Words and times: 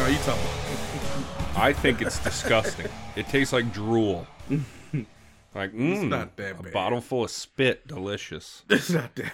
No, 0.00 0.06
you 0.06 0.16
talking 0.18 0.42
I 1.56 1.72
think 1.74 2.00
it's 2.00 2.18
disgusting. 2.24 2.86
It 3.16 3.26
tastes 3.28 3.52
like 3.52 3.72
drool. 3.72 4.26
Like, 5.52 5.72
mm, 5.74 6.06
not 6.08 6.36
that 6.36 6.60
a 6.60 6.70
bottle 6.70 7.00
full 7.00 7.24
of 7.24 7.30
spit, 7.32 7.84
delicious. 7.88 8.62
It's 8.70 8.88
not 8.90 9.12
that 9.16 9.32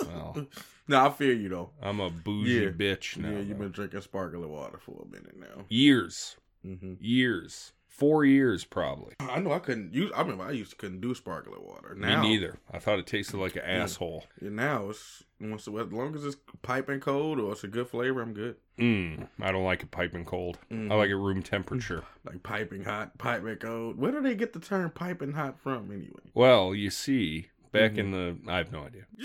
bad 0.00 0.08
at 0.08 0.14
all. 0.16 0.32
Well, 0.34 0.46
No, 0.88 1.06
I 1.06 1.10
feel 1.10 1.36
you 1.36 1.48
though. 1.48 1.70
I'm 1.80 2.00
a 2.00 2.10
bougie 2.10 2.50
Yeah. 2.64 2.70
bitch 2.70 3.16
now. 3.16 3.30
yeah, 3.30 3.38
you've 3.38 3.58
been 3.60 3.70
drinking 3.70 4.00
sparkling 4.00 4.50
water 4.50 4.78
for 4.78 5.06
a 5.06 5.08
minute 5.08 5.38
now. 5.38 5.64
years, 5.68 6.36
Mm-hmm. 6.66 6.94
years, 7.00 7.72
four 8.00 8.24
years 8.24 8.64
probably. 8.64 9.14
I 9.20 9.38
know 9.38 9.52
I 9.52 9.60
couldn't 9.60 9.94
use. 9.94 10.10
I 10.16 10.22
remember 10.22 10.42
I 10.44 10.50
used 10.50 10.70
to 10.72 10.76
couldn't 10.76 11.00
do 11.02 11.14
sparkling 11.14 11.62
water. 11.64 11.94
Now, 11.94 12.22
Me 12.22 12.30
neither. 12.30 12.58
I 12.72 12.78
thought 12.80 12.98
it 12.98 13.06
tasted 13.06 13.36
like 13.36 13.54
an 13.54 13.62
asshole. 13.62 14.24
And 14.40 14.56
now 14.56 14.88
it's 14.90 15.22
once 15.40 15.62
as 15.68 15.68
long 15.74 16.14
as 16.16 16.24
it's 16.24 16.36
piping 16.62 16.98
cold 17.00 17.38
or 17.38 17.52
it's 17.52 17.62
a 17.62 17.68
good 17.68 17.88
flavor, 17.88 18.20
I'm 18.22 18.32
good. 18.34 18.56
Mm, 18.78 19.28
I 19.40 19.52
don't 19.52 19.64
like 19.64 19.82
it 19.82 19.90
piping 19.90 20.24
cold. 20.24 20.58
Mhm. 20.72 20.90
I 20.90 20.94
like 20.96 21.10
it 21.10 21.16
room 21.16 21.42
temperature. 21.42 22.02
Like 22.24 22.42
piping 22.42 22.84
hot, 22.84 23.16
piping 23.18 23.56
cold. 23.56 23.96
Where 23.98 24.12
do 24.12 24.20
they 24.22 24.34
get 24.34 24.52
the 24.54 24.60
term 24.60 24.90
piping 24.90 25.32
hot 25.32 25.58
from 25.60 25.90
anyway? 25.92 26.20
Well, 26.34 26.74
you 26.74 26.90
see, 26.90 27.48
back 27.72 27.92
Mm-hmm. 27.92 28.00
in 28.00 28.10
the, 28.44 28.50
I 28.52 28.56
have 28.58 28.72
no 28.72 28.82
idea. 28.84 29.04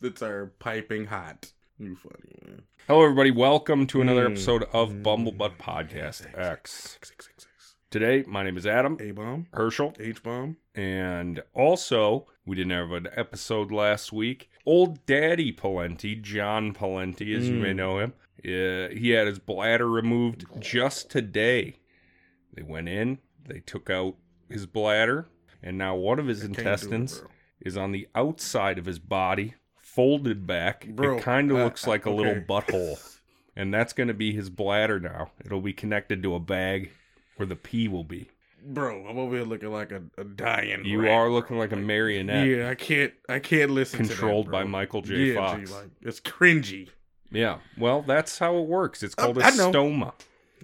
the 0.00 0.10
term 0.10 0.52
piping 0.58 1.06
hot. 1.06 1.52
You 1.78 1.96
funny 1.96 2.32
man. 2.46 2.62
Hello, 2.88 3.02
everybody. 3.02 3.30
Welcome 3.30 3.86
to 3.88 4.00
another 4.00 4.26
Mm. 4.28 4.32
episode 4.32 4.62
of. 4.72 4.92
Bumblebutt 5.02 5.58
Podcast 5.58 6.26
X. 6.26 6.36
X, 6.36 6.98
X, 7.02 7.10
X, 7.12 7.28
X. 7.28 7.76
Today, 7.90 8.24
my 8.26 8.42
name 8.42 8.56
is 8.56 8.66
Adam 8.66 8.96
A 9.00 9.10
bomb, 9.10 9.46
Herschel, 9.52 9.94
H 10.00 10.22
bomb. 10.22 10.56
and 10.74 11.42
also 11.54 12.26
we 12.46 12.56
didn't 12.56 12.72
have 12.72 12.92
an 12.92 13.08
episode 13.14 13.70
last 13.70 14.12
week. 14.12 14.50
Old 14.64 15.04
Daddy 15.06 15.52
Palenti, 15.52 16.20
John 16.20 16.72
Palenti, 16.72 17.34
as 17.36 17.48
you 17.48 17.54
may 17.56 17.72
Mm. 17.72 17.76
know 17.76 17.98
him, 17.98 18.12
uh, 18.38 18.94
he 18.94 19.10
had 19.10 19.26
his 19.26 19.38
bladder 19.38 19.88
removed 19.88 20.44
just 20.60 21.10
today. 21.10 21.76
They 22.52 22.62
went 22.62 22.88
in, 22.88 23.18
they 23.46 23.60
took 23.60 23.90
out 23.90 24.16
his 24.48 24.66
bladder, 24.66 25.28
and 25.62 25.76
now 25.78 25.94
one 25.94 26.18
of 26.18 26.26
his 26.26 26.40
Can't 26.40 26.54
do 26.54 26.60
it, 26.60 26.64
intestines 26.66 27.22
is 27.60 27.76
on 27.76 27.92
the 27.92 28.08
outside 28.14 28.78
of 28.78 28.86
his 28.86 28.98
body, 28.98 29.54
folded 29.96 30.46
back. 30.46 30.86
Bro, 30.86 31.16
it 31.18 31.22
kind 31.22 31.50
of 31.50 31.56
uh, 31.56 31.64
looks 31.64 31.86
like 31.86 32.06
a 32.06 32.10
little 32.10 32.36
butthole. 32.36 33.02
And 33.56 33.72
that's 33.72 33.92
going 33.94 34.08
to 34.08 34.14
be 34.14 34.32
his 34.32 34.50
bladder 34.50 35.00
now. 35.00 35.30
It'll 35.44 35.62
be 35.62 35.72
connected 35.72 36.22
to 36.22 36.34
a 36.34 36.38
bag 36.40 36.92
where 37.36 37.46
the 37.46 37.56
pee 37.56 37.88
will 37.88 38.04
be. 38.04 38.28
Bro, 38.62 39.06
I'm 39.08 39.16
over 39.18 39.36
here 39.36 39.44
looking 39.44 39.70
like 39.72 39.92
a, 39.92 40.02
a 40.18 40.24
dying. 40.24 40.84
You 40.84 41.02
rat. 41.02 41.12
are 41.12 41.30
looking 41.30 41.56
like 41.58 41.72
a 41.72 41.76
marionette 41.76 42.46
Yeah, 42.46 42.68
I 42.68 42.74
can't. 42.74 43.12
I 43.28 43.38
can't 43.38 43.70
listen. 43.70 43.98
controlled 44.06 44.46
to 44.46 44.50
that, 44.50 44.56
Controlled 44.58 44.70
by. 44.72 44.78
Michael 44.78 45.02
J. 45.02 45.14
Yeah, 45.14 45.34
Fox. 45.36 45.70
G, 45.70 45.74
like 45.74 45.86
it's 46.02 46.20
cringy. 46.20 46.88
yeah. 47.30 47.58
Well, 47.78 48.02
that's 48.02 48.38
how 48.38 48.58
it 48.58 48.66
works. 48.66 49.02
It's 49.02 49.14
Uh, 49.16 49.22
called 49.22 49.38
a 49.38 49.44
I 49.46 49.50
stoma. 49.52 50.12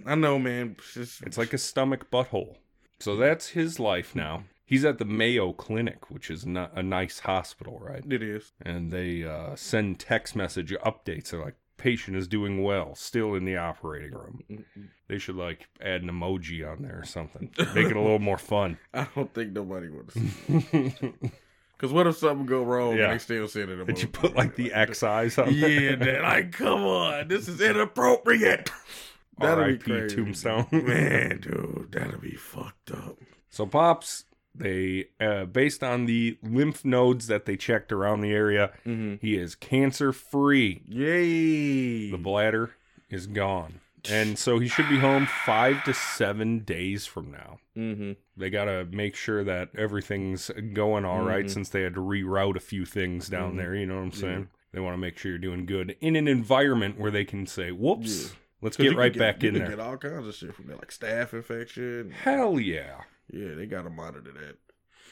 I 0.05 0.15
know, 0.15 0.39
man. 0.39 0.77
It's, 0.79 0.95
just- 0.95 1.23
It's 1.23 1.39
like 1.39 1.53
a 1.55 1.59
stomach 1.59 2.11
butthole. 2.11 2.57
So 3.01 3.17
that's 3.17 3.49
his 3.49 3.81
life 3.81 4.15
now. 4.15 4.45
He's 4.65 4.85
at 4.85 4.99
the 4.99 5.05
Mayo 5.05 5.53
Clinic, 5.53 6.11
which 6.11 6.31
is 6.31 6.47
not 6.47 6.73
a 6.77 6.83
nice 6.83 7.21
hospital, 7.21 7.79
right? 7.83 8.03
it 8.11 8.23
is. 8.23 8.53
and 8.63 8.91
they 8.91 9.25
uh, 9.25 9.55
send 9.57 9.99
text 9.99 10.35
message 10.37 10.73
updates. 10.85 11.31
They're 11.31 11.45
like, 11.45 11.57
patient 11.77 12.17
is 12.17 12.29
doing 12.29 12.63
well, 12.63 12.95
still 12.95 13.35
in 13.35 13.45
the 13.45 13.57
operating 13.57 14.13
room. 14.13 14.65
They 15.09 15.19
should 15.19 15.37
like 15.37 15.69
add 15.81 16.03
an 16.03 16.11
emoji 16.11 16.67
on 16.71 16.83
there 16.83 17.01
or 17.01 17.05
something, 17.05 17.51
make 17.75 17.87
it 17.89 17.97
a 17.97 18.01
little 18.01 18.19
more 18.21 18.39
fun. 18.39 18.79
I 18.95 19.07
don't 19.15 19.33
think 19.35 19.53
nobody 19.53 19.89
would. 19.89 21.13
Because 21.77 21.93
what 21.93 22.07
if 22.07 22.17
something 22.17 22.47
go 22.47 22.63
wrong 22.63 22.97
Yeah. 22.97 23.07
and 23.07 23.15
they 23.15 23.19
still 23.19 23.49
send 23.49 23.69
it? 23.71 23.85
Did 23.85 24.01
you 24.01 24.07
put 24.07 24.37
like 24.37 24.55
the 24.55 24.71
XIs 24.71 25.45
on 25.45 25.53
Yeah, 25.53 25.97
that, 25.97 26.23
like 26.23 26.53
come 26.53 26.83
on, 26.85 27.27
this 27.27 27.49
is 27.49 27.61
inappropriate. 27.61 28.71
That'll 29.41 29.65
be 29.65 29.73
R.I.P. 29.73 29.79
crazy. 29.79 30.15
Tombstone. 30.15 30.67
man, 30.71 31.41
dude, 31.41 31.89
that'll 31.91 32.21
be 32.21 32.37
fucked 32.37 32.93
up. 32.93 33.17
So 33.51 33.67
pops, 33.67 34.27
they 34.55 35.07
uh, 35.21 35.45
based 35.47 35.83
on 35.83 36.07
the 36.07 36.39
lymph 36.43 36.85
nodes 36.85 37.27
that 37.29 37.47
they 37.47 37.57
checked 37.57 37.93
around 37.93 38.21
the 38.21 38.33
area, 38.33 38.73
Mm-hmm. 38.87 39.15
he 39.21 39.37
is 39.37 39.55
cancer 39.55 40.13
free. 40.13 40.83
Yay! 40.89 42.11
The 42.11 42.19
bladder 42.19 42.73
is 43.11 43.27
gone, 43.27 43.81
and 44.11 44.39
so 44.39 44.59
he 44.59 44.69
should 44.69 44.89
be 44.89 44.99
home 44.99 45.27
five 45.27 45.83
to 45.85 45.95
seven 45.95 46.61
days 46.61 47.07
from 47.07 47.31
now. 47.31 47.59
mm-hmm. 47.77 48.13
they 48.37 48.51
got 48.51 48.67
to 48.67 48.85
make 48.91 49.17
sure 49.17 49.43
that 49.45 49.71
everything's 49.75 50.51
going 50.75 51.05
all 51.07 51.23
right 51.23 51.47
Mhm. 51.47 51.51
since 51.51 51.69
they 51.71 51.81
had 51.83 51.95
to 51.95 52.01
reroute 52.01 52.57
a 52.57 52.61
few 52.61 52.85
things 52.85 53.29
down 53.29 53.55
Mhm. 53.55 53.57
there. 53.57 53.75
You 53.75 53.87
know 53.87 53.95
what 53.97 54.03
I'm 54.03 54.11
Yeah. 54.11 54.17
saying? 54.17 54.49
They 54.73 54.81
want 54.81 54.93
to 54.95 54.99
make 54.99 55.17
sure 55.19 55.31
you're 55.31 55.39
doing 55.39 55.65
good 55.65 55.97
in 56.03 56.15
an 56.17 56.29
environment 56.29 56.99
where 56.99 57.11
they 57.11 57.25
can 57.25 57.47
say, 57.47 57.71
"Whoops, 57.73 58.25
Yeah. 58.25 58.37
Let's 58.61 58.77
get 58.77 58.95
right 58.95 59.13
can 59.13 59.19
back 59.19 59.43
in 59.45 59.55
there." 59.55 59.69
Get 59.69 59.81
all 59.81 59.97
kinds 59.97 60.27
of 60.27 60.35
shit 60.35 60.55
from 60.55 60.67
there, 60.67 60.77
like 60.77 60.91
staph 60.91 61.33
infection. 61.33 62.11
Hell 62.11 62.61
yeah! 62.61 63.03
Yeah, 63.33 63.55
they 63.55 63.67
gotta 63.67 63.91
monitor 63.91 64.31
that. 64.33 64.57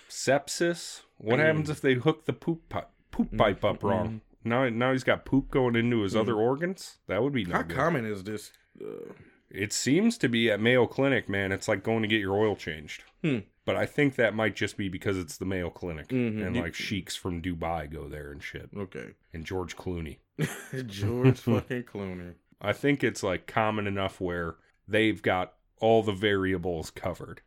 Sepsis. 0.09 1.03
What 1.19 1.39
Mm. 1.39 1.43
happens 1.47 1.71
if 1.71 1.81
they 1.81 1.95
hook 1.95 2.25
the 2.27 2.33
poop 2.33 2.69
pipe, 2.69 2.89
poop 3.11 3.37
pipe 3.37 3.65
up 3.65 3.83
wrong? 3.83 4.21
Now, 4.45 4.69
now 4.69 4.93
he's 4.93 5.05
got 5.05 5.25
poop 5.25 5.51
going 5.51 5.77
into 5.77 6.01
his 6.03 6.15
Mhm. 6.15 6.21
other 6.21 6.35
organs. 6.35 6.99
That 7.07 7.23
would 7.23 7.33
be 7.33 7.45
no 7.45 7.57
How 7.57 7.63
good. 7.63 7.77
common 7.77 8.05
is 8.07 8.25
this? 8.25 8.53
Uh, 8.81 9.13
It 9.51 9.73
seems 9.73 10.17
to 10.19 10.29
be 10.29 10.49
at 10.49 10.61
Mayo 10.61 10.87
Clinic, 10.87 11.29
man. 11.29 11.51
It's 11.51 11.67
like 11.67 11.83
going 11.83 12.03
to 12.03 12.09
get 12.09 12.21
your 12.21 12.37
oil 12.39 12.55
changed. 12.55 13.03
Hmm. 13.23 13.39
But 13.65 13.75
I 13.75 13.85
think 13.85 14.15
that 14.15 14.33
might 14.33 14.55
just 14.55 14.77
be 14.77 14.89
because 14.89 15.19
it's 15.19 15.37
the 15.37 15.45
Mayo 15.45 15.71
Clinic, 15.71 16.07
Mhm. 16.09 16.47
and 16.47 16.57
like 16.57 16.75
sheiks 16.75 17.17
from 17.17 17.43
Dubai 17.43 17.91
go 17.91 18.09
there 18.09 18.31
and 18.31 18.41
shit, 18.43 18.71
okay, 18.77 19.15
and 19.33 19.45
George 19.45 19.77
Clooney. 19.77 20.19
George 20.87 21.39
fucking 21.41 21.83
Clooney. 21.83 22.35
I 22.61 22.73
think 22.73 23.03
it's 23.03 23.23
like 23.25 23.47
common 23.49 23.87
enough 23.89 24.21
where 24.21 24.55
they've 24.87 25.21
got 25.21 25.55
all 25.79 26.03
the 26.05 26.13
variables 26.13 26.91
covered. 26.91 27.43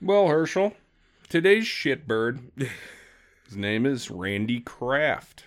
Well, 0.00 0.28
Herschel, 0.28 0.74
today's 1.28 1.64
shitbird, 1.64 2.38
his 3.46 3.56
name 3.56 3.84
is 3.84 4.12
Randy 4.12 4.60
Kraft. 4.60 5.46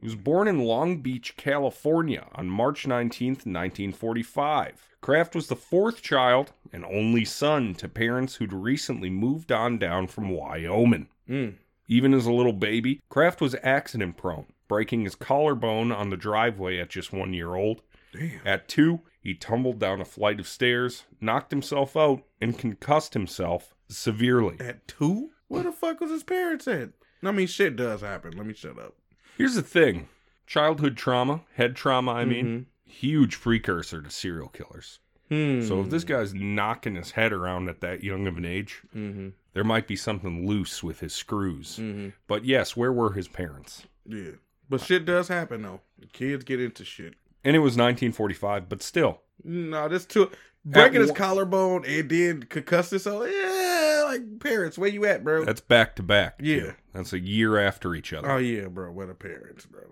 He 0.00 0.06
was 0.06 0.16
born 0.16 0.48
in 0.48 0.64
Long 0.64 0.96
Beach, 1.02 1.36
California 1.36 2.26
on 2.34 2.50
March 2.50 2.84
19, 2.84 3.28
1945. 3.28 4.88
Kraft 5.00 5.36
was 5.36 5.46
the 5.46 5.54
fourth 5.54 6.02
child 6.02 6.52
and 6.72 6.84
only 6.84 7.24
son 7.24 7.74
to 7.76 7.88
parents 7.88 8.36
who'd 8.36 8.52
recently 8.52 9.08
moved 9.08 9.52
on 9.52 9.78
down 9.78 10.08
from 10.08 10.30
Wyoming. 10.30 11.06
Mm. 11.28 11.54
Even 11.86 12.12
as 12.12 12.26
a 12.26 12.32
little 12.32 12.52
baby, 12.52 13.00
Kraft 13.08 13.40
was 13.40 13.54
accident 13.62 14.16
prone, 14.16 14.46
breaking 14.66 15.04
his 15.04 15.14
collarbone 15.14 15.92
on 15.92 16.10
the 16.10 16.16
driveway 16.16 16.78
at 16.78 16.90
just 16.90 17.12
one 17.12 17.32
year 17.32 17.54
old. 17.54 17.82
Damn. 18.12 18.40
At 18.44 18.66
two, 18.66 19.02
he 19.22 19.34
tumbled 19.34 19.78
down 19.78 20.00
a 20.00 20.04
flight 20.04 20.40
of 20.40 20.48
stairs, 20.48 21.04
knocked 21.20 21.50
himself 21.50 21.96
out, 21.96 22.22
and 22.40 22.58
concussed 22.58 23.14
himself 23.14 23.74
severely. 23.88 24.56
At 24.60 24.86
two? 24.88 25.30
Where 25.48 25.62
the 25.64 25.72
fuck 25.72 26.00
was 26.00 26.10
his 26.10 26.22
parents 26.22 26.66
at? 26.68 26.90
I 27.22 27.32
mean, 27.32 27.46
shit 27.46 27.76
does 27.76 28.00
happen. 28.00 28.32
Let 28.36 28.46
me 28.46 28.54
shut 28.54 28.78
up. 28.78 28.94
Here's 29.36 29.54
the 29.56 29.62
thing 29.62 30.08
childhood 30.46 30.96
trauma, 30.96 31.42
head 31.54 31.76
trauma, 31.76 32.12
I 32.12 32.24
mean, 32.24 32.66
huge 32.84 33.40
precursor 33.40 34.00
to 34.02 34.10
serial 34.10 34.48
killers. 34.48 34.98
Hmm. 35.28 35.62
So 35.62 35.80
if 35.82 35.90
this 35.90 36.02
guy's 36.02 36.34
knocking 36.34 36.96
his 36.96 37.12
head 37.12 37.32
around 37.32 37.68
at 37.68 37.80
that 37.82 38.02
young 38.02 38.26
of 38.26 38.36
an 38.36 38.44
age, 38.44 38.82
Mm-hmm. 38.96 39.28
there 39.52 39.62
might 39.64 39.86
be 39.86 39.94
something 39.96 40.46
loose 40.48 40.82
with 40.82 40.98
his 41.00 41.12
screws. 41.14 41.78
Mm-hmm. 41.80 42.08
But 42.26 42.44
yes, 42.44 42.76
where 42.76 42.92
were 42.92 43.12
his 43.12 43.28
parents? 43.28 43.86
Yeah. 44.06 44.32
But 44.68 44.80
shit 44.80 45.04
does 45.04 45.28
happen 45.28 45.62
though. 45.62 45.80
Kids 46.12 46.42
get 46.44 46.60
into 46.60 46.84
shit. 46.84 47.14
And 47.44 47.56
it 47.56 47.60
was 47.60 47.72
1945, 47.76 48.68
but 48.68 48.82
still, 48.82 49.22
No, 49.44 49.88
this 49.88 50.04
too 50.04 50.30
breaking 50.64 51.00
his 51.00 51.10
one- 51.10 51.16
collarbone 51.16 51.84
and 51.86 52.08
then 52.10 52.42
concuss 52.44 52.90
himself. 52.90 53.26
Yeah, 53.30 54.02
like 54.06 54.40
parents, 54.40 54.76
where 54.76 54.90
you 54.90 55.04
at, 55.06 55.24
bro? 55.24 55.44
that's 55.44 55.60
back 55.62 55.96
to 55.96 56.02
back. 56.02 56.38
Yeah. 56.42 56.72
That's 56.92 57.12
a 57.12 57.18
year 57.20 57.58
after 57.58 57.94
each 57.94 58.12
other. 58.12 58.30
oh 58.30 58.36
yeah, 58.38 58.66
bro. 58.66 58.90
Where 58.92 59.06
the 59.06 59.14
parents, 59.14 59.64
bro? 59.66 59.82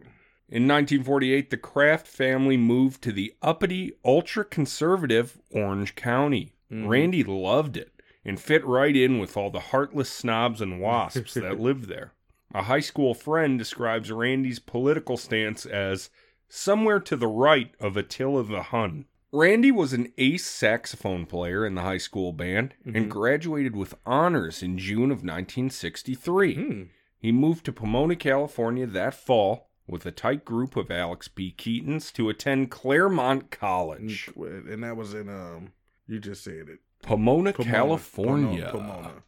In 0.51 0.67
1948, 0.67 1.51
the 1.51 1.57
Kraft 1.59 2.07
family 2.07 2.57
moved 2.57 3.03
to 3.03 3.13
the 3.13 3.35
uppity, 3.43 3.93
ultra 4.05 4.45
conservative 4.45 5.39
Orange 5.51 5.95
County. 5.95 6.53
Mhm. 6.73 6.89
Randy 6.89 7.23
loved 7.25 7.77
it 7.77 7.93
and 8.25 8.39
fit 8.41 8.65
right 8.67 8.95
in 8.97 9.19
with 9.19 9.37
all 9.37 9.51
the 9.51 9.61
heartless 9.61 10.11
snobs 10.11 10.61
and 10.61 10.81
wasps 10.81 11.35
that 11.35 11.59
lived 11.61 11.85
there. 11.89 12.13
A 12.55 12.63
high 12.63 12.81
school 12.81 13.13
friend 13.15 13.59
describes 13.59 14.11
Randy's 14.11 14.59
political 14.59 15.17
stance 15.19 15.65
as 15.67 16.09
somewhere 16.49 17.01
to 17.01 17.17
the 17.17 17.27
right 17.29 17.75
of 17.81 17.97
Attila 17.97 18.45
the 18.45 18.63
Hun. 18.65 19.05
Randy 19.31 19.71
was 19.71 19.93
an 19.93 20.11
ace 20.17 20.47
saxophone 20.47 21.27
player 21.27 21.67
in 21.67 21.75
the 21.75 21.83
high 21.83 21.99
school 21.99 22.33
band 22.33 22.75
Mhm. 22.87 22.97
and 22.97 23.11
graduated 23.11 23.77
with 23.77 23.95
honors 24.07 24.63
in 24.63 24.79
June 24.79 25.11
of 25.11 25.23
1963. 25.23 26.55
Hmm. 26.55 26.83
He 27.21 27.33
moved 27.33 27.65
to 27.67 27.73
Pomona, 27.73 28.17
California 28.17 28.87
that 28.87 29.13
fall 29.15 29.69
with 29.87 30.07
a 30.07 30.11
tight 30.13 30.45
group 30.45 30.77
of 30.77 30.91
Alex 30.91 31.29
P. 31.29 31.53
Keatons 31.57 32.13
to 32.15 32.29
attend 32.29 32.71
Claremont 32.71 33.51
College. 33.51 34.31
Mm, 34.37 34.73
And 34.73 34.85
that 34.85 34.97
was 34.97 35.15
in 35.15 35.29
um. 35.29 35.73
You 36.07 36.19
just 36.21 36.43
said 36.45 36.69
it. 36.69 36.79
Pomona, 37.03 37.53
Pomona. 37.53 37.71
California. 37.75 38.69
Pomona. 38.73 39.23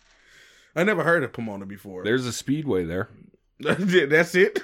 I 0.74 0.84
never 0.84 1.02
heard 1.04 1.22
of 1.24 1.32
Pomona 1.32 1.66
before. 1.66 2.04
There's 2.04 2.24
a 2.26 2.32
speedway 2.32 2.84
there. 2.84 3.08
That's 4.08 4.34
it. 4.34 4.58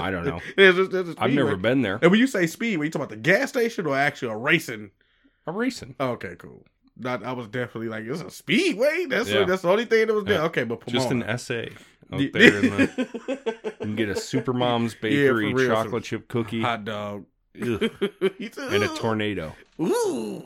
I 0.00 0.10
don't 0.10 0.24
know. 0.26 0.40
There's 0.56 0.78
a, 0.78 0.86
there's 0.86 1.08
a 1.10 1.14
I've 1.18 1.32
never 1.32 1.56
been 1.56 1.82
there. 1.82 1.98
And 2.02 2.10
when 2.10 2.20
you 2.20 2.26
say 2.26 2.46
speedway, 2.46 2.86
you 2.86 2.90
talking 2.90 3.04
about 3.04 3.10
the 3.10 3.16
gas 3.16 3.48
station 3.50 3.86
or 3.86 3.96
actually 3.96 4.32
a 4.32 4.36
racing? 4.36 4.90
I'm 5.46 5.56
racing. 5.56 5.94
Oh, 5.98 6.10
okay, 6.10 6.34
cool. 6.38 6.64
Not, 6.96 7.24
I 7.24 7.32
was 7.32 7.48
definitely 7.48 7.88
like, 7.88 8.04
it's 8.04 8.20
a 8.20 8.30
speedway. 8.30 9.06
That's 9.08 9.28
Yeah. 9.30 9.44
that's 9.44 9.62
the 9.62 9.70
only 9.70 9.86
thing 9.86 10.06
that 10.06 10.14
was 10.14 10.24
there. 10.24 10.34
Yeah. 10.40 10.44
Okay, 10.44 10.64
but 10.64 10.80
Pomona. 10.80 10.98
Just 11.00 11.10
an 11.10 11.22
essay 11.22 11.70
out 12.12 12.20
Yeah. 12.20 12.28
there. 12.34 12.58
In 12.58 12.70
the, 12.70 13.62
you 13.64 13.72
can 13.80 13.96
get 13.96 14.08
a 14.10 14.14
Supermom's 14.14 14.94
Bakery 14.94 15.50
for 15.52 15.56
real, 15.58 15.68
chocolate 15.68 16.04
chip 16.04 16.28
cookie 16.28 16.60
hot 16.60 16.84
dog 16.84 17.24
Ugh. 17.60 17.90
And 18.20 18.82
a 18.84 18.88
tornado. 18.96 19.54
Ooh. 19.80 20.44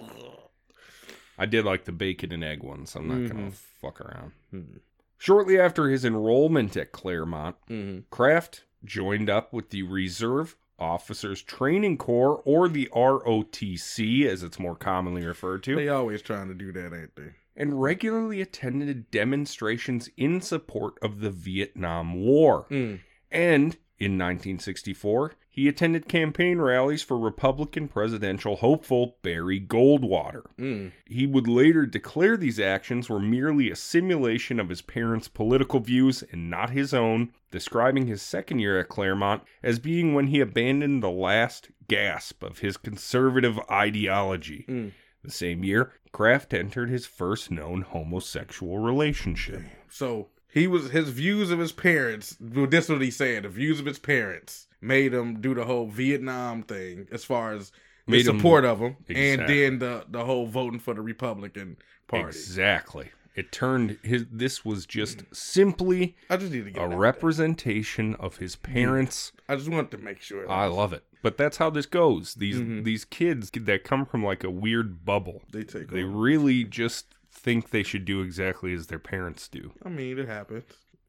I 1.39 1.47
did 1.47 1.65
like 1.65 1.85
the 1.85 1.93
bacon 1.93 2.33
and 2.33 2.43
egg 2.45 2.63
ones. 2.63 2.95
I'm 2.97 3.09
not 3.09 3.31
gonna 3.31 3.49
Mhm. 3.51 3.53
fuck 3.53 4.01
around. 4.01 4.33
Mhm. 4.55 4.81
Shortly 5.19 5.59
after 5.59 5.89
his 5.89 6.05
enrollment 6.05 6.77
at 6.77 6.93
Claremont, 6.93 7.57
Mhm. 7.69 8.05
Kraft 8.11 8.65
joined 8.85 9.31
up 9.31 9.53
with 9.53 9.71
the 9.71 9.83
Reserve 9.83 10.57
Officers 10.79 11.41
Training 11.43 11.97
Corps, 11.97 12.43
or 12.45 12.69
the 12.69 12.89
ROTC, 12.95 14.27
as 14.27 14.43
it's 14.43 14.59
more 14.59 14.77
commonly 14.77 15.25
referred 15.25 15.63
to, 15.65 15.75
They 15.75 15.89
always 15.89 16.21
trying 16.23 16.49
to 16.49 16.55
do 16.55 16.71
that, 16.73 16.93
ain't 16.93 17.17
they? 17.17 17.33
and 17.57 17.81
regularly 17.81 18.43
attended 18.43 19.11
demonstrations 19.11 20.11
in 20.19 20.43
support 20.43 20.99
of 21.01 21.21
the 21.21 21.31
Vietnam 21.31 22.15
War. 22.23 22.67
Mm. 22.71 23.01
And 23.31 23.77
in 23.99 24.19
1964, 24.19 25.33
he 25.57 25.69
attended 25.69 26.07
campaign 26.07 26.61
rallies 26.61 27.03
for 27.03 27.19
Republican 27.19 27.89
presidential 27.89 28.57
hopeful 28.57 29.17
Barry 29.23 29.59
Goldwater. 29.59 30.43
Mm. 30.59 30.93
He 31.07 31.27
would 31.27 31.49
later 31.49 31.87
declare 31.87 32.37
these 32.37 32.61
actions 32.61 33.09
were 33.09 33.19
merely 33.19 33.71
a 33.71 33.77
simulation 33.77 34.61
of 34.61 34.69
his 34.69 34.83
parents' 34.83 35.29
political 35.29 35.81
views 35.81 36.23
and 36.31 36.51
not 36.51 36.71
his 36.71 36.93
own, 36.93 37.33
describing 37.51 38.07
his 38.07 38.21
second 38.21 38.59
year 38.59 38.79
at 38.79 38.91
Claremont 38.91 39.45
as 39.63 39.79
being 39.79 40.13
when 40.13 40.27
he 40.27 40.41
abandoned 40.41 41.03
the 41.03 41.09
last 41.09 41.71
gasp 41.89 42.43
of 42.43 42.59
his 42.59 42.77
conservative 42.77 43.59
ideology. 43.71 44.67
Mm. 44.69 44.93
The 45.25 45.31
same 45.31 45.65
year, 45.65 45.95
Kraft 46.13 46.53
entered 46.53 46.91
his 46.91 47.07
first 47.07 47.51
known 47.51 47.81
homosexual 47.81 48.79
relationship. 48.79 49.63
So 49.89 50.29
he 50.57 50.67
was 50.67 50.91
his 50.91 51.09
views 51.11 51.51
of 51.51 51.59
his 51.59 51.73
parents. 51.73 52.37
Well, 52.41 52.67
this 52.67 52.85
is 52.85 52.91
what 52.91 53.03
he's 53.03 53.17
saying. 53.17 53.43
The 53.43 53.49
views 53.49 53.79
of 53.79 53.87
his 53.87 53.99
parents 53.99 54.67
made 54.81 55.13
him 55.15 55.41
do 55.41 55.55
the 55.55 55.65
whole 55.65 55.87
Vietnam 55.87 56.63
thing, 56.63 57.07
as 57.13 57.25
far 57.25 57.53
as 57.53 57.71
the 58.07 58.13
Made 58.13 58.27
him- 58.27 58.37
support 58.39 58.65
of 58.65 58.81
him, 58.81 58.97
and 59.09 59.49
then 59.49 59.79
the 59.79 60.05
the 60.09 60.25
whole 60.25 60.47
voting 60.47 60.81
for 60.81 60.95
the 60.95 61.01
Republican 61.03 61.77
Party. 62.09 62.29
Exactly. 62.29 63.11
It 63.35 63.53
turned 63.53 63.99
his 64.03 64.25
this 64.33 64.65
was 64.65 64.87
just 64.87 65.25
simply 65.33 66.17
I 66.31 66.37
just 66.39 66.53
need 66.53 66.65
to 66.65 66.71
get 66.71 66.83
a 66.93 66.97
representation 66.97 68.15
of 68.15 68.39
his 68.39 68.57
parents' 68.57 69.33
I 69.49 69.57
just 69.57 69.69
want 69.69 69.91
to 69.91 69.99
make 69.99 70.21
sure. 70.23 70.51
I 70.51 70.67
love 70.67 70.93
it. 70.95 71.05
But 71.23 71.37
that's 71.37 71.57
how 71.57 71.71
this 71.71 71.87
goes. 71.87 72.35
These 72.35 72.57
Mhm. 72.61 72.85
these 72.85 73.05
kids 73.05 73.51
that 73.53 73.85
come 73.85 74.07
from 74.07 74.25
like 74.25 74.43
a 74.45 74.51
weird 74.51 75.05
bubble. 75.05 75.43
they 75.53 75.65
take. 75.65 75.91
They 75.91 76.03
over. 76.05 76.17
really 76.17 76.65
just 76.65 77.15
think 77.37 77.71
they 77.71 77.83
should 77.83 78.05
do 78.05 78.23
exactly 78.23 78.73
as 78.73 78.87
their 78.89 78.99
parents 78.99 79.49
do. 79.49 79.73
I 79.85 79.89
mean, 79.89 80.19
it 80.19 80.27
happens. 80.29 80.65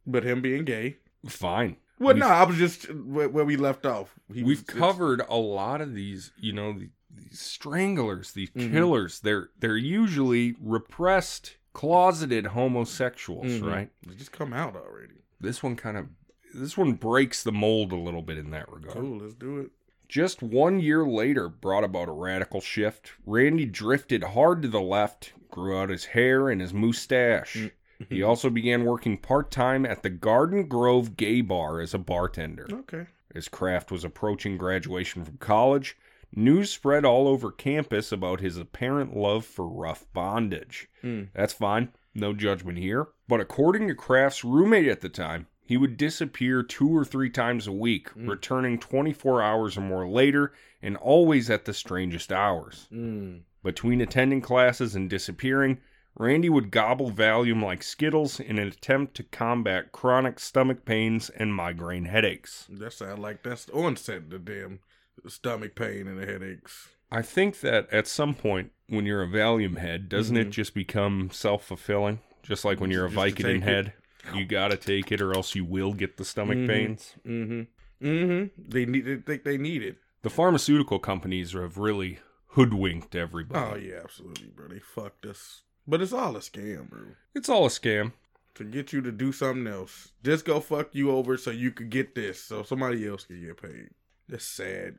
But 0.05 0.23
him 0.23 0.41
being 0.41 0.65
gay. 0.65 0.97
Fine. 1.27 1.77
Well, 1.99 2.13
We've- 2.13 2.19
no, 2.19 2.27
I 2.27 2.43
was 2.43 2.57
just 2.57 2.93
where, 2.93 3.27
where 3.27 3.45
we 3.45 3.57
left 3.57 3.85
off. 3.85 4.13
He 4.31 4.43
We've 4.43 4.59
was, 4.59 4.75
covered 4.75 5.21
a 5.27 5.37
lot 5.37 5.81
of 5.81 5.93
these, 5.95 6.31
you 6.37 6.53
know, 6.53 6.73
the- 6.73 6.89
these 7.09 7.39
stranglers, 7.39 8.33
these 8.33 8.51
Mhm. 8.51 8.71
killers. 8.71 9.19
They're 9.21 9.49
they're 9.59 9.75
usually 9.77 10.55
repressed, 10.61 11.57
closeted 11.73 12.47
homosexuals, 12.47 13.47
Mhm. 13.47 13.65
right? 13.65 13.89
They 14.05 14.13
just 14.15 14.31
come 14.31 14.53
out 14.53 14.75
already. 14.75 15.15
This 15.39 15.63
one 15.63 15.75
kind 15.75 15.97
of 15.97 16.07
this 16.53 16.77
one 16.77 16.93
breaks 16.93 17.43
the 17.43 17.51
mold 17.51 17.91
a 17.91 17.95
little 17.97 18.21
bit 18.21 18.37
in 18.37 18.51
that 18.51 18.71
regard. 18.71 18.95
Cool, 18.95 19.17
let's 19.17 19.33
do 19.33 19.57
it. 19.59 19.71
Just 20.07 20.41
one 20.41 20.79
year 20.79 21.05
later 21.05 21.49
brought 21.49 21.83
about 21.83 22.07
a 22.07 22.13
radical 22.13 22.61
shift. 22.61 23.11
Randy 23.25 23.65
drifted 23.65 24.23
hard 24.23 24.61
to 24.61 24.67
the 24.67 24.81
left, 24.81 25.33
grew 25.51 25.77
out 25.77 25.89
his 25.89 26.05
hair 26.05 26.49
and 26.49 26.61
his 26.61 26.73
mustache. 26.73 27.57
Mm. 27.57 27.71
He 28.09 28.23
also 28.23 28.49
began 28.49 28.85
working 28.85 29.17
part 29.17 29.51
time 29.51 29.85
at 29.85 30.03
the 30.03 30.09
Garden 30.09 30.67
Grove 30.67 31.17
Gay 31.17 31.41
Bar 31.41 31.81
as 31.81 31.93
a 31.93 31.99
bartender. 31.99 32.67
Okay. 32.71 33.07
As 33.35 33.49
Kraft 33.49 33.91
was 33.91 34.03
approaching 34.03 34.57
graduation 34.57 35.25
from 35.25 35.37
college, 35.37 35.97
news 36.33 36.71
spread 36.71 37.05
all 37.05 37.27
over 37.27 37.51
campus 37.51 38.11
about 38.11 38.39
his 38.39 38.57
apparent 38.57 39.15
love 39.15 39.45
for 39.45 39.67
rough 39.67 40.05
bondage. 40.13 40.87
Mm. 41.03 41.29
That's 41.33 41.53
fine, 41.53 41.89
no 42.13 42.33
judgment 42.33 42.77
here. 42.77 43.07
But 43.27 43.41
according 43.41 43.87
to 43.87 43.95
Kraft's 43.95 44.43
roommate 44.43 44.87
at 44.87 45.01
the 45.01 45.09
time, 45.09 45.47
he 45.67 45.75
would 45.77 45.97
disappear 45.97 46.63
two 46.63 46.89
or 46.89 47.03
three 47.03 47.29
times 47.29 47.67
a 47.67 47.71
week, 47.71 48.09
Mm. 48.15 48.29
returning 48.29 48.79
24 48.79 49.41
hours 49.41 49.77
or 49.77 49.81
more 49.81 50.07
later, 50.07 50.53
and 50.81 50.95
always 50.97 51.49
at 51.49 51.65
the 51.65 51.73
strangest 51.73 52.31
hours. 52.31 52.87
Mm. 52.91 53.41
Between 53.63 53.99
attending 53.99 54.39
classes 54.41 54.95
and 54.95 55.09
disappearing, 55.09 55.79
Randy 56.15 56.49
would 56.49 56.71
gobble 56.71 57.11
Valium 57.11 57.61
like 57.61 57.83
Skittles 57.83 58.39
in 58.39 58.57
an 58.57 58.69
attempt 58.69 59.13
to 59.15 59.23
combat 59.23 59.91
chronic 59.91 60.39
stomach 60.39 60.85
pains 60.85 61.29
and 61.29 61.53
migraine 61.53 62.05
headaches. 62.05 62.65
That 62.71 62.93
sound 62.93 63.21
like 63.21 63.43
that's 63.43 63.65
the 63.65 63.73
onset 63.73 64.17
of 64.17 64.29
the 64.29 64.39
damn 64.39 64.79
stomach 65.27 65.75
pain 65.75 66.07
and 66.07 66.17
the 66.19 66.25
headaches. 66.25 66.87
I 67.11 67.21
think 67.21 67.59
that 67.59 67.87
at 67.91 68.07
some 68.07 68.33
point, 68.33 68.71
when 68.87 69.05
you're 69.05 69.21
a 69.23 69.27
Valium 69.27 69.77
head, 69.77 70.07
doesn't 70.09 70.35
it 70.37 70.47
Mhm. 70.47 70.51
just 70.51 70.73
become 70.73 71.29
self 71.31 71.65
fulfilling? 71.65 72.19
Just 72.41 72.63
like 72.65 72.79
when 72.79 72.89
you're 72.91 73.05
a 73.05 73.09
Just 73.11 73.35
Vicodin 73.37 73.63
take 73.63 73.87
it. 73.87 73.93
You 74.35 74.45
gotta 74.45 74.77
take 74.77 75.11
it 75.11 75.21
or 75.21 75.33
else 75.33 75.55
you 75.55 75.63
will 75.65 75.93
get 75.93 76.17
the 76.17 76.25
stomach 76.25 76.57
Mhm. 76.57 76.67
pains. 76.67 77.15
Mm-hmm. 77.25 78.05
Mm-hmm. 78.07 78.61
They 78.69 78.85
need. 78.85 79.05
They 79.05 79.15
think 79.17 79.43
they 79.43 79.57
need 79.57 79.83
it. 79.83 79.97
The 80.21 80.29
pharmaceutical 80.29 80.99
companies 80.99 81.53
have 81.53 81.77
really 81.77 82.19
hoodwinked 82.51 83.15
everybody. 83.15 83.59
Oh 83.59 83.75
yeah, 83.77 84.01
absolutely, 84.03 84.47
bro. 84.55 84.67
They 84.67 84.79
fucked 84.79 85.25
us. 85.25 85.63
But 85.87 86.01
it's 86.01 86.13
all 86.13 86.35
a 86.35 86.39
scam, 86.39 86.89
bro. 86.89 87.01
It's 87.33 87.49
all 87.49 87.65
a 87.65 87.69
scam. 87.69 88.13
To 88.55 88.63
get 88.63 88.91
you 88.91 89.01
to 89.01 89.11
do 89.11 89.31
something 89.31 89.67
else. 89.67 90.09
Just 90.23 90.43
go 90.43 90.59
fuck 90.59 90.89
you 90.93 91.11
over 91.11 91.37
so 91.37 91.51
you 91.51 91.71
could 91.71 91.91
get 91.91 92.15
this, 92.15 92.41
so 92.41 92.63
somebody 92.63 93.07
else 93.07 93.23
can 93.25 93.39
get 93.39 93.61
paid. 93.61 93.89
That's 94.27 94.45
sad. 94.45 94.97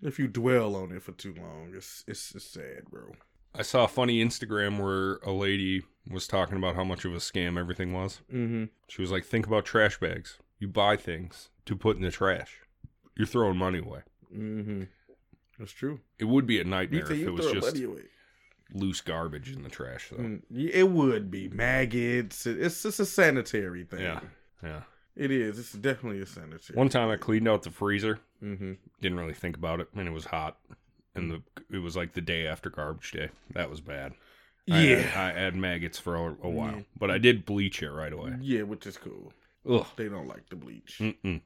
If 0.00 0.18
you 0.20 0.28
dwell 0.28 0.76
on 0.76 0.92
it 0.92 1.02
for 1.02 1.12
too 1.12 1.34
long, 1.34 1.72
it's 1.76 2.04
it's, 2.06 2.34
it's 2.34 2.44
sad, 2.44 2.84
bro. 2.90 3.12
I 3.54 3.62
saw 3.62 3.84
a 3.84 3.88
funny 3.88 4.24
Instagram 4.24 4.80
where 4.80 5.16
a 5.24 5.32
lady 5.32 5.82
was 6.10 6.26
talking 6.26 6.56
about 6.56 6.74
how 6.74 6.84
much 6.84 7.04
of 7.04 7.12
a 7.14 7.18
scam 7.18 7.58
everything 7.58 7.92
was. 7.92 8.20
Mm-hmm. 8.32 8.64
She 8.88 9.00
was 9.02 9.10
like, 9.10 9.24
think 9.24 9.46
about 9.46 9.64
trash 9.64 9.98
bags. 10.00 10.38
You 10.58 10.68
buy 10.68 10.96
things 10.96 11.48
to 11.66 11.76
put 11.76 11.96
in 11.96 12.02
the 12.02 12.10
trash. 12.10 12.58
You're 13.16 13.26
throwing 13.26 13.56
money 13.56 13.78
away. 13.78 14.00
Mm-hmm. 14.34 14.84
That's 15.58 15.72
true. 15.72 16.00
It 16.18 16.24
would 16.24 16.46
be 16.46 16.60
a 16.60 16.64
nightmare 16.64 17.10
if 17.12 17.18
you 17.18 17.28
it 17.28 17.30
was 17.32 17.52
just 17.52 17.76
loose 18.74 19.00
garbage 19.00 19.52
in 19.52 19.62
the 19.62 19.68
trash, 19.68 20.08
though. 20.10 20.22
Mm, 20.22 20.42
it 20.50 20.88
would 20.88 21.30
be 21.30 21.48
maggots. 21.48 22.46
It- 22.46 22.58
It's 22.60 22.82
just 22.82 23.00
a 23.00 23.04
sanitary 23.06 23.84
thing. 23.84 24.00
Yeah. 24.00 24.20
Yeah. 24.62 24.80
It 25.14 25.30
is. 25.30 25.58
It's 25.58 25.72
definitely 25.72 26.22
a 26.22 26.26
sanitary. 26.26 26.58
Thing. 26.60 26.76
One 26.76 26.88
time 26.88 27.10
I 27.10 27.16
cleaned 27.16 27.46
out 27.46 27.62
the 27.64 27.70
freezer. 27.70 28.18
Mm-hmm. 28.42 28.72
Didn't 29.02 29.18
really 29.18 29.34
think 29.34 29.56
about 29.58 29.80
it, 29.80 29.88
and 29.94 30.08
it 30.08 30.12
was 30.12 30.24
hot. 30.24 30.56
And 31.14 31.30
the 31.30 31.42
it 31.70 31.78
was 31.80 31.94
like 31.96 32.14
the 32.14 32.22
day 32.22 32.46
after 32.46 32.70
garbage 32.70 33.10
day. 33.12 33.28
That 33.52 33.68
was 33.68 33.82
bad. 33.82 34.14
I 34.70 34.80
Yeah. 34.82 34.96
had, 34.96 35.36
I 35.36 35.40
had 35.40 35.56
maggots 35.56 35.98
for 35.98 36.14
a, 36.16 36.36
a 36.42 36.50
while, 36.50 36.76
Yeah. 36.76 36.82
but 36.98 37.10
I 37.10 37.18
did 37.18 37.44
bleach 37.44 37.82
it 37.82 37.90
right 37.90 38.12
away. 38.12 38.36
Yeah, 38.40 38.62
which 38.62 38.86
is 38.86 38.96
cool. 38.96 39.32
Ugh. 39.68 39.86
They 39.96 40.08
don't 40.08 40.28
like 40.28 40.48
the 40.48 40.56
bleach. 40.56 40.98
Mm-mm. 41.00 41.40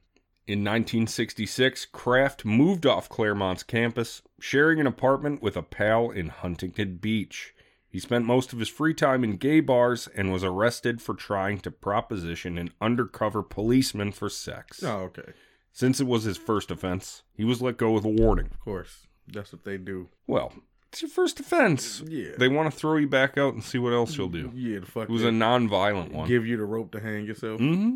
In 0.47 0.63
1966, 0.63 1.85
Kraft 1.87 2.45
moved 2.45 2.85
off 2.85 3.09
Claremont's 3.09 3.63
campus, 3.63 4.21
sharing 4.39 4.79
an 4.79 4.87
apartment 4.87 5.41
with 5.41 5.57
a 5.57 5.61
pal 5.63 6.09
in 6.09 6.29
Huntington 6.29 6.97
Beach. 6.97 7.53
He 7.89 7.99
spent 7.99 8.25
most 8.25 8.53
of 8.53 8.59
his 8.59 8.69
free 8.69 8.93
time 8.93 9.23
in 9.23 9.37
gay 9.37 9.59
bars 9.59 10.07
and 10.15 10.31
was 10.31 10.43
arrested 10.43 11.01
for 11.01 11.15
trying 11.15 11.59
to 11.59 11.71
proposition 11.71 12.57
an 12.57 12.71
undercover 12.79 13.41
policeman 13.43 14.11
for 14.11 14.29
sex. 14.29 14.83
Oh, 14.83 14.99
okay. 15.09 15.33
Since 15.71 15.99
it 15.99 16.07
was 16.07 16.23
his 16.23 16.37
first 16.37 16.71
offense, 16.71 17.23
he 17.33 17.43
was 17.43 17.61
let 17.61 17.77
go 17.77 17.91
with 17.91 18.05
a 18.05 18.09
warning. 18.09 18.47
Of 18.51 18.59
course. 18.59 19.07
That's 19.27 19.51
what 19.51 19.63
they 19.63 19.77
do. 19.77 20.09
Well, 20.27 20.53
it's 20.97 21.01
your 21.03 21.09
first 21.09 21.39
offense. 21.39 22.01
Yeah. 22.07 22.31
They 22.37 22.47
want 22.47 22.71
to 22.71 22.77
throw 22.77 22.97
you 22.97 23.07
back 23.07 23.37
out 23.37 23.53
and 23.53 23.63
see 23.63 23.77
what 23.77 23.93
else 23.93 24.17
you'll 24.17 24.29
do. 24.29 24.51
Yeah, 24.55 24.79
the 24.79 24.85
fuck. 24.87 25.03
It 25.03 25.09
was 25.09 25.23
a 25.23 25.31
non-violent 25.31 26.11
one. 26.11 26.27
give 26.27 26.45
you 26.45 26.57
the 26.57 26.65
rope 26.65 26.91
to 26.93 26.99
hang 26.99 27.25
yourself. 27.25 27.59
hmm 27.59 27.95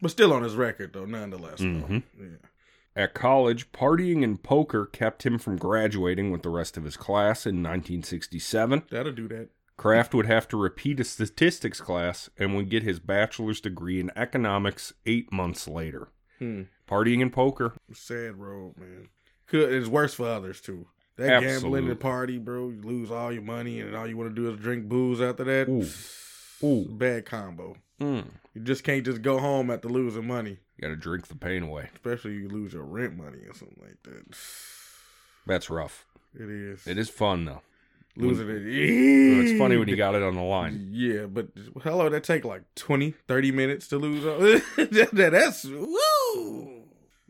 But 0.00 0.10
still 0.12 0.32
on 0.32 0.42
his 0.42 0.54
record 0.54 0.92
though, 0.92 1.04
nonetheless. 1.06 1.58
though. 1.58 1.64
Mhm. 1.66 2.02
Yeah. 2.18 2.26
At 2.94 3.12
college, 3.14 3.72
partying 3.72 4.22
and 4.24 4.42
poker 4.42 4.86
kept 4.86 5.24
him 5.26 5.38
from 5.38 5.56
graduating 5.56 6.30
with 6.30 6.42
the 6.42 6.48
rest 6.48 6.76
of 6.76 6.84
his 6.84 6.96
class 6.96 7.44
in 7.46 7.62
1967. 7.62 8.84
That'll 8.90 9.12
do 9.12 9.28
that. 9.28 9.48
Kraft 9.76 10.14
would 10.14 10.24
have 10.26 10.48
to 10.48 10.56
repeat 10.56 11.00
a 11.00 11.04
statistics 11.04 11.80
class 11.82 12.30
and 12.38 12.54
would 12.56 12.70
get 12.70 12.82
his 12.82 12.98
bachelor's 12.98 13.60
degree 13.60 14.00
in 14.00 14.10
economics 14.16 14.94
eight 15.04 15.30
months 15.32 15.68
later. 15.68 16.08
Hmm. 16.38 16.62
Partying 16.88 17.20
and 17.20 17.32
poker, 17.32 17.74
Sad 17.92 18.36
road, 18.36 18.74
man. 18.78 19.08
Could 19.46 19.72
it's 19.72 19.88
worse 19.88 20.14
for 20.14 20.28
others 20.28 20.60
too. 20.60 20.86
That 21.16 21.28
gambling 21.40 21.54
Absolutely. 21.54 21.90
and 21.92 22.00
party, 22.00 22.38
bro, 22.38 22.68
you 22.68 22.82
lose 22.82 23.10
all 23.10 23.32
your 23.32 23.42
money 23.42 23.80
and 23.80 23.94
all 23.96 24.06
you 24.06 24.16
want 24.16 24.28
to 24.30 24.34
do 24.34 24.50
is 24.52 24.58
drink 24.60 24.86
booze 24.88 25.20
after 25.20 25.44
that. 25.44 25.68
Ooh. 25.68 26.66
Ooh. 26.66 26.84
Bad 26.90 27.24
combo. 27.26 27.76
Mm. 28.00 28.26
You 28.54 28.60
just 28.62 28.84
can't 28.84 29.04
just 29.04 29.22
go 29.22 29.38
home 29.38 29.70
after 29.70 29.88
losing 29.88 30.26
money, 30.26 30.58
You 30.76 30.82
got 30.82 30.88
to 30.88 30.96
drink 30.96 31.28
the 31.28 31.34
pain 31.36 31.62
away. 31.62 31.88
especially 31.94 32.34
you 32.34 32.48
lose 32.48 32.72
your 32.74 32.82
rent 32.84 33.16
money 33.16 33.38
or 33.48 33.54
something 33.54 33.78
like 33.80 34.02
that. 34.02 34.36
That's 35.46 35.70
rough. 35.70 36.04
It 36.34 36.50
is. 36.50 36.86
It 36.86 36.98
is 36.98 37.08
fun 37.08 37.44
though. 37.46 37.62
Losing 38.18 38.48
it. 38.48 38.62
It's 38.66 39.58
funny 39.58 39.76
when 39.76 39.88
you 39.88 39.96
got 39.96 40.14
it 40.14 40.22
on 40.22 40.34
the 40.36 40.42
line. 40.42 40.88
Yeah, 40.90 41.26
but 41.26 41.48
hello, 41.82 42.08
that 42.08 42.24
take 42.24 42.44
like 42.46 42.62
20, 42.74 43.12
30 43.28 43.52
minutes 43.52 43.88
to 43.88 43.98
lose. 43.98 44.24
all- 44.24 44.38
that, 44.76 45.10
that- 45.12 45.32
that's 45.32 45.64
woo. 45.64 46.75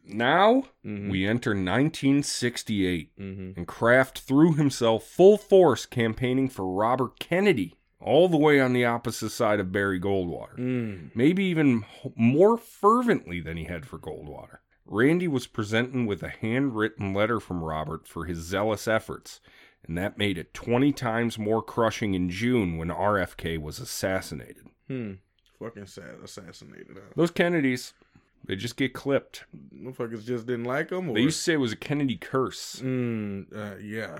Now 0.06 0.64
Mhm. 0.84 1.10
we 1.10 1.26
enter 1.26 1.54
1968, 1.54 3.10
Mhm. 3.18 3.56
and 3.56 3.66
Kraft 3.66 4.20
threw 4.20 4.54
himself 4.54 5.04
full 5.04 5.36
force 5.36 5.86
campaigning 5.86 6.48
for 6.48 6.66
Robert 6.72 7.18
Kennedy, 7.18 7.74
all 8.00 8.28
the 8.28 8.36
way 8.36 8.60
on 8.60 8.72
the 8.72 8.84
opposite 8.84 9.30
side 9.30 9.58
of 9.60 9.72
Barry 9.72 9.98
Goldwater. 10.00 10.56
Mm. 10.58 11.10
maybe 11.14 11.44
even 11.44 11.84
more 12.14 12.56
fervently 12.56 13.40
than 13.40 13.56
he 13.56 13.64
had 13.64 13.86
for 13.86 13.98
Goldwater. 13.98 14.58
Randy 14.84 15.26
was 15.26 15.46
presenting 15.48 16.06
with 16.06 16.22
a 16.22 16.28
handwritten 16.28 17.12
letter 17.12 17.40
from 17.40 17.64
Robert 17.64 18.06
for 18.06 18.24
his 18.26 18.38
zealous 18.38 18.86
efforts, 18.86 19.40
and 19.84 19.98
that 19.98 20.16
made 20.18 20.38
it 20.38 20.54
20 20.54 20.92
times 20.92 21.38
more 21.38 21.60
crushing 21.62 22.14
in 22.14 22.30
June 22.30 22.76
when 22.76 22.90
RFK 22.90 23.58
was 23.58 23.80
assassinated. 23.80 24.68
Hmm. 24.86 25.14
Fucking 25.58 25.86
sad, 25.86 26.20
assassinated. 26.22 26.90
Huh? 26.94 27.00
Those 27.16 27.30
Kennedys, 27.32 27.94
they 28.44 28.56
just 28.56 28.76
get 28.76 28.92
clipped. 28.94 29.44
Motherfuckers 29.74 30.24
just 30.24 30.46
didn't 30.46 30.64
like 30.64 30.88
them. 30.90 31.08
Or? 31.10 31.14
They 31.14 31.22
used 31.22 31.38
to 31.38 31.42
say 31.42 31.52
it 31.54 31.60
was 31.60 31.72
a 31.72 31.76
Kennedy 31.76 32.16
curse. 32.16 32.80
Mm, 32.84 33.46
uh, 33.54 33.76
yeah. 33.78 34.18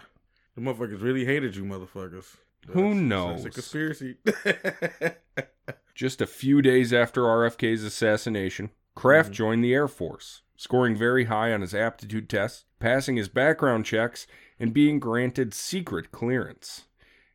The 0.54 0.62
motherfuckers 0.62 1.02
really 1.02 1.24
hated 1.24 1.54
you, 1.56 1.64
motherfuckers. 1.64 2.36
Who 2.68 2.94
knows? 2.94 3.44
That's 3.44 3.56
a 3.56 3.60
conspiracy. 3.60 4.16
Just 5.94 6.20
a 6.20 6.26
few 6.26 6.60
days 6.60 6.92
after 6.92 7.22
RFK's 7.22 7.82
assassination, 7.84 8.70
Kraft 8.94 9.30
Mhm. 9.30 9.34
joined 9.34 9.64
the 9.64 9.72
Air 9.74 9.88
Force, 9.88 10.42
scoring 10.56 10.96
very 10.96 11.24
high 11.24 11.52
on 11.52 11.60
his 11.62 11.74
aptitude 11.74 12.28
tests, 12.28 12.64
passing 12.80 13.16
his 13.16 13.28
background 13.28 13.86
checks, 13.86 14.26
and 14.58 14.74
being 14.74 14.98
granted 14.98 15.54
secret 15.54 16.10
clearance. 16.12 16.84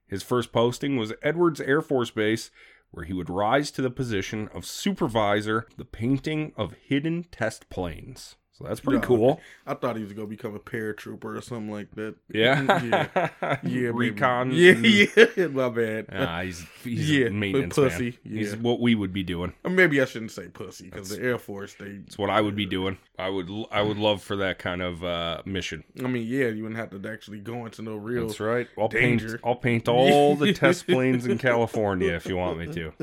His 0.07 0.21
first 0.23 0.51
posting 0.51 0.97
was 0.97 1.13
Edwards 1.23 1.61
Air 1.61 1.81
Force 1.81 2.11
Base, 2.11 2.51
where 2.91 3.05
he 3.05 3.13
would 3.13 3.29
rise 3.29 3.71
to 3.71 3.81
the 3.81 3.89
position 3.89 4.49
of 4.53 4.65
supervisor 4.65 5.67
the 5.77 5.85
painting 5.85 6.53
of 6.55 6.73
hidden 6.73 7.25
test 7.31 7.69
planes. 7.69 8.35
So 8.61 8.67
that's 8.67 8.79
pretty 8.79 8.99
Yeah, 8.99 9.05
cool. 9.05 9.41
I 9.65 9.73
thought 9.73 9.95
he 9.95 10.03
was 10.03 10.13
gonna 10.13 10.27
become 10.27 10.55
a 10.55 10.59
paratrooper 10.59 11.37
or 11.37 11.41
something 11.41 11.71
like 11.71 11.91
that. 11.95 12.15
Yeah. 12.31 12.61
yeah, 13.41 13.57
yeah. 13.63 13.89
Recon. 13.93 14.51
Yeah, 14.51 14.73
yeah. 15.35 15.47
My 15.47 15.69
bad. 15.69 16.07
Ah, 16.11 16.41
he's 16.41 16.63
he's 16.83 17.09
Yeah, 17.09 17.27
a 17.27 17.31
maintenance 17.31 17.75
pussy, 17.75 18.17
man. 18.23 18.37
He's 18.37 18.55
what 18.55 18.79
we 18.79 18.95
would 18.95 19.13
be 19.13 19.23
doing. 19.23 19.53
Or 19.63 19.71
maybe 19.71 20.01
I 20.01 20.05
shouldn't 20.05 20.31
say 20.31 20.47
pussy 20.47 20.85
because 20.85 21.09
the 21.09 21.21
Air 21.21 21.37
Force 21.37 21.73
they. 21.75 22.01
It's 22.05 22.17
what 22.17 22.29
I 22.29 22.41
would 22.41 22.55
be 22.55 22.65
doing. 22.65 22.97
I 23.17 23.29
would 23.29 23.49
I 23.71 23.81
would 23.81 23.97
love 23.97 24.21
for 24.21 24.35
that 24.37 24.59
kind 24.59 24.81
of 24.81 25.03
uh, 25.03 25.41
mission. 25.45 25.83
I 26.03 26.07
mean, 26.07 26.27
yeah, 26.27 26.47
you 26.47 26.63
wouldn't 26.63 26.79
have 26.79 27.01
to 27.01 27.09
actually 27.09 27.39
go 27.39 27.65
into 27.65 27.81
no 27.81 27.95
real. 27.95 28.27
That's 28.27 28.39
right. 28.39 28.67
I'll 28.77 28.89
danger. 28.89 29.29
paint 29.29 29.41
I'll 29.43 29.55
paint 29.55 29.87
all 29.87 30.35
the 30.35 30.53
test 30.53 30.85
planes 30.87 31.25
in 31.25 31.37
California 31.37 32.13
if 32.13 32.25
you 32.27 32.37
want 32.37 32.59
me 32.59 32.67
to. 32.73 32.93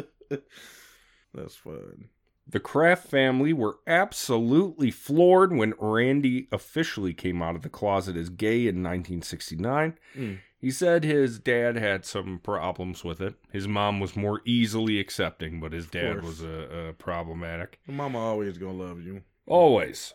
That's 1.34 1.56
fun. 1.56 2.08
The 2.50 2.60
Kraft 2.60 3.06
family 3.06 3.52
were 3.52 3.78
absolutely 3.86 4.90
floored 4.90 5.52
when 5.52 5.74
Randy 5.78 6.48
officially 6.50 7.12
came 7.12 7.42
out 7.42 7.54
of 7.54 7.62
the 7.62 7.68
closet 7.68 8.16
as 8.16 8.30
gay 8.30 8.60
in 8.60 8.82
1969. 8.82 9.98
Mm. 10.16 10.38
He 10.60 10.70
said 10.70 11.04
his 11.04 11.38
dad 11.38 11.76
had 11.76 12.04
some 12.04 12.40
problems 12.42 13.04
with 13.04 13.20
it. 13.20 13.34
His 13.52 13.68
mom 13.68 14.00
was 14.00 14.16
more 14.16 14.40
easily 14.44 14.98
accepting, 14.98 15.60
but 15.60 15.72
his 15.72 15.86
dad 15.86 16.20
course. 16.20 16.24
was 16.24 16.42
a, 16.42 16.88
uh, 16.88 16.92
problematic. 16.92 17.78
Mama 17.86 18.18
always 18.18 18.58
gonna 18.58 18.72
love 18.72 19.02
you. 19.02 19.22
Always. 19.46 20.14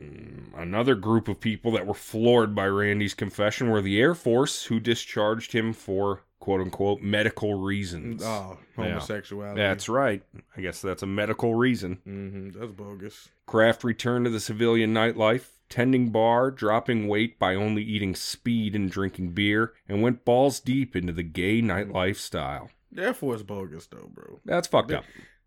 Mm, 0.00 0.54
Another 0.56 0.94
group 0.94 1.26
of 1.26 1.40
people 1.40 1.72
that 1.72 1.86
were 1.86 1.94
floored 1.94 2.54
by 2.54 2.66
Randy's 2.66 3.14
confession 3.14 3.70
were 3.70 3.82
the 3.82 3.98
Air 4.00 4.14
Force, 4.14 4.64
who 4.66 4.78
discharged 4.78 5.52
him 5.52 5.72
for 5.72 6.22
quote 6.42 6.60
unquote 6.60 7.00
medical 7.00 7.54
reasons. 7.54 8.20
Oh, 8.24 8.58
Yeah. 8.76 8.84
homosexuality. 8.84 9.60
That's 9.60 9.88
right. 9.88 10.24
I 10.56 10.60
guess 10.60 10.82
that's 10.82 11.04
a 11.04 11.06
medical 11.06 11.54
reason. 11.54 12.00
hmm 12.04 12.48
That's 12.50 12.72
bogus. 12.72 13.28
Kraft 13.46 13.84
returned 13.84 14.24
to 14.24 14.30
the 14.30 14.40
civilian 14.40 14.92
nightlife, 14.92 15.44
tending 15.68 16.10
bar, 16.10 16.50
dropping 16.50 17.06
weight 17.06 17.38
by 17.38 17.54
only 17.54 17.84
eating 17.84 18.16
speed 18.16 18.74
and 18.74 18.90
drinking 18.90 19.30
beer, 19.34 19.72
and 19.88 20.02
went 20.02 20.24
balls 20.24 20.58
deep 20.58 20.96
into 20.96 21.12
the 21.12 21.22
gay 21.22 21.62
nightlife 21.62 22.16
style. 22.16 22.70
The 22.90 23.02
Air 23.04 23.14
Force 23.14 23.42
bogus 23.42 23.86
though, 23.86 24.10
bro. 24.12 24.40
That's 24.44 24.66
fucked 24.66 24.90
up. 24.90 25.04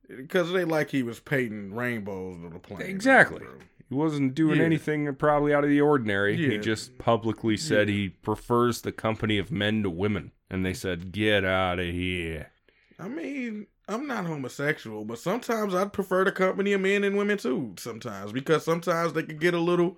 Because 0.07 0.53
they 0.53 0.63
like 0.63 0.91
he 0.91 1.03
was 1.03 1.19
painting 1.19 1.73
rainbows 1.75 2.37
on 2.45 2.53
the 2.53 2.59
plane. 2.59 2.81
Exactly. 2.83 3.39
bro. 3.39 3.49
He 3.89 3.95
wasn't 3.95 4.33
doing 4.35 4.59
Yeah. 4.59 4.65
anything 4.65 5.13
probably 5.15 5.53
out 5.53 5.63
of 5.63 5.69
the 5.69 5.81
ordinary. 5.81 6.35
He 6.37 6.57
just 6.57 6.97
publicly 6.97 7.55
said 7.57 7.87
Yeah. 7.89 7.95
he 7.95 8.09
prefers 8.09 8.81
the 8.81 8.91
company 8.91 9.37
of 9.37 9.51
men 9.51 9.83
to 9.83 9.89
women. 9.89 10.31
And 10.49 10.65
they 10.65 10.73
said, 10.73 11.11
get 11.11 11.43
out 11.45 11.79
of 11.79 11.85
here. 11.87 12.51
I 12.99 13.07
mean, 13.07 13.67
I'm 13.87 14.07
not 14.07 14.25
homosexual, 14.25 15.03
but 15.05 15.19
sometimes 15.19 15.75
I'd 15.75 15.93
prefer 15.93 16.23
the 16.23 16.31
company 16.31 16.73
of 16.73 16.81
men 16.81 17.03
and 17.03 17.17
women 17.17 17.37
too. 17.37 17.75
Sometimes 17.77 18.31
because 18.31 18.63
sometimes 18.63 19.13
they 19.13 19.23
could 19.23 19.39
get 19.39 19.53
a 19.53 19.59
little 19.59 19.97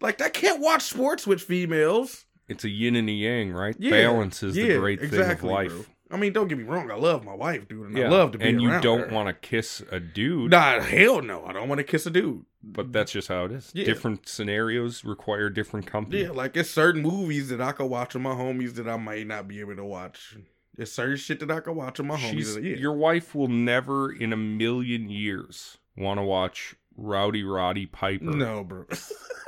like 0.00 0.20
I 0.20 0.28
can't 0.28 0.60
watch 0.60 0.82
sports 0.82 1.26
with 1.26 1.40
females. 1.40 2.24
It's 2.48 2.64
a 2.64 2.68
yin 2.68 2.94
and 2.96 3.08
a 3.08 3.12
yang, 3.12 3.52
right? 3.52 3.74
Yeah, 3.78 3.90
Balance 3.90 4.42
is 4.42 4.56
yeah, 4.56 4.74
the 4.74 4.78
great 4.78 5.00
exactly, 5.02 5.24
thing 5.24 5.30
of 5.32 5.42
life. 5.44 5.70
bro. 5.70 5.84
I 6.10 6.16
mean, 6.16 6.32
don't 6.32 6.48
get 6.48 6.58
me 6.58 6.64
wrong. 6.64 6.90
I 6.90 6.96
love 6.96 7.24
my 7.24 7.34
wife, 7.34 7.66
dude, 7.66 7.88
and. 7.88 7.98
I 7.98 8.08
love 8.08 8.32
to 8.32 8.38
be 8.38 8.48
and 8.48 8.60
you 8.60 8.70
around 8.70 8.82
don't 8.82 9.10
want 9.10 9.28
to 9.28 9.32
kiss 9.34 9.82
a 9.90 9.98
dude, 9.98 10.50
Nah, 10.50 10.80
hell 10.80 11.22
no. 11.22 11.44
I 11.46 11.52
don't 11.52 11.68
want 11.68 11.78
to 11.78 11.84
kiss 11.84 12.04
a 12.06 12.10
dude. 12.10 12.44
but 12.62 12.92
that's 12.92 13.12
just 13.12 13.28
how 13.28 13.46
it 13.46 13.52
is. 13.52 13.70
Yeah. 13.74 13.84
Different 13.86 14.28
scenarios 14.28 15.04
require 15.04 15.48
different 15.50 15.86
company. 15.86 16.22
Yeah, 16.22 16.30
like 16.30 16.56
it's 16.56 16.70
certain 16.70 17.02
movies 17.02 17.48
that 17.48 17.60
I 17.60 17.72
could 17.72 17.86
watch 17.86 18.14
with 18.14 18.22
my 18.22 18.34
homies 18.34 18.74
that 18.74 18.86
I 18.86 18.96
might 18.96 19.26
not 19.26 19.48
be 19.48 19.60
able 19.60 19.76
to 19.76 19.84
watch. 19.84 20.36
There's 20.76 20.92
certain 20.92 21.16
shit 21.16 21.40
that 21.40 21.50
I 21.50 21.60
could 21.60 21.74
watch 21.74 21.98
with 21.98 22.06
my 22.06 22.16
homies. 22.16 22.30
She's, 22.30 22.56
yeah. 22.56 22.76
Your 22.76 22.92
wife 22.94 23.34
will 23.34 23.48
never 23.48 24.12
in 24.12 24.32
a 24.32 24.36
million 24.36 25.08
years 25.08 25.78
want 25.96 26.18
to 26.18 26.22
watch 26.24 26.74
Rowdy 26.96 27.42
Roddy 27.44 27.86
Piper 27.86 28.24
no, 28.24 28.62
bro. 28.62 28.84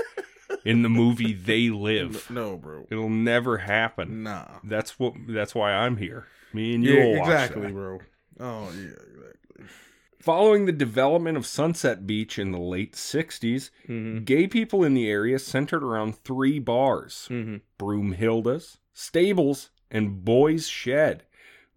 in 0.65 0.83
the 0.83 0.89
movie 0.89 1.33
They 1.33 1.69
Live. 1.69 2.31
no, 2.31 2.57
bro. 2.57 2.87
It'll 2.91 3.09
never 3.11 3.59
happen. 3.59 4.23
Nah. 4.23 4.47
That's 4.65 4.99
what. 4.99 5.15
That's 5.29 5.55
why 5.55 5.73
I'm 5.73 5.97
here. 5.99 6.27
Me 6.57 6.75
and 6.75 6.85
you 6.85 6.95
Yeah, 6.95 7.21
exactly, 7.21 7.71
bro. 7.73 8.01
Oh 8.41 8.71
yeah, 8.77 8.91
exactly. 8.91 9.67
Following 10.19 10.67
the 10.67 10.73
development 10.73 11.37
of 11.37 11.47
Sunset 11.47 12.07
Beach 12.07 12.39
in 12.39 12.51
the 12.51 12.59
late 12.59 12.95
60s, 12.95 13.71
Mm-hmm. 13.89 14.25
gay 14.25 14.47
people 14.49 14.83
in 14.83 14.95
the 14.95 15.09
area 15.09 15.39
centered 15.39 15.85
around 15.85 16.17
three 16.17 16.59
bars 16.59 17.29
Mm-hmm. 17.31 17.57
Broomhilda's, 17.79 18.79
Stables, 18.93 19.71
and 19.91 20.25
Boy's 20.25 20.67
Shed. 20.69 21.23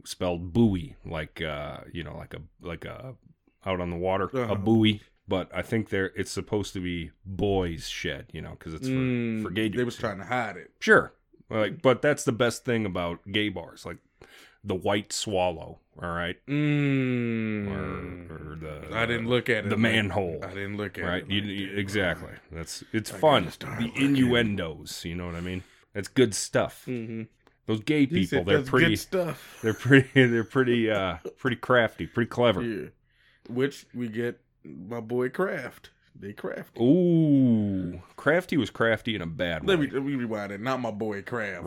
Spelled 0.06 0.54
buoy, 0.54 0.96
like 1.06 1.42
uh, 1.42 1.80
you 1.92 2.04
know, 2.06 2.16
like 2.18 2.34
a 2.34 2.40
like 2.62 2.86
a 2.86 3.16
out 3.66 3.82
on 3.82 3.90
the 3.90 3.98
water, 3.98 4.30
Uh-huh. 4.34 4.54
a 4.54 4.56
buoy. 4.56 5.02
But 5.28 5.52
I 5.54 5.62
think 5.62 5.90
there 5.90 6.12
it's 6.16 6.32
supposed 6.32 6.72
to 6.74 6.80
be 6.80 7.12
Boy's 7.26 7.88
Shed, 7.90 8.28
you 8.32 8.42
know, 8.42 8.52
because 8.52 8.74
it's 8.74 8.88
for, 8.88 8.94
Mm, 8.96 9.44
for 9.44 9.50
gay 9.52 9.68
dudes. 9.68 9.78
They 9.78 9.84
was 9.84 9.98
trying 9.98 10.18
to 10.20 10.24
hide 10.26 10.56
it. 10.58 10.72
Sure. 10.80 11.14
Like, 11.52 11.82
but 11.82 12.02
that's 12.02 12.24
the 12.24 12.32
best 12.32 12.64
thing 12.64 12.86
about 12.86 13.20
gay 13.32 13.50
bars, 13.50 13.86
like 13.86 13.98
the 14.70 14.76
White 14.76 15.12
Swallow. 15.12 15.80
All 16.02 16.10
right, 16.10 16.38
Mm. 16.48 17.68
or, 17.70 18.52
or 18.54 18.56
the 18.56 18.96
I 18.96 19.06
didn't 19.06 19.28
look 19.28 19.50
at 19.50 19.66
it. 19.66 19.70
the 19.70 19.76
manhole. 19.76 20.40
I 20.42 20.48
didn't 20.54 20.78
look 20.78 20.98
at 20.98 21.04
right. 21.04 21.26
it. 21.30 21.42
Right, 21.44 21.44
like 21.72 21.78
exactly. 21.78 22.32
That's 22.54 22.86
it's 22.94 23.12
I 23.14 23.18
fun. 23.18 23.52
The 23.60 23.92
innuendos. 23.98 25.04
You 25.04 25.16
know 25.16 25.26
what 25.26 25.36
I 25.36 25.42
mean? 25.42 25.64
That's 25.94 26.08
good 26.08 26.34
stuff. 26.34 26.86
Mhm. 26.88 27.28
Those 27.66 27.82
gay 27.82 28.06
people, 28.08 28.46
they're 28.46 28.62
pretty. 28.62 28.92
good 28.92 28.98
stuff. 29.00 29.60
They're 29.62 29.74
pretty. 29.74 30.08
They're 30.14 30.44
pretty. 30.46 30.90
Uh, 30.90 31.18
pretty 31.38 31.58
crafty. 31.58 32.08
Pretty 32.08 32.30
clever. 32.30 32.64
Yeah. 32.64 32.88
Which 33.50 33.86
we 33.94 34.08
get 34.08 34.40
my 34.64 35.02
boy 35.02 35.30
Kraft. 35.30 35.90
They 36.18 36.34
crafty. 36.34 36.82
Ooh, 36.82 38.02
crafty 38.16 38.58
was 38.58 38.70
crafty 38.70 39.16
in 39.16 39.22
a 39.22 39.28
bad 39.28 39.64
way. 39.64 39.76
Let 39.76 39.80
me 39.80 39.88
let 39.92 40.04
me 40.04 40.16
rewind 40.16 40.52
it. 40.54 40.62
Not 40.62 40.80
my 40.80 40.92
boy 40.92 41.22
Kraft. 41.24 41.66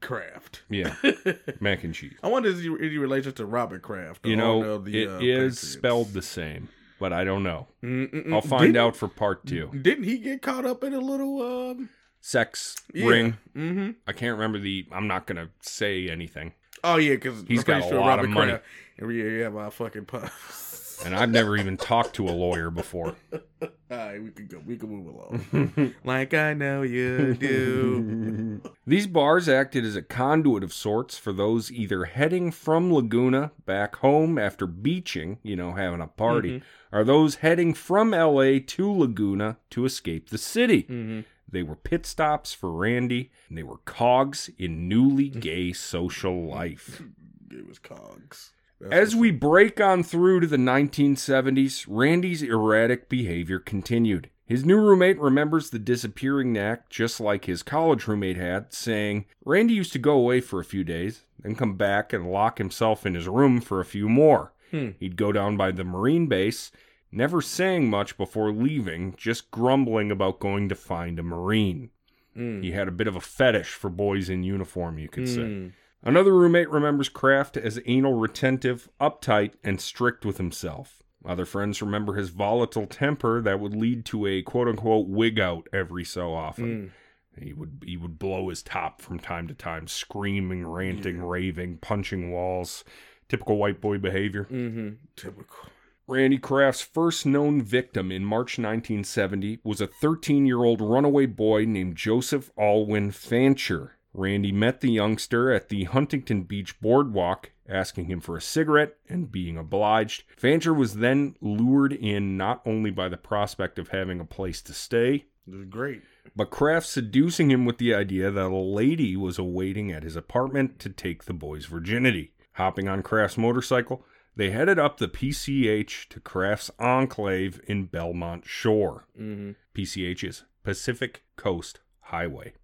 Kraft. 0.00 0.62
yeah, 0.68 0.94
mac 1.60 1.84
and 1.84 1.94
cheese. 1.94 2.14
I 2.22 2.28
wonder 2.28 2.48
is 2.48 2.60
he 2.62 2.68
any 2.68 2.98
relation 2.98 3.32
to 3.32 3.46
Robert 3.46 3.82
Kraft? 3.82 4.26
You 4.26 4.36
know, 4.36 4.78
the, 4.78 5.02
it 5.02 5.08
uh, 5.08 5.18
is 5.20 5.58
spelled 5.58 6.12
the 6.12 6.22
same, 6.22 6.68
but 7.00 7.12
I 7.12 7.24
don't 7.24 7.42
know. 7.42 7.66
Mm-mm-mm. 7.82 8.32
I'll 8.32 8.40
find 8.40 8.62
Didn't- 8.72 8.76
out 8.76 8.96
for 8.96 9.08
part 9.08 9.44
two. 9.46 9.70
Didn't 9.82 10.04
he 10.04 10.18
get 10.18 10.42
caught 10.42 10.64
up 10.64 10.84
in 10.84 10.94
a 10.94 11.00
little 11.00 11.42
um 11.70 11.88
Sex 12.20 12.76
yeah. 12.92 13.06
ring. 13.06 13.36
Mm-hmm. 13.56 13.90
I 14.06 14.12
can't 14.12 14.32
remember 14.32 14.58
the. 14.58 14.86
I'm 14.92 15.06
not 15.06 15.26
gonna 15.26 15.50
say 15.60 16.08
anything. 16.08 16.52
Oh 16.84 16.96
yeah, 16.96 17.14
because 17.14 17.44
He's 17.46 17.64
got 17.64 17.80
a 17.80 17.88
sure 17.88 17.98
lot 18.00 18.08
Robert 18.08 18.24
of 18.24 18.30
money. 18.30 18.50
Kraft. 18.52 18.64
Yeah, 19.00 19.24
yeah, 19.42 19.48
my 19.48 19.70
fucking 19.70 20.04
puff. 20.04 20.64
And 21.04 21.14
I've 21.14 21.30
never 21.30 21.56
even 21.56 21.76
talked 21.76 22.14
to 22.14 22.28
a 22.28 22.30
lawyer 22.30 22.70
before. 22.70 23.16
All 23.62 23.68
right, 23.90 24.22
we 24.22 24.30
can 24.30 24.46
go. 24.46 24.60
We 24.66 24.76
can 24.76 24.90
move 24.90 25.14
along. 25.14 25.94
like 26.04 26.34
I 26.34 26.54
know 26.54 26.82
you 26.82 27.34
do. 27.34 28.60
These 28.86 29.06
bars 29.06 29.48
acted 29.48 29.84
as 29.84 29.96
a 29.96 30.02
conduit 30.02 30.62
of 30.62 30.72
sorts 30.72 31.16
for 31.16 31.32
those 31.32 31.72
either 31.72 32.04
heading 32.04 32.50
from 32.50 32.92
Laguna 32.92 33.52
back 33.64 33.96
home 33.96 34.38
after 34.38 34.66
beaching, 34.66 35.38
you 35.42 35.56
know, 35.56 35.72
having 35.72 36.00
a 36.00 36.06
party, 36.06 36.62
or 36.92 37.04
those 37.04 37.36
heading 37.36 37.72
from 37.74 38.10
LA 38.10 38.58
to 38.66 38.92
Laguna 38.92 39.56
to 39.70 39.84
escape 39.84 40.28
the 40.28 40.38
city. 40.38 40.82
Mm-hmm. 40.82 41.20
They 41.50 41.62
were 41.62 41.76
pit 41.76 42.04
stops 42.04 42.52
for 42.52 42.70
Randy, 42.70 43.30
and 43.48 43.56
they 43.56 43.62
were 43.62 43.78
cogs 43.78 44.50
in 44.58 44.86
newly 44.86 45.30
gay 45.30 45.72
social 45.72 46.46
life. 46.46 47.02
It 47.50 47.66
was 47.66 47.78
cogs. 47.78 48.52
As 48.90 49.16
we 49.16 49.30
break 49.30 49.80
on 49.80 50.02
through 50.02 50.40
to 50.40 50.46
the 50.46 50.56
1970s, 50.56 51.84
Randy's 51.88 52.42
erratic 52.42 53.08
behavior 53.08 53.58
continued. 53.58 54.30
His 54.46 54.64
new 54.64 54.76
roommate 54.76 55.18
remembers 55.18 55.68
the 55.68 55.78
disappearing 55.78 56.52
knack 56.52 56.88
just 56.88 57.20
like 57.20 57.44
his 57.44 57.62
college 57.62 58.06
roommate 58.06 58.36
had, 58.36 58.72
saying, 58.72 59.26
Randy 59.44 59.74
used 59.74 59.92
to 59.92 59.98
go 59.98 60.12
away 60.12 60.40
for 60.40 60.58
a 60.58 60.64
few 60.64 60.84
days, 60.84 61.24
then 61.38 61.54
come 61.54 61.74
back 61.74 62.12
and 62.12 62.30
lock 62.30 62.58
himself 62.58 63.04
in 63.04 63.14
his 63.14 63.28
room 63.28 63.60
for 63.60 63.80
a 63.80 63.84
few 63.84 64.08
more. 64.08 64.52
Hmm. 64.70 64.90
He'd 65.00 65.16
go 65.16 65.32
down 65.32 65.56
by 65.56 65.72
the 65.72 65.84
Marine 65.84 66.26
base, 66.28 66.70
never 67.12 67.42
saying 67.42 67.90
much 67.90 68.16
before 68.16 68.52
leaving, 68.52 69.14
just 69.16 69.50
grumbling 69.50 70.10
about 70.10 70.40
going 70.40 70.68
to 70.68 70.74
find 70.74 71.18
a 71.18 71.22
Marine. 71.22 71.90
Mm. 72.36 72.62
He 72.62 72.72
had 72.72 72.88
a 72.88 72.92
bit 72.92 73.08
of 73.08 73.16
a 73.16 73.20
fetish 73.20 73.70
for 73.70 73.90
boys 73.90 74.28
in 74.28 74.44
uniform, 74.44 74.98
you 74.98 75.08
could 75.08 75.28
say. 75.28 75.72
Another 76.02 76.32
roommate 76.32 76.70
remembers 76.70 77.08
Kraft 77.08 77.56
as 77.56 77.80
anal 77.86 78.14
retentive, 78.14 78.88
uptight, 79.00 79.52
and 79.64 79.80
strict 79.80 80.24
with 80.24 80.36
himself. 80.38 81.02
Other 81.24 81.44
friends 81.44 81.82
remember 81.82 82.14
his 82.14 82.30
volatile 82.30 82.86
temper 82.86 83.42
that 83.42 83.60
would 83.60 83.74
lead 83.74 84.04
to 84.06 84.26
a 84.26 84.42
quote 84.42 84.68
unquote 84.68 85.08
wig 85.08 85.40
out 85.40 85.68
every 85.72 86.04
so 86.04 86.32
often. 86.32 86.92
Mm. 87.38 87.44
He 87.44 87.52
would 87.52 87.82
he 87.84 87.96
would 87.96 88.18
blow 88.18 88.48
his 88.48 88.62
top 88.62 89.00
from 89.00 89.18
time 89.18 89.48
to 89.48 89.54
time, 89.54 89.86
screaming, 89.88 90.66
ranting, 90.66 91.20
raving, 91.20 91.78
punching 91.78 92.30
walls. 92.30 92.84
Typical 93.28 93.58
white 93.58 93.80
boy 93.80 93.98
behavior. 93.98 94.44
Mm-hmm. 94.44 94.90
Typical. 95.16 95.68
Randy 96.06 96.38
Kraft's 96.38 96.80
first 96.80 97.26
known 97.26 97.60
victim 97.60 98.10
in 98.10 98.24
March 98.24 98.58
1970 98.58 99.58
was 99.62 99.82
a 99.82 99.86
13 99.86 100.46
year 100.46 100.64
old 100.64 100.80
runaway 100.80 101.26
boy 101.26 101.66
named 101.66 101.96
Joseph 101.96 102.50
Alwyn 102.56 103.10
Fancher. 103.10 103.97
Randy 104.14 104.52
met 104.52 104.80
the 104.80 104.90
youngster 104.90 105.52
at 105.52 105.68
the 105.68 105.84
Huntington 105.84 106.42
Beach 106.42 106.80
boardwalk, 106.80 107.50
asking 107.68 108.06
him 108.06 108.20
for 108.20 108.36
a 108.36 108.40
cigarette 108.42 108.96
and 109.08 109.30
being 109.30 109.56
obliged. 109.56 110.24
Fancher 110.36 110.72
was 110.74 110.94
then 110.94 111.36
lured 111.40 111.92
in 111.92 112.36
not 112.36 112.62
only 112.64 112.90
by 112.90 113.08
the 113.08 113.16
prospect 113.16 113.78
of 113.78 113.88
having 113.88 114.18
a 114.18 114.24
place 114.24 114.62
to 114.62 114.72
stay, 114.72 115.26
great. 115.68 116.02
but 116.34 116.50
Kraft 116.50 116.86
seducing 116.86 117.50
him 117.50 117.64
with 117.64 117.78
the 117.78 117.94
idea 117.94 118.30
that 118.30 118.46
a 118.46 118.56
lady 118.56 119.16
was 119.16 119.38
awaiting 119.38 119.92
at 119.92 120.02
his 120.02 120.16
apartment 120.16 120.78
to 120.80 120.88
take 120.88 121.24
the 121.24 121.34
boy's 121.34 121.66
virginity. 121.66 122.32
Hopping 122.52 122.88
on 122.88 123.02
Kraft's 123.02 123.38
motorcycle, 123.38 124.04
they 124.34 124.50
headed 124.50 124.78
up 124.78 124.98
the 124.98 125.08
PCH 125.08 126.08
to 126.08 126.20
Kraft's 126.20 126.70
enclave 126.78 127.60
in 127.66 127.84
Belmont 127.84 128.46
Shore. 128.46 129.06
Mm-hmm. 129.20 129.52
PCH 129.74 130.24
is 130.26 130.44
Pacific 130.64 131.24
Coast 131.36 131.80
Highway. 132.00 132.54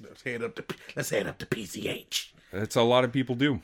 Let's 0.00 0.22
head 0.22 0.42
up 0.42 0.54
to 0.56 0.64
let's 0.96 1.10
head 1.10 1.26
up 1.26 1.38
to 1.38 1.46
PCH. 1.46 2.32
That's 2.52 2.76
a 2.76 2.82
lot 2.82 3.04
of 3.04 3.12
people 3.12 3.34
do. 3.34 3.60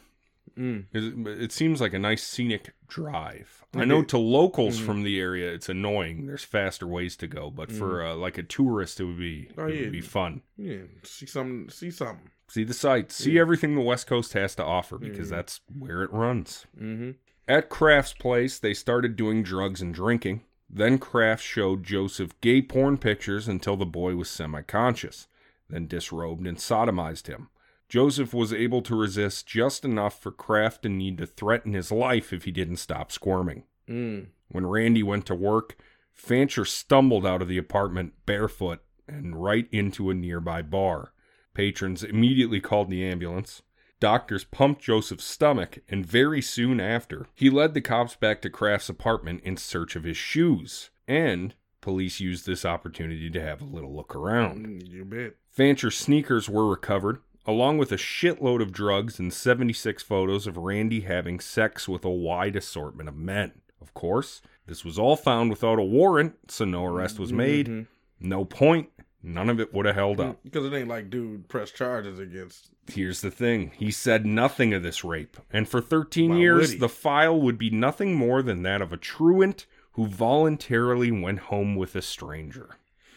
Mm. 0.59 0.87
It, 0.93 1.43
it 1.43 1.53
seems 1.53 1.81
like 1.81 1.93
a 1.95 1.99
nice 1.99 2.23
scenic 2.23 2.73
drive. 2.89 3.65
I 3.75 3.85
know 3.85 4.03
to 4.03 4.19
locals 4.19 4.81
Mhm. 4.81 4.85
from 4.87 5.03
the 5.05 5.21
area, 5.21 5.53
it's 5.53 5.69
annoying. 5.69 6.27
There's 6.27 6.43
faster 6.43 6.87
ways 6.87 7.17
to 7.19 7.27
go, 7.29 7.51
but 7.51 7.71
for 7.71 8.05
uh, 8.05 8.15
like 8.17 8.39
a 8.39 8.43
tourist, 8.43 8.99
it 8.99 9.05
would 9.05 9.19
be 9.19 9.51
Oh, 9.57 9.67
it 9.67 9.75
yeah. 9.75 9.81
would 9.83 9.93
be 9.93 10.01
fun. 10.01 10.43
Yeah, 10.57 10.83
see 11.05 11.27
something. 11.27 11.69
See 11.71 11.91
something. 11.91 12.31
See 12.49 12.65
the 12.65 12.75
sights, 12.75 13.15
see 13.15 13.33
Yeah. 13.33 13.43
everything 13.43 13.75
the 13.75 13.83
West 13.83 14.07
Coast 14.07 14.33
has 14.33 14.55
to 14.57 14.65
offer 14.65 14.97
because 14.99 15.31
Yeah. 15.31 15.37
that's 15.37 15.61
where 15.79 16.03
it 16.03 16.13
runs. 16.13 16.67
Mm-hmm. 16.81 17.11
At 17.47 17.69
Kraft's 17.69 18.15
place, 18.15 18.59
they 18.59 18.75
started 18.75 19.17
doing 19.17 19.43
drugs 19.43 19.81
and 19.83 19.95
drinking. 19.95 20.43
Then 20.69 20.99
Kraft 20.99 21.43
showed 21.45 21.85
Joseph 21.85 22.39
gay 22.41 22.63
porn 22.63 22.99
pictures 22.99 23.49
until 23.49 23.77
the 23.77 23.87
boy 23.87 24.17
was 24.17 24.29
semi 24.31 24.63
conscious, 24.63 25.29
then 25.69 25.87
disrobed 25.87 26.47
and 26.47 26.59
sodomized 26.59 27.27
him. 27.27 27.49
Joseph 27.89 28.35
was 28.35 28.53
able 28.53 28.83
to 28.83 28.95
resist 28.95 29.47
just 29.47 29.85
enough 29.85 30.21
for 30.21 30.31
Kraft 30.31 30.83
to 30.83 30.89
need 30.89 31.19
to 31.19 31.27
threaten 31.27 31.73
his 31.73 31.91
life 31.91 32.33
if 32.33 32.45
he 32.45 32.51
didn't 32.51 32.77
stop 32.77 33.11
squirming. 33.11 33.65
Mm. 33.89 34.27
When 34.49 34.67
Randy 34.67 35.03
went 35.03 35.25
to 35.27 35.35
work, 35.35 35.77
Fancher 36.13 36.65
stumbled 36.65 37.25
out 37.25 37.41
of 37.41 37.49
the 37.49 37.59
apartment 37.59 38.13
barefoot 38.27 38.81
and 39.07 39.43
right 39.43 39.69
into 39.73 40.11
a 40.11 40.15
nearby 40.15 40.63
bar. 40.63 41.13
Patrons 41.55 42.05
immediately 42.05 42.61
called 42.61 42.91
the 42.91 43.05
ambulance. 43.05 43.63
Doctors 44.01 44.45
pumped 44.45 44.83
Joseph's 44.83 45.25
stomach, 45.25 45.79
and 45.89 46.07
very 46.07 46.41
soon 46.41 46.81
after, 46.81 47.27
he 47.35 47.51
led 47.51 47.75
the 47.75 47.81
cops 47.81 48.15
back 48.15 48.41
to 48.43 48.51
Kraft's 48.51 48.89
apartment 48.89 49.41
in 49.43 49.57
search 49.57 49.97
of 49.97 50.05
his 50.05 50.17
shoes. 50.17 50.91
And 51.09 51.55
police 51.81 52.21
used 52.21 52.47
this 52.47 52.65
opportunity 52.65 53.31
to 53.31 53.41
have 53.41 53.61
a 53.61 53.65
little 53.65 53.95
look 53.95 54.15
around. 54.15 54.67
Mm, 54.67 54.91
You 54.91 55.05
bet. 55.05 55.35
Fancher's 55.57 55.97
sneakers 55.97 56.49
were 56.49 56.69
recovered, 56.69 57.19
along 57.47 57.79
with 57.79 57.93
a 57.93 57.97
shitload 57.97 58.61
of 58.63 58.73
drugs 58.73 59.19
and 59.19 59.33
76 59.33 60.03
photos 60.03 60.47
of 60.47 60.57
Randy 60.57 61.01
having 61.01 61.41
sex 61.41 61.89
with 61.89 62.05
a 62.05 62.11
wide 62.11 62.57
assortment 62.57 63.09
of 63.09 63.17
men. 63.17 63.53
Of 63.81 63.95
course, 63.95 64.43
this 64.67 64.85
was 64.85 64.99
all 64.99 65.17
found 65.17 65.51
without 65.51 65.79
a 65.79 65.83
warrant, 65.85 66.35
so 66.49 66.65
no 66.65 66.85
arrest 66.85 67.19
was 67.19 67.33
made. 67.33 67.67
Mhm. 67.69 67.87
No 68.21 68.45
point. 68.45 68.91
None 69.23 69.49
of 69.51 69.59
it 69.59 69.75
would 69.75 69.85
have 69.87 69.97
held 69.97 70.21
up. 70.21 70.43
Because 70.45 70.65
it 70.65 70.73
ain't 70.73 70.89
like 70.89 71.11
dude 71.11 71.49
press 71.49 71.71
charges 71.73 72.19
against. 72.21 72.71
Here's 72.87 73.21
the 73.21 73.31
thing 73.33 73.73
he 73.77 73.91
said 73.91 74.25
nothing 74.25 74.73
of 74.73 74.83
this 74.83 75.03
rape, 75.05 75.37
and 75.53 75.69
for 75.69 75.81
13 75.81 76.31
Why 76.31 76.37
years, 76.39 76.77
the 76.79 76.89
file 76.89 77.41
would 77.41 77.59
be 77.59 77.69
nothing 77.71 78.15
more 78.15 78.43
than 78.43 78.63
that 78.63 78.81
of 78.81 78.93
a 78.93 78.97
truant 78.97 79.67
who 79.99 80.07
voluntarily 80.07 81.11
went 81.11 81.41
home 81.41 81.75
with 81.75 81.97
a 81.97 82.01
stranger. 82.03 82.71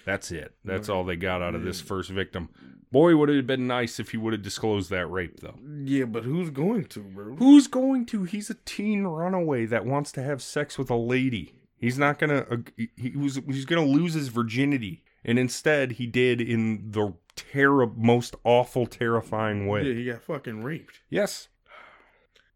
That's 0.03 0.31
it. 0.31 0.55
That's 0.65 0.89
all 0.89 1.03
they 1.03 1.15
got 1.15 1.43
out 1.43 1.53
of 1.53 1.61
this 1.63 1.79
first 1.79 2.09
victim. 2.09 2.49
Boy, 2.91 3.15
would 3.15 3.29
it 3.29 3.35
have 3.35 3.45
been 3.45 3.67
nice 3.67 3.99
if 3.99 4.09
he 4.09 4.17
would 4.17 4.33
have 4.33 4.41
disclosed 4.41 4.89
that 4.89 5.05
rape, 5.05 5.41
though. 5.41 5.59
Yeah, 5.85 6.05
but 6.05 6.23
who's 6.23 6.49
going 6.49 6.85
to, 6.85 7.01
bro? 7.01 7.35
Who's 7.35 7.67
going 7.67 8.07
to? 8.07 8.23
He's 8.23 8.49
a 8.49 8.55
teen 8.65 9.03
runaway 9.03 9.67
that 9.67 9.85
wants 9.85 10.11
to 10.13 10.23
have 10.23 10.41
sex 10.41 10.79
with 10.79 10.89
a 10.89 10.95
lady. 10.95 11.53
He's 11.77 11.99
not 11.99 12.17
gonna. 12.17 12.47
Uh, 12.49 12.57
he- 12.97 13.11
was. 13.15 13.39
He's 13.45 13.65
gonna 13.65 13.85
lose 13.85 14.15
his 14.15 14.29
virginity, 14.29 15.03
and 15.23 15.37
instead, 15.37 15.93
he 15.93 16.07
did 16.07 16.41
in 16.41 16.89
the 16.89 17.13
terror, 17.35 17.85
most 17.95 18.35
awful, 18.43 18.87
terrifying 18.87 19.67
way. 19.67 19.83
Yeah, 19.83 19.93
he 19.93 20.05
got 20.05 20.23
fucking 20.23 20.63
raped. 20.63 21.01
Yes. 21.11 21.47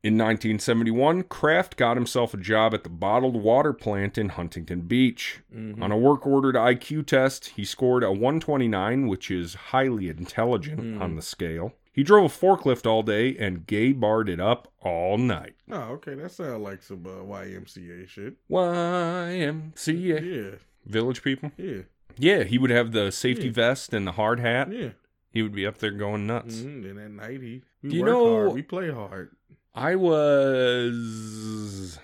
In 0.06 0.14
1971, 0.20 1.24
Kraft 1.24 1.78
got 1.78 1.98
himself 1.98 2.36
a 2.36 2.38
job 2.38 2.76
at 2.76 2.84
the 2.84 2.92
bottled 2.92 3.36
water 3.42 3.74
plant 3.74 4.20
in 4.20 4.30
Huntington 4.30 4.82
Beach. 4.82 5.40
Mhm. 5.52 5.82
On 5.82 5.92
a 5.92 5.98
work 5.98 6.28
ordered 6.28 6.56
IQ 6.56 7.02
test, 7.08 7.48
he 7.56 7.66
scored 7.66 8.04
a 8.04 8.12
129, 8.12 9.08
which 9.08 9.32
is 9.32 9.56
highly 9.56 10.08
intelligent 10.10 10.80
Mm. 10.80 11.02
on 11.02 11.16
the 11.16 11.24
scale. 11.24 11.74
He 11.92 12.04
drove 12.04 12.26
a 12.26 12.28
forklift 12.46 12.86
all 12.86 13.02
day 13.02 13.36
and 13.36 13.66
gay 13.66 13.94
barred 13.94 14.30
it 14.30 14.40
up 14.40 14.72
all 14.80 15.18
night. 15.18 15.56
Oh, 15.72 15.94
okay. 15.94 16.14
That 16.14 16.30
sounds 16.30 16.62
like 16.62 16.84
some 16.84 17.04
uh, 17.08 17.24
YMCA 17.24 18.06
shit. 18.08 18.36
YMCA. 18.48 20.22
Yeah, 20.22 20.58
Village 20.86 21.24
people? 21.24 21.52
yeah, 21.58 21.82
Yeah, 22.16 22.44
he 22.44 22.60
would 22.60 22.70
have 22.70 22.92
the 22.92 23.12
safety 23.12 23.48
Yeah. 23.48 23.54
vest 23.54 23.92
and 23.92 24.06
the 24.06 24.12
hard 24.12 24.40
hat. 24.40 24.72
yeah. 24.72 24.90
He 25.32 25.42
would 25.42 25.52
be 25.54 25.66
up 25.66 25.80
there 25.80 25.92
going 25.92 26.28
nuts. 26.28 26.58
Mm-hmm. 26.60 26.86
And 26.86 27.00
at 27.00 27.12
night, 27.12 27.42
he 27.42 27.62
we 27.82 27.90
you 27.92 28.02
work 28.02 28.10
know- 28.10 28.36
hard. 28.36 28.54
We 28.54 28.62
play 28.62 28.90
hard. 28.92 29.32
I 29.76 29.96
was. 29.96 32.00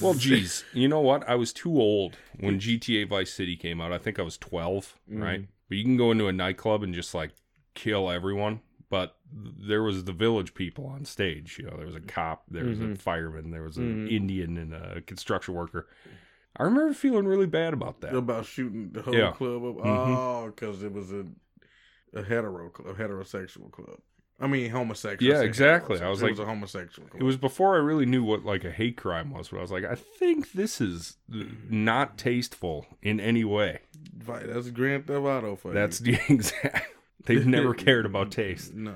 Well, 0.00 0.14
geez, 0.18 0.64
you 0.72 0.88
know 0.88 1.00
what? 1.00 1.28
I 1.28 1.34
was 1.34 1.52
too 1.52 1.80
old 1.80 2.16
when 2.38 2.60
GTA 2.60 3.08
Vice 3.08 3.32
City 3.32 3.56
came 3.56 3.80
out. 3.80 3.92
I 3.92 3.98
think 3.98 4.18
I 4.18 4.22
was 4.22 4.38
12, 4.38 4.98
right? 5.08 5.42
Mhm. 5.42 5.46
But 5.68 5.78
you 5.78 5.84
can 5.84 5.96
go 5.96 6.12
into 6.12 6.28
a 6.28 6.32
nightclub 6.32 6.82
and 6.84 6.94
just 6.94 7.12
like 7.14 7.32
kill 7.74 8.08
everyone. 8.10 8.60
But 8.88 9.16
there 9.32 9.82
was 9.82 10.04
the 10.04 10.12
village 10.12 10.54
people 10.54 10.86
on 10.86 11.04
stage. 11.04 11.58
You 11.58 11.64
know, 11.66 11.76
there 11.76 11.86
was 11.86 11.96
a 11.96 12.00
cop, 12.00 12.44
there 12.48 12.64
was 12.64 12.78
a 12.78 12.82
Mhm. 12.84 12.98
fireman, 12.98 13.50
there 13.50 13.62
was 13.64 13.76
an 13.78 14.06
Mhm. 14.06 14.12
Indian, 14.12 14.56
and 14.58 14.72
a 14.74 15.00
construction 15.00 15.54
worker. 15.54 15.88
I 16.56 16.62
remember 16.62 16.94
feeling 16.94 17.26
really 17.26 17.46
bad 17.46 17.74
about 17.74 18.00
that. 18.02 18.14
about 18.14 18.46
shooting 18.46 18.92
the 18.92 19.02
whole 19.02 19.12
Yeah. 19.14 19.32
club 19.32 19.64
up. 19.64 19.76
Mhm. 19.78 20.16
Oh, 20.16 20.46
because 20.54 20.82
it 20.84 20.92
was 20.92 21.10
a 21.12 21.26
a 22.12 22.22
hetero 22.22 22.70
club, 22.70 22.88
a 22.88 22.94
heterosexual 22.94 23.70
club. 23.72 23.98
I 24.38 24.46
mean, 24.46 24.70
homosexual. 24.70 25.32
Yeah, 25.32 25.42
exactly. 25.42 26.00
I 26.00 26.10
was 26.10 26.20
like, 26.20 26.30
it 26.30 26.32
was 26.32 26.40
a 26.40 26.46
homosexual. 26.46 27.08
It 27.14 27.22
was 27.22 27.38
before 27.38 27.74
I 27.74 27.78
really 27.78 28.04
knew 28.04 28.22
what 28.22 28.44
like 28.44 28.64
a 28.64 28.70
hate 28.70 28.96
crime 28.96 29.30
was, 29.30 29.48
but 29.48 29.58
I 29.58 29.62
was 29.62 29.70
like, 29.70 29.84
I 29.84 29.94
think 29.94 30.52
this 30.52 30.80
is 30.80 31.16
not 31.28 32.18
tasteful 32.18 32.86
in 33.02 33.18
any 33.18 33.44
way. 33.44 33.80
Right, 34.26 34.46
that's 34.46 34.70
Grand 34.70 35.06
Theft 35.06 35.24
Auto 35.24 35.56
for 35.56 35.68
you. 35.68 35.74
That's 35.74 36.00
the 36.00 36.18
exact. 36.28 36.92
They've 37.24 37.46
never 37.46 37.72
cared 37.74 38.04
about 38.04 38.30
taste. 38.30 38.74
No. 38.74 38.94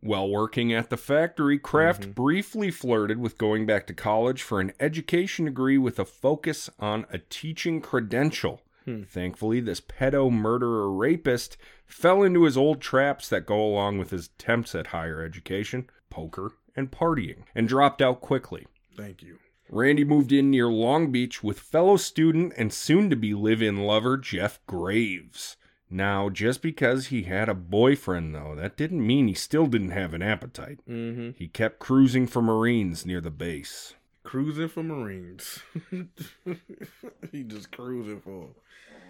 While 0.00 0.30
working 0.30 0.72
at 0.72 0.90
the 0.90 0.96
factory, 0.96 1.58
Kraft 1.58 2.02
mm-hmm. 2.02 2.12
briefly 2.12 2.70
flirted 2.70 3.18
with 3.18 3.36
going 3.36 3.66
back 3.66 3.86
to 3.88 3.94
college 3.94 4.42
for 4.42 4.60
an 4.60 4.72
education 4.78 5.46
degree 5.46 5.76
with 5.76 5.98
a 5.98 6.04
focus 6.04 6.70
on 6.78 7.04
a 7.10 7.18
teaching 7.18 7.80
credential. 7.80 8.62
Hmm. 8.84 9.02
Thankfully, 9.02 9.60
this 9.60 9.80
pedo 9.80 10.30
murderer 10.30 10.90
rapist 10.90 11.56
fell 11.88 12.22
into 12.22 12.44
his 12.44 12.56
old 12.56 12.80
traps 12.80 13.28
that 13.28 13.46
go 13.46 13.60
along 13.60 13.98
with 13.98 14.10
his 14.10 14.26
attempts 14.26 14.74
at 14.74 14.88
higher 14.88 15.22
education, 15.22 15.90
poker, 16.10 16.52
and 16.76 16.92
partying, 16.92 17.42
and 17.54 17.66
dropped 17.66 18.00
out 18.00 18.20
quickly. 18.20 18.66
Thank 18.96 19.22
you. 19.22 19.38
Randy 19.70 20.04
moved 20.04 20.32
in 20.32 20.50
near 20.50 20.68
Long 20.68 21.10
Beach 21.10 21.42
with 21.42 21.58
fellow 21.58 21.96
student 21.96 22.52
and 22.56 22.72
soon 22.72 23.10
to 23.10 23.16
be 23.16 23.34
live 23.34 23.60
in 23.60 23.78
lover 23.84 24.16
Jeff 24.16 24.64
Graves. 24.66 25.56
Now, 25.90 26.28
just 26.28 26.62
because 26.62 27.06
he 27.06 27.22
had 27.24 27.48
a 27.48 27.54
boyfriend, 27.54 28.34
though, 28.34 28.54
that 28.54 28.76
didn't 28.76 29.06
mean 29.06 29.26
he 29.26 29.34
still 29.34 29.66
didn't 29.66 29.90
have 29.90 30.12
an 30.12 30.22
appetite. 30.22 30.80
Mm-hmm. 30.88 31.30
He 31.36 31.48
kept 31.48 31.78
cruising 31.78 32.26
for 32.26 32.42
Marines 32.42 33.06
near 33.06 33.20
the 33.20 33.30
base. 33.30 33.94
Cruising 34.22 34.68
for 34.68 34.82
Marines. 34.82 35.60
he 37.32 37.42
just 37.42 37.70
cruising 37.70 38.20
for. 38.20 38.48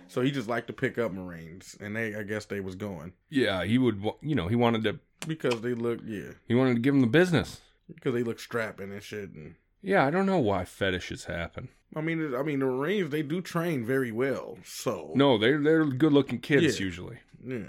So 0.09 0.23
he 0.23 0.31
just 0.31 0.49
liked 0.49 0.67
to 0.69 0.73
pick 0.73 0.97
up 0.99 1.13
Marines, 1.13 1.77
and 1.81 1.95
they, 1.95 2.15
I 2.15 2.23
guess, 2.23 2.47
they 2.47 2.61
was 2.61 2.75
going 2.75 3.13
Yeah, 3.29 3.65
he 3.65 3.79
would, 3.79 4.01
wa- 4.03 4.17
you 4.23 4.35
know, 4.35 4.49
he 4.49 4.57
wanted 4.57 4.83
to, 4.85 4.99
because 5.27 5.61
they 5.61 5.75
look, 5.75 6.01
yeah, 6.05 6.31
he 6.47 6.55
wanted 6.55 6.75
to 6.75 6.81
give 6.81 6.95
him 6.95 7.01
the 7.03 7.07
business. 7.07 7.61
because 7.95 8.15
they 8.15 8.23
look 8.23 8.41
strapping 8.41 8.91
and 8.93 9.03
shit. 9.03 9.31
And 9.31 9.55
Yeah, 9.83 10.05
I 10.07 10.11
don't 10.11 10.27
know 10.27 10.39
why 10.39 10.65
fetishes 10.65 11.25
happen. 11.27 11.69
I 11.97 12.01
mean, 12.01 12.35
I 12.35 12.43
mean, 12.43 12.59
the 12.61 12.67
Marines 12.67 13.11
they 13.11 13.23
do 13.23 13.41
train 13.41 13.85
very 13.85 14.13
well. 14.13 14.59
So 14.65 15.13
No, 15.15 15.39
they're 15.39 15.59
they're 15.61 15.85
good 15.85 16.13
looking 16.13 16.39
kids 16.41 16.79
Yeah. 16.79 16.85
usually. 16.87 17.19
yeah. 17.45 17.65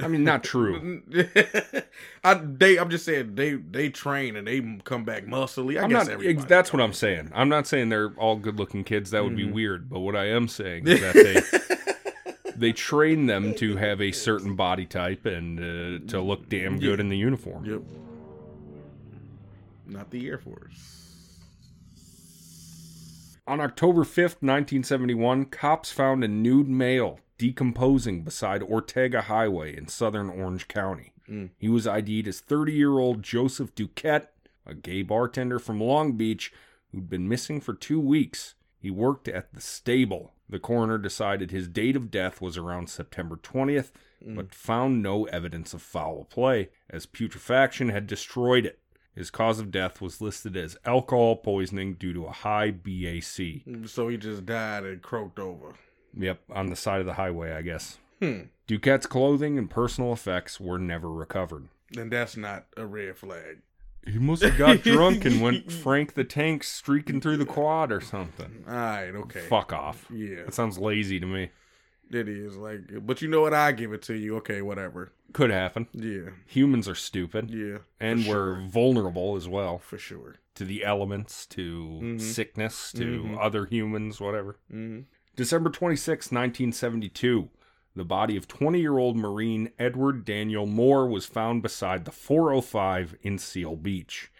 I 0.00 0.08
mean, 0.08 0.24
not 0.24 0.42
true. 0.42 1.02
I 2.24 2.34
they 2.34 2.76
I'm 2.78 2.90
just 2.90 3.04
saying 3.04 3.34
they 3.36 3.54
they 3.54 3.88
train 3.88 4.34
and 4.34 4.46
they 4.48 4.60
come 4.84 5.04
back 5.04 5.26
muscly. 5.26 5.78
I 5.78 5.84
I'm 5.84 5.90
guess 5.90 6.06
not. 6.06 6.12
everybody. 6.14 6.38
ex- 6.38 6.44
That's 6.46 6.72
what 6.72 6.82
I'm 6.82 6.92
saying. 6.92 7.30
I'm 7.34 7.48
not 7.48 7.66
saying 7.68 7.88
they're 7.90 8.12
all 8.16 8.34
good-looking 8.36 8.82
kids. 8.84 9.10
That 9.12 9.22
would 9.24 9.36
be 9.36 9.46
Mhm. 9.46 9.52
weird. 9.52 9.88
But 9.88 10.00
what 10.00 10.16
I 10.16 10.26
am 10.30 10.48
saying 10.48 10.88
is 10.88 11.00
that 11.00 11.14
they 11.14 12.50
they 12.56 12.72
train 12.72 13.26
them 13.26 13.54
to 13.56 13.76
have 13.76 14.00
a 14.00 14.10
certain 14.10 14.56
body 14.56 14.86
type 14.86 15.24
and 15.26 15.58
uh, 15.60 16.10
to 16.10 16.20
look 16.20 16.48
damn 16.48 16.78
good 16.80 16.98
in 16.98 17.08
the 17.08 17.16
uniform. 17.18 17.64
Yep. 17.64 17.82
Not 19.86 20.10
the 20.10 20.26
Air 20.28 20.38
Force. 20.38 21.03
On 23.46 23.60
October 23.60 24.04
5th, 24.04 24.40
1971, 24.40 25.46
cops 25.46 25.92
found 25.92 26.24
a 26.24 26.28
nude 26.28 26.68
male 26.68 27.20
decomposing 27.36 28.22
beside 28.22 28.62
Ortega 28.62 29.22
Highway 29.22 29.76
in 29.76 29.86
southern 29.86 30.30
Orange 30.30 30.66
County. 30.66 31.12
Mm. 31.28 31.50
He 31.58 31.68
was 31.68 31.86
ID'd 31.86 32.26
as 32.26 32.40
30 32.40 32.72
year 32.72 32.98
old 32.98 33.22
Joseph 33.22 33.74
Dukette, 33.74 34.28
a 34.64 34.74
gay 34.74 35.02
bartender 35.02 35.58
from 35.58 35.80
Long 35.80 36.12
Beach 36.12 36.52
who'd 36.90 37.10
been 37.10 37.28
missing 37.28 37.60
for 37.60 37.74
two 37.74 38.00
weeks. 38.00 38.54
He 38.78 38.90
worked 38.90 39.28
at 39.28 39.52
the 39.52 39.60
stable. 39.60 40.32
The 40.48 40.58
coroner 40.58 40.98
decided 40.98 41.50
his 41.50 41.68
date 41.68 41.96
of 41.96 42.10
death 42.10 42.40
was 42.40 42.56
around 42.56 42.88
September 42.88 43.36
20th, 43.36 43.90
but 44.26 44.54
found 44.54 45.02
no 45.02 45.24
evidence 45.26 45.74
of 45.74 45.82
foul 45.82 46.24
play, 46.24 46.70
as 46.88 47.06
putrefaction 47.06 47.90
had 47.90 48.06
destroyed 48.06 48.64
it. 48.64 48.78
His 49.14 49.30
cause 49.30 49.60
of 49.60 49.70
death 49.70 50.00
was 50.00 50.20
listed 50.20 50.56
as 50.56 50.76
alcohol 50.84 51.36
poisoning 51.36 51.94
due 51.94 52.12
to 52.14 52.24
a 52.24 52.32
high 52.32 52.70
BAC. 52.72 53.62
So 53.86 54.08
he 54.08 54.16
just 54.16 54.44
died 54.44 54.84
and 54.84 55.00
croaked 55.02 55.38
over. 55.38 55.74
Yep, 56.16 56.40
on 56.50 56.66
the 56.66 56.76
side 56.76 57.00
of 57.00 57.06
the 57.06 57.14
highway, 57.14 57.52
I 57.52 57.62
guess. 57.62 57.98
Hmm. 58.20 58.42
Dukette's 58.66 59.06
clothing 59.06 59.58
and 59.58 59.70
personal 59.70 60.12
effects 60.12 60.58
were 60.58 60.78
never 60.78 61.10
recovered. 61.10 61.68
Then 61.90 62.08
that's 62.08 62.36
not 62.36 62.66
a 62.76 62.86
red 62.86 63.16
flag. 63.16 63.58
He 64.06 64.18
must 64.18 64.42
have 64.42 64.58
got 64.58 64.82
drunk 64.82 65.24
and 65.24 65.40
went 65.40 65.70
Frank 65.72 66.14
the 66.14 66.24
Tank 66.24 66.62
streaking 66.64 67.20
through 67.20 67.38
the 67.38 67.46
quad 67.46 67.90
or 67.92 68.00
something. 68.00 68.64
All 68.68 68.74
right, 68.74 69.10
okay. 69.14 69.40
Fuck 69.40 69.72
off. 69.72 70.06
Yeah, 70.10 70.44
That 70.44 70.54
sounds 70.54 70.78
lazy 70.78 71.18
to 71.20 71.26
me. 71.26 71.50
It 72.10 72.28
is 72.28 72.56
like, 72.56 72.80
but 73.06 73.20
you 73.22 73.28
know 73.28 73.42
what? 73.42 73.54
I 73.54 73.72
give 73.72 73.92
it 73.92 74.02
to 74.02 74.14
you. 74.14 74.36
Okay, 74.36 74.62
whatever. 74.62 75.12
Could 75.32 75.50
happen. 75.50 75.88
Yeah, 75.92 76.30
Humans 76.46 76.88
are 76.88 76.94
stupid. 76.94 77.50
yeah, 77.50 77.78
and 78.00 78.24
for 78.24 78.30
we're 78.54 78.60
vulnerable 78.68 79.36
as 79.36 79.48
well 79.48 79.78
for 79.78 79.98
sure. 79.98 80.36
to 80.54 80.64
the 80.64 80.84
elements, 80.84 81.46
to 81.46 82.00
Mhm. 82.02 82.20
sickness, 82.20 82.92
to 82.92 83.22
Mhm. 83.24 83.38
other 83.40 83.66
humans, 83.66 84.20
whatever. 84.20 84.58
hmm 84.70 85.00
December 85.34 85.68
26, 85.70 86.30
1972. 86.30 87.50
The 87.96 88.04
body 88.04 88.36
of 88.36 88.46
20 88.46 88.80
year 88.80 88.98
old 88.98 89.16
Marine 89.16 89.70
Edward 89.78 90.24
Daniel 90.24 90.66
Moore 90.66 91.08
was 91.08 91.26
found 91.26 91.62
beside 91.62 92.04
the 92.04 92.12
405 92.12 93.16
in 93.22 93.38
Seal 93.38 93.74
Beach. 93.76 94.30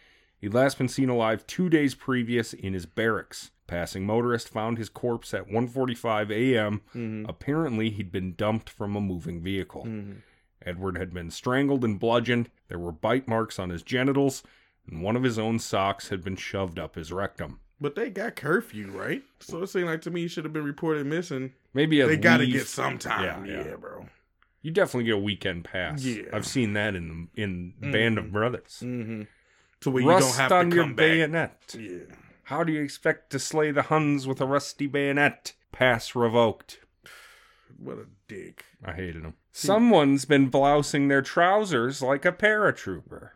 He'd 0.41 0.55
last 0.55 0.79
been 0.79 0.89
seen 0.89 1.09
alive 1.09 1.47
two 1.47 1.69
days 1.69 1.95
previous 1.97 2.53
in 2.53 2.75
his 2.75 2.87
barracks. 2.87 3.51
Passing 3.67 4.05
motorist 4.05 4.49
found 4.51 4.77
his 4.79 4.89
corpse 4.91 5.33
at 5.33 5.49
1:45 5.49 6.31
a.m. 6.31 6.83
hmm 6.93 7.25
Apparently, 7.29 7.91
he'd 7.91 8.13
been 8.13 8.35
dumped 8.35 8.69
from 8.71 8.95
a 8.97 9.01
moving 9.01 9.41
vehicle. 9.41 9.85
hmm 9.85 10.13
Edward 10.67 10.97
had 10.97 11.13
been 11.13 11.31
strangled 11.31 11.85
and 11.85 11.99
bludgeoned. 12.01 12.49
There 12.69 12.79
were 12.79 12.93
bite 12.93 13.29
marks 13.29 13.59
on 13.59 13.69
his 13.69 13.83
genitals, 13.83 14.43
and 14.89 15.03
one 15.03 15.15
of 15.15 15.23
his 15.23 15.39
own 15.39 15.59
socks 15.59 16.09
had 16.09 16.25
been 16.25 16.37
shoved 16.37 16.79
up 16.79 16.95
his 16.95 17.13
rectum. 17.13 17.61
But 17.81 17.97
they 17.97 18.09
got 18.09 18.35
curfew, 18.37 18.91
right? 18.91 19.23
So 19.41 19.63
it 19.63 19.67
seemed 19.67 19.87
like 19.87 20.01
to 20.03 20.11
me 20.11 20.23
he 20.23 20.29
should 20.29 20.45
have 20.45 20.55
been 20.55 20.65
reported 20.65 21.05
missing. 21.07 21.53
Maybe 21.75 22.01
they 22.01 22.17
got 22.17 22.39
to 22.39 22.47
get 22.47 22.67
some 22.67 22.97
time. 22.99 23.45
Yeah, 23.45 23.57
Yeah, 23.59 23.65
yeah. 23.71 23.77
bro. 23.77 24.07
You 24.63 24.71
definitely 24.71 25.05
get 25.05 25.17
a 25.17 25.19
weekend 25.19 25.65
pass. 25.65 26.03
Yeah. 26.03 26.23
I've 26.33 26.47
seen 26.47 26.73
that 26.75 26.95
in 26.95 27.29
the 27.35 27.43
in 27.43 27.75
Band 27.93 28.17
of 28.17 28.33
Brothers. 28.33 28.81
Mm-hmm. 28.83 29.23
To 29.81 29.91
where 29.91 30.03
you 30.03 30.09
Rust 30.09 30.29
don't 30.39 30.51
have 30.51 30.71
to 30.71 30.77
come 30.77 30.91
back. 30.95 30.97
bayonet. 30.97 31.75
Yeah. 31.79 31.99
How 32.45 32.63
do 32.63 32.73
you 32.73 32.83
expect 32.83 33.31
to 33.31 33.39
slay 33.39 33.71
the 33.71 33.83
Huns 33.83 34.27
with 34.27 34.41
a 34.41 34.47
rusty 34.47 34.87
bayonet? 34.87 35.55
Pass 35.73 36.15
revoked. 36.15 36.81
What 37.79 37.99
a 37.99 38.07
dick. 38.29 38.67
I 38.85 38.93
hated 38.93 39.23
him. 39.23 39.35
Someone's 39.51 40.27
been 40.27 40.49
blousing 40.49 41.09
their 41.09 41.23
trousers 41.23 42.03
like 42.03 42.25
a 42.25 42.33
paratrooper. 42.33 43.31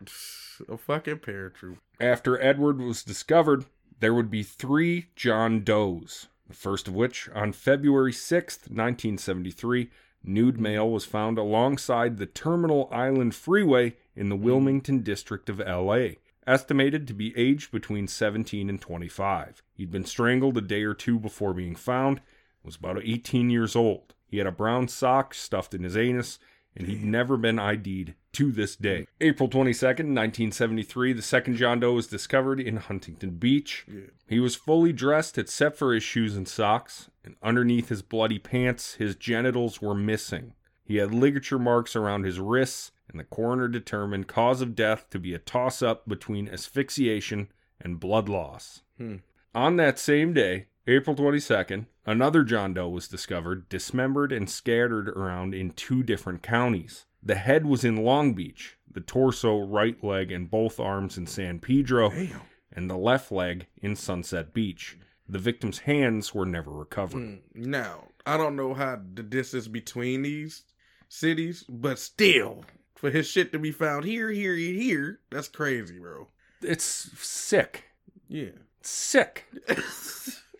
A 0.67 0.77
fucking 0.77 1.19
paratrooper. 1.19 1.77
After 1.99 2.41
Edward 2.41 2.79
was 2.79 3.03
discovered, 3.03 3.65
there 3.99 4.13
would 4.13 4.29
be 4.29 4.43
three 4.43 5.07
John 5.15 5.63
Does. 5.63 6.27
The 6.47 6.55
first 6.55 6.87
of 6.87 6.93
which, 6.93 7.29
on 7.33 7.51
February 7.51 8.11
6th, 8.11 8.69
1973, 8.69 9.89
nude 10.23 10.59
male 10.59 10.89
was 10.89 11.05
found 11.05 11.37
alongside 11.37 12.17
the 12.17 12.25
Terminal 12.25 12.89
Island 12.91 13.33
Freeway 13.33 13.95
in 14.15 14.29
the 14.29 14.35
Wilmington 14.35 15.01
district 15.01 15.49
of 15.49 15.59
LA, 15.59 16.09
estimated 16.49 17.07
to 17.07 17.13
be 17.13 17.37
aged 17.37 17.71
between 17.71 18.07
17 18.07 18.69
and 18.69 18.81
25. 18.81 19.61
He'd 19.73 19.91
been 19.91 20.05
strangled 20.05 20.57
a 20.57 20.61
day 20.61 20.83
or 20.83 20.93
two 20.93 21.19
before 21.19 21.53
being 21.53 21.75
found, 21.75 22.21
was 22.63 22.75
about 22.75 23.01
18 23.03 23.49
years 23.49 23.75
old. 23.75 24.13
He 24.27 24.37
had 24.37 24.47
a 24.47 24.51
brown 24.51 24.87
sock 24.87 25.33
stuffed 25.33 25.73
in 25.73 25.83
his 25.83 25.95
anus, 25.95 26.39
and 26.75 26.87
he'd 26.87 27.03
never 27.03 27.37
been 27.37 27.59
ID'd 27.59 28.13
to 28.33 28.51
this 28.51 28.75
day. 28.75 29.07
April 29.21 29.49
22nd, 29.49 30.13
1973, 30.13 31.13
the 31.13 31.21
second 31.21 31.55
John 31.55 31.79
Doe 31.79 31.93
was 31.93 32.07
discovered 32.07 32.59
in 32.59 32.77
Huntington 32.77 33.31
Beach. 33.31 33.85
Yeah. 33.87 34.01
He 34.27 34.39
was 34.39 34.55
fully 34.55 34.93
dressed 34.93 35.37
except 35.37 35.77
for 35.77 35.93
his 35.93 36.03
shoes 36.03 36.35
and 36.35 36.47
socks, 36.47 37.09
and 37.23 37.35
underneath 37.41 37.89
his 37.89 38.01
bloody 38.01 38.39
pants, 38.39 38.95
his 38.95 39.15
genitals 39.15 39.81
were 39.81 39.95
missing. 39.95 40.53
He 40.83 40.97
had 40.97 41.13
ligature 41.13 41.59
marks 41.59 41.95
around 41.95 42.23
his 42.23 42.39
wrists, 42.39 42.91
and 43.09 43.19
the 43.19 43.25
coroner 43.25 43.67
determined 43.67 44.27
cause 44.27 44.61
of 44.61 44.75
death 44.75 45.09
to 45.09 45.19
be 45.19 45.33
a 45.33 45.39
toss 45.39 45.81
up 45.81 46.07
between 46.07 46.47
asphyxiation 46.47 47.49
and 47.81 47.99
blood 47.99 48.29
loss. 48.29 48.81
Hmm. 48.97 49.17
On 49.53 49.77
that 49.77 49.97
same 49.97 50.33
day, 50.33 50.67
April 50.87 51.15
22nd, 51.15 51.85
another 52.05 52.43
John 52.43 52.73
Doe 52.73 52.89
was 52.89 53.07
discovered, 53.07 53.67
dismembered 53.69 54.31
and 54.31 54.49
scattered 54.49 55.09
around 55.09 55.53
in 55.53 55.71
two 55.71 56.03
different 56.03 56.43
counties. 56.43 57.05
The 57.21 57.35
head 57.35 57.65
was 57.65 57.83
in 57.83 57.97
Long 57.97 58.33
Beach, 58.33 58.77
the 58.89 59.01
torso, 59.01 59.59
right 59.59 60.01
leg, 60.03 60.31
and 60.31 60.49
both 60.49 60.79
arms 60.79 61.17
in 61.17 61.27
San 61.27 61.59
Pedro, 61.59 62.09
Damn. 62.09 62.41
and 62.71 62.89
the 62.89 62.97
left 62.97 63.31
leg 63.31 63.67
in 63.81 63.95
Sunset 63.95 64.53
Beach. 64.53 64.97
The 65.27 65.39
victim's 65.39 65.79
hands 65.79 66.33
were 66.33 66.45
never 66.45 66.71
recovered. 66.71 67.21
Mm. 67.21 67.39
Now, 67.53 68.07
I 68.25 68.37
don't 68.37 68.55
know 68.55 68.73
how 68.73 68.99
the 69.13 69.21
distance 69.23 69.67
between 69.67 70.23
these 70.23 70.63
cities, 71.07 71.65
but 71.69 71.99
still, 71.99 72.65
for 72.99 73.09
his 73.09 73.25
shit 73.27 73.53
to 73.53 73.59
be 73.59 73.71
found 73.71 74.03
here, 74.03 74.29
here, 74.29 74.53
and 74.53 74.61
here, 74.81 75.19
that's 75.29 75.47
crazy, 75.47 75.97
bro. 75.99 76.27
It's 76.61 76.83
sick. 76.83 77.85
Yeah. 78.27 78.49
Sick. 78.81 79.45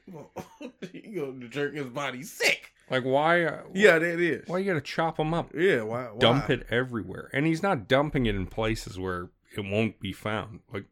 he 0.92 1.02
gonna 1.16 1.48
jerk 1.50 1.76
his 1.76 1.88
body 1.88 2.24
sick. 2.24 2.72
Like 2.90 3.04
why? 3.04 3.44
Uh, 3.44 3.64
Yeah, 3.74 4.00
that 4.00 4.20
is. 4.20 4.48
Why 4.48 4.60
you 4.60 4.66
gotta 4.66 4.82
chop 4.82 5.20
him 5.20 5.34
up? 5.34 5.52
Yeah, 5.54 5.84
why, 5.84 6.06
why? 6.06 6.20
Dump 6.20 6.50
it 6.50 6.66
everywhere, 6.70 7.30
and 7.34 7.46
he's 7.46 7.62
not 7.62 7.88
dumping 7.88 8.26
it 8.26 8.36
in 8.36 8.48
places 8.48 8.98
where 8.98 9.30
it 9.56 9.62
won't 9.66 10.00
be 10.00 10.14
found. 10.14 10.62
Like 10.74 10.86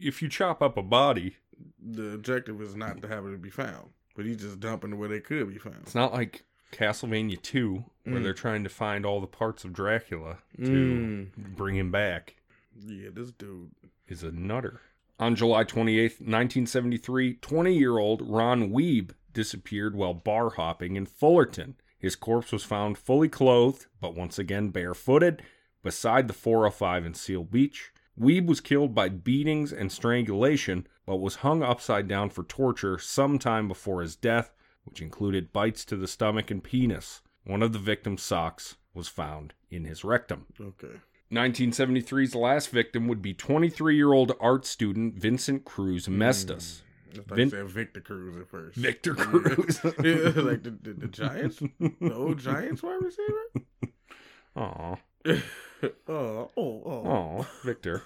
if 0.00 0.22
you 0.22 0.28
chop 0.28 0.62
up 0.62 0.76
a 0.76 0.82
body, 0.82 1.36
The 1.82 2.12
objective 2.12 2.60
is 2.60 2.76
not 2.76 3.00
to 3.02 3.08
have 3.08 3.26
it 3.26 3.42
be 3.42 3.50
found, 3.50 3.88
but 4.14 4.26
he's 4.26 4.36
just 4.36 4.60
dumping 4.60 4.92
it 4.92 4.96
where 4.96 5.08
they 5.08 5.20
could 5.20 5.48
be 5.48 5.58
found. 5.58 5.78
it's 5.82 5.94
not 5.94 6.12
like 6.12 6.44
Castlevania 6.74 7.40
Two, 7.40 7.84
where 8.04 8.16
Mm. 8.16 8.22
they're 8.22 8.34
trying 8.34 8.64
to 8.64 8.70
find 8.70 9.06
all 9.06 9.20
the 9.20 9.26
parts 9.26 9.64
of 9.64 9.72
Dracula 9.72 10.38
to 10.56 11.30
Mm. 11.36 11.56
bring 11.56 11.76
him 11.76 11.90
back. 11.90 12.36
Yeah, 12.78 13.10
this 13.12 13.32
dude. 13.32 13.70
is 14.08 14.22
a 14.22 14.30
nutter. 14.32 14.80
On 15.18 15.34
July 15.34 15.64
28th, 15.64 16.20
1973, 16.20 17.34
20 17.34 17.76
year 17.78 17.98
old 17.98 18.20
Ron 18.20 18.70
Weeb 18.70 19.10
disappeared 19.32 19.94
while 19.94 20.12
bar 20.14 20.50
hopping 20.50 20.96
in 20.96 21.06
Fullerton. 21.06 21.76
His 21.98 22.16
corpse 22.16 22.52
was 22.52 22.64
found 22.64 22.98
fully 22.98 23.28
clothed, 23.28 23.86
but 24.00 24.14
once 24.14 24.38
again 24.38 24.68
barefooted, 24.70 25.42
beside 25.82 26.28
the 26.28 26.34
405 26.34 27.06
in 27.06 27.14
Seal 27.14 27.44
Beach. 27.44 27.92
Weeb 28.18 28.46
was 28.46 28.60
killed 28.60 28.94
by 28.94 29.08
beatings 29.08 29.72
and 29.72 29.90
strangulation, 29.90 30.86
but 31.06 31.16
was 31.16 31.36
hung 31.36 31.62
upside 31.62 32.06
down 32.06 32.30
for 32.30 32.44
torture 32.44 32.98
sometime 32.98 33.66
before 33.68 34.02
his 34.02 34.16
death, 34.16 34.53
which 34.84 35.02
included 35.02 35.52
bites 35.52 35.84
to 35.86 35.96
the 35.96 36.08
stomach 36.08 36.50
and 36.50 36.62
penis. 36.62 37.22
One 37.44 37.62
of 37.62 37.72
the 37.72 37.78
victim's 37.78 38.22
socks 38.22 38.76
was 38.94 39.08
found 39.08 39.54
in 39.70 39.84
his 39.84 40.04
rectum. 40.04 40.46
Okay. 40.60 41.00
1973's 41.32 42.34
last 42.34 42.68
victim 42.68 43.08
would 43.08 43.20
be 43.20 43.34
23 43.34 43.96
year 43.96 44.12
old 44.12 44.32
art 44.40 44.64
student 44.64 45.14
Vincent 45.14 45.64
Cruz 45.64 46.06
Mestas. 46.06 46.82
I 47.16 47.34
Vin- 47.34 47.50
said 47.50 47.68
Victor 47.68 48.00
Cruz 48.00 48.36
at 48.36 48.48
first. 48.48 48.76
Victor 48.76 49.14
Cruz. 49.16 49.80
yeah, 49.84 50.42
like 50.42 50.62
the, 50.62 50.76
the, 50.82 50.94
the 50.94 51.08
Giants, 51.08 51.60
the 51.78 52.12
old 52.12 52.38
Giants 52.38 52.82
wide 52.82 53.02
receiver. 53.02 53.66
Aw, 54.56 54.96
oh, 56.08 56.50
oh, 56.56 56.82
oh. 56.86 57.46
Victor. 57.64 58.02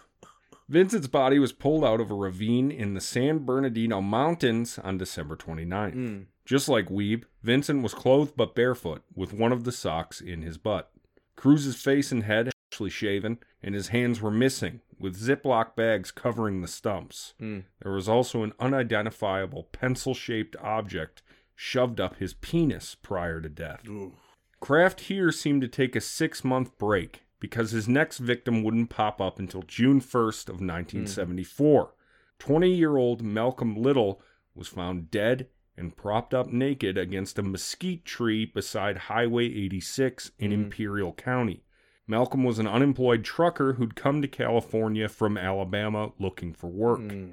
Vincent's 0.69 1.07
body 1.07 1.39
was 1.39 1.53
pulled 1.53 1.85
out 1.85 2.01
of 2.01 2.11
a 2.11 2.15
ravine 2.15 2.71
in 2.71 2.95
the 2.95 3.01
San 3.01 3.45
Bernardino 3.45 4.01
Mountains 4.03 4.79
on 4.79 4.99
December 4.99 5.37
29th. 5.37 5.95
Mm. 5.95 6.25
Just 6.49 6.67
like 6.67 6.89
Weeb, 6.89 7.25
Vincent 7.43 7.83
was 7.83 7.93
clothed 7.93 8.33
but 8.35 8.55
barefoot, 8.55 9.03
with 9.15 9.35
one 9.35 9.53
of 9.53 9.65
the 9.65 9.71
socks 9.71 10.19
in 10.19 10.41
his 10.41 10.57
butt. 10.57 10.91
Cruz's 11.37 11.77
face 11.77 12.11
and 12.11 12.23
head 12.23 12.49
actually 12.73 12.89
shaven, 12.89 13.37
and 13.63 13.75
his 13.75 13.89
hands 13.89 14.23
were 14.23 14.31
missing, 14.31 14.81
with 14.99 15.21
Ziploc 15.21 15.77
bags 15.77 16.11
covering 16.11 16.63
the 16.63 16.67
stumps. 16.67 17.35
Mm. 17.39 17.65
There 17.83 17.93
was 17.93 18.09
also 18.09 18.45
an 18.45 18.55
unidentifiable 18.59 19.65
pencil 19.73 20.15
shaped 20.15 20.57
object 20.63 21.21
shoved 21.55 22.01
up 22.01 22.17
his 22.17 22.33
penis 22.33 22.95
prior 22.95 23.43
to 23.43 23.51
death. 23.51 23.87
Ooh. 23.87 24.15
Kraft 24.59 25.03
here 25.03 25.31
seemed 25.31 25.61
to 25.61 25.69
take 25.69 25.95
a 25.95 26.01
six 26.01 26.43
month 26.43 26.79
break 26.79 27.25
because 27.41 27.73
his 27.73 27.89
next 27.91 28.17
victim 28.21 28.63
wouldn't 28.63 28.89
pop 28.89 29.21
up 29.21 29.39
until 29.39 29.65
June 29.65 30.01
1st 30.01 30.49
of 30.49 30.63
1974. 30.63 31.93
20 32.39 32.71
year 32.71 32.97
old 32.97 33.21
Malcolm 33.21 33.77
Little 33.77 34.23
was 34.55 34.69
found 34.69 35.11
dead 35.11 35.49
and 35.79 35.97
propped 35.97 36.35
up 36.35 36.49
naked 36.53 36.99
against 36.99 37.39
a 37.39 37.43
mesquite 37.43 38.05
tree 38.05 38.45
beside 38.45 38.97
Highway 38.97 39.45
86 39.47 40.33
in 40.39 40.51
Mm. 40.51 40.55
Imperial 40.55 41.13
County. 41.13 41.63
Malcolm 42.07 42.43
was 42.45 42.59
an 42.59 42.67
unemployed 42.67 43.23
trucker 43.25 43.75
who'd 43.75 43.95
come 43.95 44.23
to 44.23 44.29
California 44.29 45.09
from 45.09 45.37
Alabama 45.37 46.13
looking 46.19 46.53
for 46.55 46.69
work. 46.69 47.01
Mm. 47.01 47.33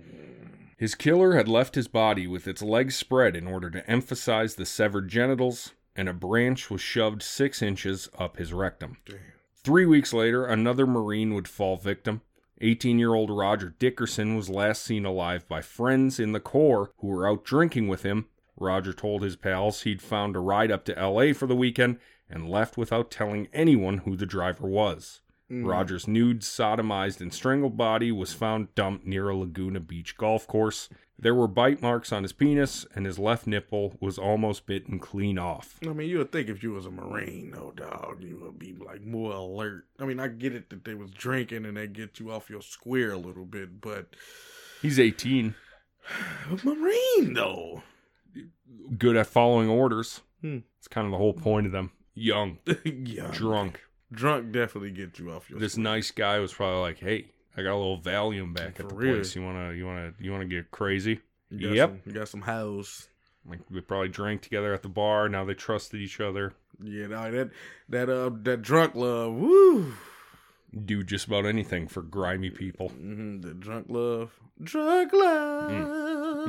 His 0.77 0.95
killer 0.95 1.35
had 1.35 1.47
left 1.47 1.75
his 1.75 1.87
body 1.87 2.27
with 2.27 2.47
its 2.47 2.61
legs 2.61 2.95
spread 2.95 3.35
in 3.35 3.47
order 3.47 3.69
to 3.69 3.89
emphasize 3.89 4.55
the 4.55 4.65
severed 4.65 5.07
genitals, 5.07 5.71
and 5.95 6.09
a 6.09 6.13
branch 6.13 6.69
was 6.69 6.81
shoved 6.81 7.23
six 7.23 7.61
inches 7.61 8.09
up 8.19 8.35
his 8.37 8.51
rectum. 8.51 8.97
Damn. 9.05 9.19
Three 9.63 9.85
weeks 9.85 10.11
later, 10.13 10.45
another 10.45 10.85
Marine 10.85 11.33
would 11.33 11.47
fall 11.47 11.77
victim. 11.77 12.21
18 12.61 12.99
year 12.99 13.13
old 13.13 13.29
Roger 13.29 13.73
Dickerson 13.79 14.35
was 14.35 14.49
last 14.49 14.83
seen 14.83 15.05
alive 15.05 15.47
by 15.47 15.61
friends 15.61 16.19
in 16.19 16.33
the 16.33 16.39
Corps 16.39 16.91
who 16.99 17.07
were 17.07 17.27
out 17.27 17.43
drinking 17.45 17.87
with 17.87 18.03
him. 18.03 18.27
Roger 18.57 18.93
told 18.93 19.21
his 19.21 19.35
pals 19.35 19.81
he'd 19.81 20.01
found 20.01 20.35
a 20.35 20.39
ride 20.39 20.71
up 20.71 20.85
to 20.85 20.93
LA 20.93 21.33
for 21.33 21.47
the 21.47 21.55
weekend 21.55 21.99
and 22.29 22.49
left 22.49 22.77
without 22.77 23.11
telling 23.11 23.47
anyone 23.53 23.99
who 23.99 24.15
the 24.15 24.25
driver 24.25 24.67
was. 24.67 25.21
Mm. 25.51 25.67
Roger's 25.67 26.07
nude, 26.07 26.41
sodomized, 26.41 27.21
and 27.21 27.31
strangled 27.31 27.77
body 27.77 28.11
was 28.11 28.33
found 28.33 28.73
dumped 28.73 29.05
near 29.05 29.29
a 29.29 29.35
Laguna 29.35 29.79
Beach 29.79 30.17
golf 30.17 30.47
course. 30.47 30.89
There 31.19 31.35
were 31.35 31.47
bite 31.47 31.81
marks 31.81 32.11
on 32.11 32.23
his 32.23 32.33
penis, 32.33 32.85
and 32.95 33.05
his 33.05 33.19
left 33.19 33.45
nipple 33.45 33.95
was 34.01 34.17
almost 34.17 34.65
bitten 34.65 34.99
clean 34.99 35.37
off. 35.37 35.79
I 35.83 35.93
mean, 35.93 36.09
you 36.09 36.17
would 36.17 36.31
think 36.31 36.49
if 36.49 36.63
you 36.63 36.71
was 36.71 36.87
a 36.87 36.91
Marine, 36.91 37.51
though, 37.51 37.71
dog, 37.75 38.23
you 38.23 38.39
would 38.41 38.57
be 38.57 38.73
like 38.73 39.03
more 39.03 39.33
alert. 39.33 39.85
I 39.99 40.05
mean, 40.05 40.19
I 40.19 40.27
get 40.29 40.55
it 40.55 40.69
that 40.71 40.83
they 40.83 40.95
was 40.95 41.11
drinking 41.11 41.65
and 41.65 41.77
they 41.77 41.87
get 41.87 42.19
you 42.19 42.31
off 42.31 42.49
your 42.49 42.61
square 42.61 43.11
a 43.11 43.17
little 43.17 43.45
bit, 43.45 43.79
but 43.79 44.15
He's 44.81 44.99
18, 44.99 45.55
Marine 46.63 47.33
though. 47.33 47.83
Good 48.97 49.15
at 49.15 49.27
following 49.27 49.69
orders. 49.69 50.21
Hmm. 50.41 50.59
It's 50.79 50.87
kind 50.87 51.05
of 51.05 51.11
the 51.11 51.17
whole 51.17 51.33
point 51.33 51.65
of 51.65 51.71
them. 51.71 51.91
Young, 52.13 52.59
yeah, 52.85 53.29
drunk. 53.31 53.81
drunk 54.11 54.51
definitely 54.51 54.91
get 54.91 55.19
you 55.19 55.31
off 55.31 55.49
your. 55.49 55.59
This 55.59 55.73
square. 55.73 55.83
nice 55.83 56.11
guy 56.11 56.39
was 56.39 56.53
probably 56.53 56.79
like, 56.79 56.99
"Hey, 56.99 57.31
I 57.57 57.61
got 57.63 57.73
a 57.73 57.77
little 57.77 57.99
Valium 57.99 58.53
back 58.53 58.75
For 58.77 58.83
at 58.83 58.89
the 58.89 58.95
real. 58.95 59.15
place. 59.15 59.35
You 59.35 59.43
wanna, 59.43 59.73
you 59.73 59.85
wanna, 59.85 60.13
you 60.19 60.31
wanna 60.31 60.45
get 60.45 60.71
crazy?" 60.71 61.19
You 61.49 61.67
got 61.67 61.75
Yep. 61.75 61.89
some, 61.89 62.01
you 62.05 62.11
got 62.13 62.27
some 62.29 62.41
house. 62.41 63.07
Like 63.47 63.59
we 63.69 63.79
probably 63.81 64.09
drank 64.09 64.41
together 64.41 64.73
at 64.73 64.81
the 64.81 64.89
bar. 64.89 65.27
Now 65.29 65.43
they 65.45 65.53
trusted 65.53 65.99
each 66.01 66.19
other. 66.19 66.53
Yeah, 66.83 67.07
no, 67.07 67.29
that 67.31 67.51
that 67.89 68.09
uh 68.09 68.31
that 68.43 68.61
drunk 68.61 68.95
love. 68.95 69.33
Woo. 69.33 69.93
Do 70.85 71.03
just 71.03 71.27
about 71.27 71.45
anything 71.45 71.87
for 71.87 72.01
grimy 72.01 72.49
people. 72.49 72.89
hmm 72.89 73.39
the 73.41 73.53
drunk 73.53 73.87
love. 73.89 74.31
Drunk 74.63 75.13
love. 75.13 75.69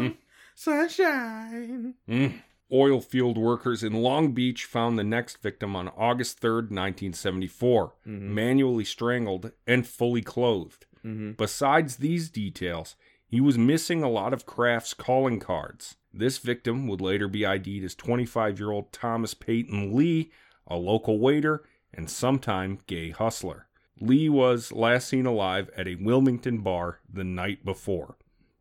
Mm. 0.01 0.17
Sunshine. 0.57 1.95
Mm. 2.09 2.33
Oil 2.73 3.01
field 3.01 3.39
workers 3.39 3.85
in 3.85 3.93
Long 3.93 4.33
Beach 4.33 4.65
found 4.65 4.99
the 4.99 5.05
next 5.05 5.41
victim 5.41 5.77
on 5.77 5.89
August 5.89 6.41
3rd, 6.41 6.71
1974, 6.73 7.93
Mm-hmm. 8.07 8.35
manually 8.35 8.85
strangled 8.85 9.53
and 9.67 9.87
fully 9.87 10.23
clothed. 10.23 10.87
Mm-hmm. 11.05 11.33
Besides 11.33 11.97
these 11.97 12.29
details, 12.31 12.97
he 13.29 13.41
was 13.41 13.57
missing 13.57 14.03
a 14.03 14.09
lot 14.11 14.33
of 14.33 14.47
Kraft's 14.47 14.95
calling 14.95 15.39
cards. 15.39 15.97
This 16.13 16.39
victim 16.39 16.89
would 16.89 17.01
later 17.01 17.29
be 17.29 17.47
ID'd 17.47 17.85
as 17.85 17.95
25 17.95 18.59
year 18.59 18.73
old 18.73 18.91
Thomas 18.93 19.35
Peyton 19.35 19.95
Lee, 19.95 20.33
a 20.67 20.77
local 20.77 21.21
waiter 21.21 21.63
and 21.95 22.11
sometime 22.11 22.79
gay 22.87 23.11
hustler. 23.11 23.69
Lee 24.01 24.29
was 24.29 24.73
last 24.73 25.09
seen 25.09 25.27
alive 25.27 25.71
at 25.77 25.87
a 25.87 25.95
Wilmington 25.97 26.59
bar 26.59 26.99
the 27.13 27.25
night 27.25 27.65
before. 27.65 28.17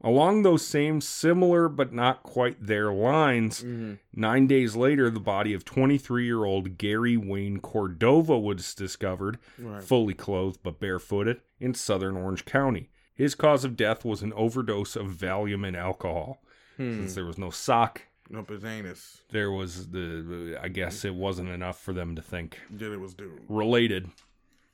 Along 0.06 0.44
those 0.44 0.66
same 0.66 1.02
similar 1.02 1.68
but 1.68 1.92
not 1.92 2.22
quite 2.24 2.58
there 2.66 2.94
lines, 2.94 3.64
Mm-hmm. 3.64 3.94
nine 4.14 4.46
days 4.48 4.76
later, 4.76 5.10
the 5.10 5.20
body 5.20 5.52
of 5.54 5.66
23 5.66 6.24
year 6.26 6.46
old 6.46 6.78
Gary 6.78 7.18
Wayne 7.18 7.60
Cordova 7.60 8.38
was 8.40 8.76
discovered 8.76 9.40
Right. 9.58 9.84
fully 9.84 10.14
clothed 10.14 10.60
but 10.64 10.80
barefooted, 10.80 11.42
in 11.60 11.74
southern 11.74 12.16
Orange 12.16 12.46
County. 12.46 12.90
His 13.16 13.34
cause 13.34 13.66
of 13.66 13.76
death 13.76 14.06
was 14.06 14.22
an 14.22 14.32
overdose 14.34 14.96
of 14.96 15.08
Valium 15.08 15.66
and 15.68 15.76
alcohol. 15.76 16.44
Hmm. 16.78 16.94
Since 16.98 17.16
there 17.16 17.26
was 17.26 17.38
no 17.38 17.50
sock, 17.50 18.02
no 18.30 18.46
anus. 18.64 19.22
there 19.32 19.50
was 19.52 19.88
the. 19.92 20.60
I 20.62 20.68
guess 20.68 21.04
it 21.06 21.16
wasn't 21.16 21.50
enough 21.50 21.80
for 21.80 21.94
them 21.94 22.16
to 22.16 22.22
think 22.22 22.60
That 22.70 22.92
it 22.94 23.00
was 23.00 23.14
due. 23.14 23.40
related. 23.50 24.10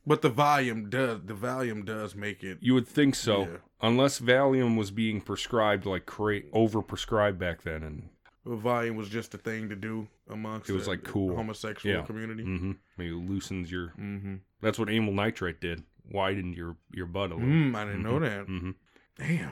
But 0.06 0.22
the 0.24 0.30
volume 0.30 0.90
does 0.90 1.20
the 1.26 1.34
volume 1.34 1.86
does 1.86 2.16
make 2.16 2.44
it. 2.44 2.58
You 2.62 2.74
would 2.74 2.88
think 2.88 3.14
so, 3.16 3.42
Yeah. 3.42 3.58
unless 3.82 4.20
Valium 4.20 4.76
was 4.78 4.90
being 4.92 5.22
prescribed 5.22 5.86
like 5.86 6.06
cra- 6.06 6.42
over-prescribed 6.54 7.38
back 7.38 7.62
then, 7.62 7.84
and 7.84 8.10
The 8.44 8.56
volume 8.56 8.96
was 8.96 9.08
just 9.10 9.36
a 9.36 9.38
thing 9.38 9.70
to 9.70 9.76
do 9.76 10.08
amongst. 10.28 10.68
It 10.70 10.74
was, 10.74 10.86
the- 10.86 10.92
like, 10.92 11.04
cool. 11.04 11.36
homosexual 11.36 11.96
Yeah. 11.98 12.02
community. 12.06 12.44
hmm 12.44 12.72
maybe 12.98 13.12
loosens 13.12 13.72
your. 13.72 13.90
Mm-hmm. 14.00 14.36
That's 14.62 14.80
what 14.80 14.90
amyl 14.90 15.14
nitrate 15.14 15.62
did. 15.62 15.84
Widened 16.12 16.56
your 16.58 16.76
your 16.92 17.06
butt 17.06 17.32
a 17.32 17.36
little. 17.36 17.48
Mm, 17.50 17.76
I 17.76 17.86
didn't 17.86 18.02
know 18.04 18.20
that. 18.20 18.46
hmm 18.48 18.72
Damn. 19.20 19.52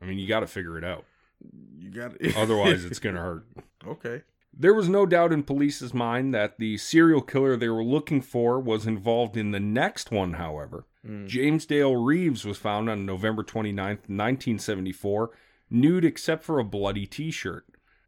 I 0.00 0.04
mean, 0.06 0.18
you 0.18 0.26
got 0.26 0.40
to 0.40 0.46
figure 0.46 0.78
it 0.78 0.84
out. 0.84 1.04
You 1.78 1.90
got 1.90 2.12
Otherwise, 2.36 2.84
it's 2.84 2.98
gonna 3.04 3.20
hurt. 3.20 3.46
okay. 3.86 4.22
There 4.52 4.74
was 4.74 4.88
no 4.88 5.06
doubt 5.06 5.32
in 5.32 5.44
police's 5.44 5.94
mind 5.94 6.34
that 6.34 6.58
the 6.58 6.78
serial 6.78 7.22
killer 7.22 7.56
they 7.56 7.68
were 7.68 7.84
looking 7.84 8.20
for 8.20 8.58
was 8.58 8.86
involved 8.86 9.36
in 9.36 9.52
the 9.52 9.60
next 9.60 10.10
one, 10.10 10.34
however. 10.34 10.86
Mm. 11.06 11.28
James 11.28 11.64
Dale 11.64 11.96
Reeves 11.96 12.44
was 12.44 12.58
found 12.58 12.90
on 12.90 13.06
November 13.06 13.44
29th, 13.44 14.08
1974, 14.08 15.30
nude 15.70 16.04
except 16.04 16.42
for 16.42 16.58
a 16.58 16.64
bloody 16.64 17.06
t 17.06 17.30
shirt. 17.30 17.66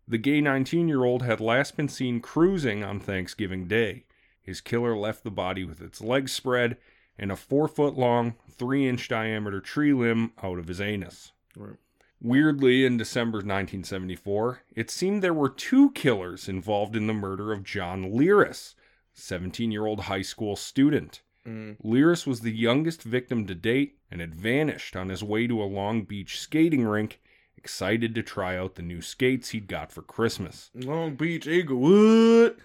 The 0.09 0.19
gay 0.19 0.41
19 0.41 0.89
year 0.89 1.05
old 1.05 1.23
had 1.23 1.41
last 1.41 1.77
been 1.77 1.89
seen 1.89 2.21
cruising 2.21 2.83
on 2.83 2.99
Thanksgiving 2.99 3.69
Day. 3.69 4.07
His 4.41 4.61
killer 4.61 4.97
left 4.97 5.23
the 5.23 5.31
body 5.31 5.65
with 5.65 5.81
its 5.81 6.01
legs 6.01 6.33
spread 6.33 6.79
and 7.17 7.31
a 7.31 7.37
four 7.37 7.69
foot 7.69 7.95
long, 7.97 8.35
three 8.51 8.89
inch 8.89 9.07
diameter 9.09 9.61
tree 9.61 9.93
limb 9.93 10.33
out 10.43 10.59
of 10.59 10.67
his 10.67 10.81
anus. 10.81 11.33
Right. 11.57 11.77
Weirdly, 12.23 12.85
in 12.85 12.99
December 12.99 13.39
1974, 13.39 14.63
it 14.75 14.91
seemed 14.91 15.23
there 15.23 15.33
were 15.33 15.49
two 15.49 15.91
killers 15.93 16.49
involved 16.49 16.95
in 16.95 17.07
the 17.07 17.15
murder 17.15 17.51
of 17.51 17.65
John 17.65 18.13
Leras, 18.13 18.75
17 19.15 19.73
year 19.73 19.87
old 19.87 20.01
high 20.01 20.23
school 20.23 20.55
student. 20.55 21.23
Mm. 21.47 21.79
Leras 21.83 22.27
was 22.27 22.41
the 22.41 22.53
youngest 22.53 23.03
victim 23.03 23.47
to 23.47 23.55
date 23.55 23.99
and 24.11 24.21
had 24.21 24.35
vanished 24.35 24.97
on 24.97 25.09
his 25.09 25.25
way 25.25 25.47
to 25.47 25.63
a 25.63 25.65
Long 25.65 26.03
Beach 26.03 26.39
skating 26.39 26.85
rink, 26.85 27.21
excited 27.57 28.15
to 28.15 28.23
try 28.23 28.57
out 28.57 28.75
the 28.75 28.83
new 28.83 29.01
skates 29.01 29.51
he'd 29.51 29.67
got 29.67 29.91
for 29.91 30.03
Christmas. 30.03 30.71
Long 30.75 31.15
Beach 31.15 31.47
Eaglewood. 31.47 32.57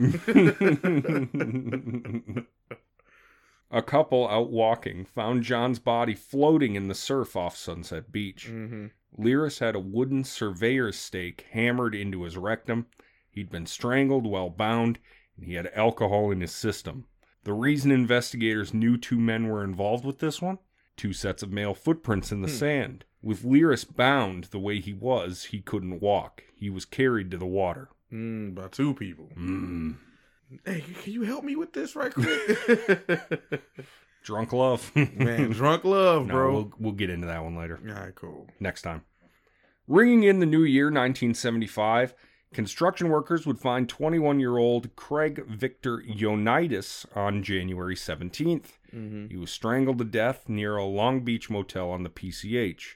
A 3.71 3.81
couple 3.81 4.27
out 4.29 4.51
walking 4.51 5.05
found 5.05 5.43
John's 5.43 5.79
body 5.79 6.13
floating 6.13 6.75
in 6.75 6.87
the 6.87 6.95
surf 6.95 7.35
off 7.35 7.57
Sunset 7.57 8.11
Beach. 8.11 8.47
Mm-hmm. 8.49 8.87
Leras 9.17 9.59
had 9.59 9.75
a 9.75 9.79
wooden 9.79 10.23
surveyor's 10.23 10.97
stake 10.97 11.45
hammered 11.51 11.95
into 11.95 12.23
his 12.23 12.37
rectum. 12.37 12.87
He'd 13.31 13.49
been 13.49 13.65
strangled 13.65 14.25
while 14.25 14.49
bound, 14.49 14.99
and 15.37 15.45
he 15.45 15.53
had 15.53 15.71
alcohol 15.73 16.31
in 16.31 16.41
his 16.41 16.51
system. 16.51 17.05
The 17.43 17.53
reason 17.53 17.91
investigators 17.91 18.73
knew 18.73 18.97
two 18.97 19.19
men 19.19 19.47
were 19.47 19.63
involved 19.63 20.03
with 20.03 20.19
this 20.19 20.41
one? 20.41 20.59
Two 20.97 21.13
sets 21.13 21.43
of 21.43 21.51
male 21.51 21.73
footprints 21.73 22.31
in 22.31 22.41
the 22.41 22.47
sand. 22.47 23.05
With 23.21 23.43
Leras 23.43 23.85
bound 23.85 24.45
the 24.45 24.59
way 24.59 24.79
he 24.79 24.93
was, 24.93 25.45
he 25.45 25.59
couldn't 25.59 25.99
walk. 25.99 26.43
He 26.55 26.69
was 26.69 26.85
carried 26.85 27.31
to 27.31 27.37
the 27.37 27.45
water. 27.45 27.89
Mm, 28.11 28.55
by 28.55 28.67
two 28.67 28.93
people. 28.93 29.29
Mm. 29.37 29.97
Hey, 30.63 30.83
can 31.03 31.13
you 31.13 31.23
help 31.23 31.43
me 31.43 31.55
with 31.55 31.73
this 31.73 31.95
right 31.95 32.13
quick? 32.13 33.61
Drunk 34.25 34.53
love. 34.53 34.91
Man, 34.95 35.51
drunk 35.51 35.83
love, 35.85 36.25
no, 36.25 36.33
bro. 36.33 36.53
we'll, 36.53 36.71
we'll 36.79 36.91
get 36.93 37.11
into 37.11 37.27
that 37.27 37.43
one 37.43 37.55
later. 37.55 37.79
All 37.87 37.93
right, 37.93 38.15
cool. 38.15 38.47
next 38.59 38.81
time. 38.81 39.03
Ringing 39.87 40.23
in 40.23 40.39
the 40.39 40.47
new 40.47 40.63
year, 40.63 40.85
1975, 40.85 42.15
construction 42.51 43.09
workers 43.09 43.45
would 43.45 43.59
find 43.59 43.87
21 43.87 44.39
year 44.39 44.57
old 44.57 44.95
Craig 44.95 45.45
Victor 45.47 45.99
Ionitis 45.99 47.05
on 47.15 47.43
January 47.43 47.95
17th. 47.95 48.69
Mm-hmm. 48.91 49.27
He 49.29 49.37
was 49.37 49.51
strangled 49.51 49.99
to 49.99 50.03
death 50.05 50.49
near 50.49 50.75
a 50.75 50.83
Long 50.83 51.21
Beach 51.23 51.51
motel 51.51 51.91
on 51.91 52.01
the 52.01 52.09
PCH. 52.09 52.95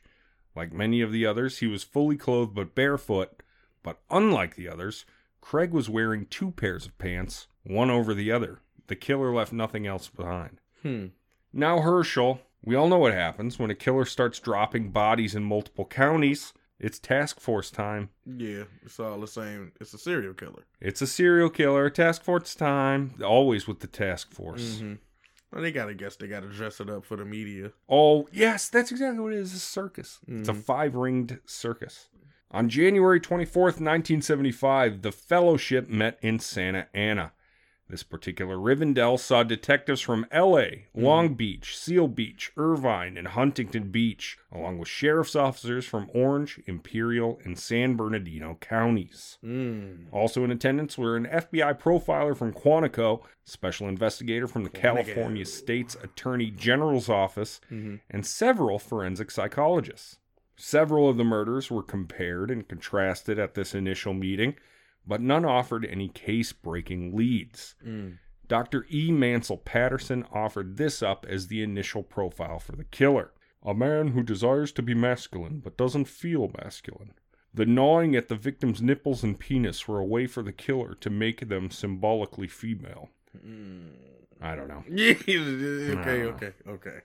Like 0.56 0.74
many 0.74 1.00
of 1.02 1.12
the 1.12 1.28
others, 1.28 1.60
he 1.60 1.68
was 1.68 1.84
fully 1.84 2.18
clothed 2.18 2.56
but 2.56 2.74
barefoot, 2.74 3.44
but 3.84 4.00
unlike 4.10 4.56
the 4.56 4.68
others, 4.68 5.06
Craig 5.42 5.72
was 5.72 5.90
wearing 5.90 6.26
two 6.26 6.50
pairs 6.52 6.88
of 6.88 6.98
pants, 6.98 7.46
one 7.64 7.92
over 7.92 8.16
the 8.16 8.32
other. 8.32 8.62
The 8.88 8.96
killer 8.96 9.32
left 9.32 9.54
nothing 9.54 9.86
else 9.86 10.08
behind. 10.10 10.58
Hmm. 10.82 11.08
Now, 11.52 11.82
Herschel, 11.82 12.42
we 12.64 12.76
all 12.76 12.88
know 12.88 13.00
what 13.00 13.14
happens 13.14 13.58
when 13.58 13.72
a 13.72 13.76
killer 13.76 14.06
starts 14.06 14.40
dropping 14.40 14.92
bodies 14.92 15.36
in 15.36 15.44
multiple 15.44 15.86
counties. 15.86 16.54
It's 16.80 17.00
task 17.00 17.40
force 17.40 17.72
time. 17.72 18.10
Yeah, 18.26 18.64
it's 18.84 19.00
all 19.00 19.20
the 19.20 19.28
same. 19.28 19.74
It's 19.82 19.94
a 19.94 19.98
serial 19.98 20.34
killer. 20.34 20.64
It's 20.80 21.02
a 21.02 21.08
serial 21.08 21.50
killer. 21.50 21.90
Task 21.90 22.24
force 22.24 22.56
time. 22.56 23.16
Always 23.24 23.68
with 23.68 23.80
the 23.80 23.88
task 23.88 24.32
force. 24.32 24.76
Mm-hmm. 24.76 24.94
Well, 25.52 25.62
they 25.64 25.72
gotta 25.72 25.94
guess 25.94 26.16
they 26.16 26.28
gotta 26.28 26.48
dress 26.48 26.80
it 26.80 26.90
up 26.90 27.04
for 27.04 27.18
the 27.18 27.26
media. 27.26 27.72
Oh, 27.90 28.30
yes, 28.32 28.70
that's 28.70 28.92
exactly 28.92 29.20
what 29.20 29.34
it 29.34 29.40
is. 29.40 29.54
A 29.54 29.60
circus. 29.60 30.20
It's 30.28 30.48
a 30.48 30.54
five 30.54 30.96
ringed 30.96 31.40
circus. 31.46 32.08
On 32.52 32.70
January 32.70 33.20
24th, 33.20 33.80
1975, 33.80 35.02
the 35.02 35.12
fellowship 35.12 35.90
met 35.90 36.18
in 36.22 36.40
Santa 36.40 36.88
Ana. 36.94 37.34
This 37.90 38.04
particular 38.04 38.56
Rivendell 38.56 39.20
saw 39.20 39.42
detectives 39.42 40.00
from 40.00 40.28
LA, 40.32 40.66
Long 40.94 41.34
Beach, 41.34 41.76
Seal 41.76 42.08
Beach, 42.08 42.52
Irvine, 42.56 43.18
and 43.18 43.30
Huntington 43.30 43.90
Beach, 43.90 44.38
along 44.52 44.78
with 44.78 44.88
sheriff's 44.88 45.36
officers 45.36 45.86
from 45.88 46.08
Orange, 46.14 46.60
Imperial, 46.68 47.40
and 47.44 47.58
San 47.58 47.96
Bernardino 47.96 48.58
counties. 48.62 49.40
Mm. 49.44 50.06
Also 50.12 50.44
in 50.44 50.52
attendance 50.52 51.00
were 51.00 51.16
an 51.18 51.26
FBI 51.26 51.80
profiler 51.80 52.38
from 52.38 52.54
Quantico, 52.54 53.22
special 53.44 53.88
investigator 53.88 54.48
from 54.48 54.64
the 54.64 54.70
California 54.70 55.44
State's 55.46 55.96
Attorney 55.96 56.52
General's 56.52 57.10
office, 57.10 57.60
Mm-hmm. 57.72 57.96
and 58.12 58.24
several 58.24 58.78
forensic 58.78 59.32
psychologists. 59.32 60.18
Several 60.56 61.10
of 61.10 61.18
the 61.18 61.24
murders 61.24 61.72
were 61.72 61.82
compared 61.82 62.52
and 62.52 62.68
contrasted 62.68 63.40
at 63.40 63.56
this 63.56 63.74
initial 63.74 64.14
meeting, 64.14 64.56
but 65.10 65.20
none 65.20 65.44
offered 65.44 65.86
any 65.86 66.08
case 66.08 66.54
breaking 66.54 67.16
leads. 67.16 67.76
Mm. 67.86 68.20
Dr. 68.48 68.86
E. 68.90 69.12
Mansell 69.12 69.58
Pattison 69.58 70.26
offered 70.34 70.78
this 70.78 71.04
up 71.04 71.26
as 71.28 71.48
the 71.48 71.62
initial 71.62 72.04
profile 72.04 72.60
for 72.60 72.76
the 72.76 72.86
killer 72.86 73.34
a 73.62 73.74
man 73.74 74.10
who 74.10 74.24
desires 74.24 74.72
to 74.72 74.82
be 74.82 74.94
masculine 74.94 75.60
but 75.60 75.78
doesn't 75.78 76.06
feel 76.06 76.52
masculine. 76.64 77.14
The 77.54 77.66
gnawing 77.66 78.16
at 78.16 78.30
the 78.30 78.36
victim's 78.36 78.82
nipples 78.82 79.24
and 79.24 79.38
penis 79.38 79.88
were 79.88 80.00
a 80.00 80.06
way 80.06 80.28
for 80.28 80.44
the 80.44 80.54
killer 80.54 80.94
to 80.96 81.10
make 81.10 81.50
them 81.50 81.72
symbolically 81.72 82.48
female. 82.48 83.10
Mm. 83.46 83.90
I 84.42 84.56
don't 84.56 84.70
know. 84.70 84.84
Okay. 86.00 86.24
Okay. 86.24 86.54
Okay. 86.68 87.00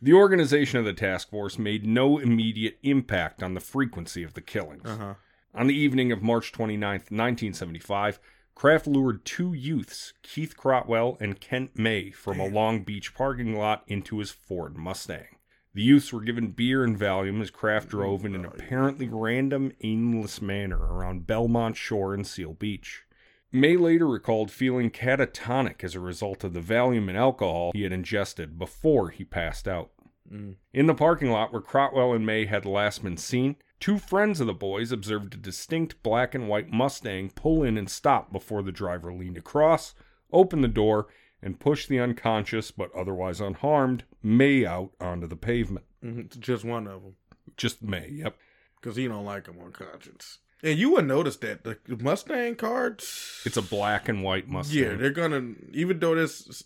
The 0.00 0.12
organization 0.12 0.78
of 0.78 0.84
the 0.84 0.92
task 0.92 1.30
force 1.30 1.58
made 1.58 1.84
no 1.84 2.18
immediate 2.18 2.78
impact 2.82 3.42
on 3.42 3.54
the 3.54 3.60
frequency 3.60 4.22
of 4.22 4.34
the 4.34 4.40
killings. 4.40 4.86
Uh 4.86 4.96
huh. 4.96 5.14
On 5.54 5.66
the 5.66 5.74
evening 5.74 6.12
of 6.12 6.22
March 6.22 6.52
29, 6.52 6.80
1975, 6.90 8.20
Kraft 8.54 8.86
lured 8.86 9.24
two 9.24 9.54
youths, 9.54 10.12
Keith 10.22 10.56
Crotwell 10.56 11.16
and 11.20 11.40
Kent 11.40 11.78
May, 11.78 12.10
from 12.10 12.38
a 12.38 12.46
Long 12.46 12.82
Beach 12.82 13.14
parking 13.14 13.56
lot 13.56 13.82
into 13.86 14.18
his 14.18 14.30
Ford 14.30 14.76
Mustang. 14.76 15.36
The 15.74 15.82
youths 15.82 16.12
were 16.12 16.20
given 16.20 16.50
beer 16.50 16.84
and 16.84 16.98
Valium 16.98 17.40
as 17.40 17.50
Kraft 17.50 17.88
drove 17.88 18.24
in 18.24 18.34
an 18.34 18.44
apparently 18.44 19.08
random, 19.08 19.72
aimless 19.82 20.42
manner 20.42 20.78
around 20.78 21.26
Belmont 21.26 21.76
Shore 21.76 22.12
and 22.12 22.26
Seal 22.26 22.52
Beach. 22.52 23.04
May 23.50 23.76
later 23.76 24.06
recalled 24.06 24.50
feeling 24.50 24.90
catatonic 24.90 25.82
as 25.82 25.94
a 25.94 26.00
result 26.00 26.44
of 26.44 26.52
the 26.52 26.60
Valium 26.60 27.08
and 27.08 27.16
alcohol 27.16 27.70
he 27.72 27.84
had 27.84 27.92
ingested 27.92 28.58
before 28.58 29.08
he 29.10 29.24
passed 29.24 29.66
out. 29.66 29.90
Mm. 30.32 30.54
In 30.72 30.86
the 30.86 30.94
parking 30.94 31.30
lot 31.30 31.52
where 31.52 31.62
Crotwell 31.62 32.12
and 32.12 32.24
May 32.26 32.46
had 32.46 32.64
last 32.66 33.02
been 33.02 33.16
seen, 33.16 33.56
two 33.80 33.98
friends 33.98 34.40
of 34.40 34.46
the 34.46 34.52
boys 34.54 34.92
observed 34.92 35.34
a 35.34 35.36
distinct 35.38 36.02
black 36.02 36.34
and 36.34 36.48
white 36.48 36.70
Mustang 36.70 37.30
pull 37.30 37.62
in 37.62 37.76
and 37.78 37.90
stop 37.90 38.32
before 38.32 38.62
the 38.62 38.72
driver 38.72 39.12
leaned 39.12 39.38
across, 39.38 39.94
opened 40.32 40.62
the 40.64 40.68
door, 40.68 41.06
and 41.42 41.60
pushed 41.60 41.88
the 41.88 42.00
unconscious 42.00 42.70
but 42.70 42.94
otherwise 42.94 43.40
unharmed 43.40 44.04
May 44.22 44.66
out 44.66 44.90
onto 45.00 45.26
the 45.26 45.36
pavement. 45.36 45.86
hmm 46.02 46.20
It's 46.20 46.36
just 46.36 46.64
one 46.64 46.86
of 46.86 47.02
them 47.02 47.16
Just 47.56 47.82
May, 47.82 48.08
yep. 48.10 48.36
because 48.80 48.96
he 48.96 49.06
don't 49.08 49.24
like 49.24 49.46
him 49.46 49.58
on 49.62 49.72
conscience. 49.72 50.38
And 50.62 50.76
you 50.76 50.90
would 50.92 51.06
notice 51.06 51.36
that 51.36 51.62
the 51.62 51.78
Mustang 52.00 52.56
cards. 52.56 53.42
It's 53.44 53.56
a 53.56 53.62
black 53.62 54.08
and 54.08 54.24
white 54.24 54.48
Mustang. 54.48 54.78
Yeah, 54.78 54.94
they're 54.96 55.10
gonna 55.10 55.54
even 55.72 56.00
though 56.00 56.16
this 56.16 56.64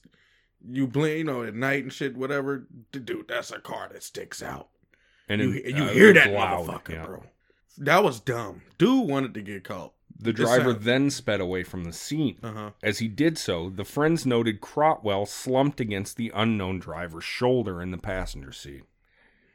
you 0.68 0.87
blink, 0.87 1.18
you 1.18 1.25
know, 1.25 1.42
at 1.42 1.55
night 1.55 1.83
and 1.83 1.92
shit, 1.92 2.16
whatever. 2.16 2.66
Dude, 2.92 3.27
that's 3.29 3.51
a 3.51 3.59
car 3.61 3.88
that 3.92 4.03
sticks 4.03 4.42
out. 4.42 4.68
and 5.29 5.40
You, 5.40 5.53
it- 5.53 5.77
you 5.77 5.85
uh, 5.85 5.88
hear 5.92 6.12
that 6.14 6.33
loud, 6.33 6.66
motherfucker, 6.66 6.88
yeah. 6.90 7.07
bro. 7.07 7.25
That 7.79 8.05
was 8.05 8.20
dumb. 8.20 8.62
Dude 8.79 9.09
wanted 9.09 9.35
to 9.35 9.42
get 9.42 9.64
caught. 9.64 9.92
The 10.18 10.33
driver 10.33 10.72
then 10.72 11.11
sped 11.11 11.40
away 11.40 11.64
from 11.64 11.83
the 11.85 11.92
scene. 11.92 12.37
Uh 12.44 12.53
huh. 12.53 12.70
As 12.83 12.98
he 13.01 13.09
did 13.09 13.38
so, 13.38 13.70
the 13.70 13.85
friends 13.85 14.25
noted 14.25 14.61
Crotwell 14.61 15.27
slumped 15.27 15.81
against 15.81 16.16
the 16.16 16.31
unknown 16.35 16.79
driver's 16.79 17.25
shoulder 17.25 17.83
in 17.83 17.90
the 17.90 17.98
passenger 17.98 18.53
seat. 18.53 18.83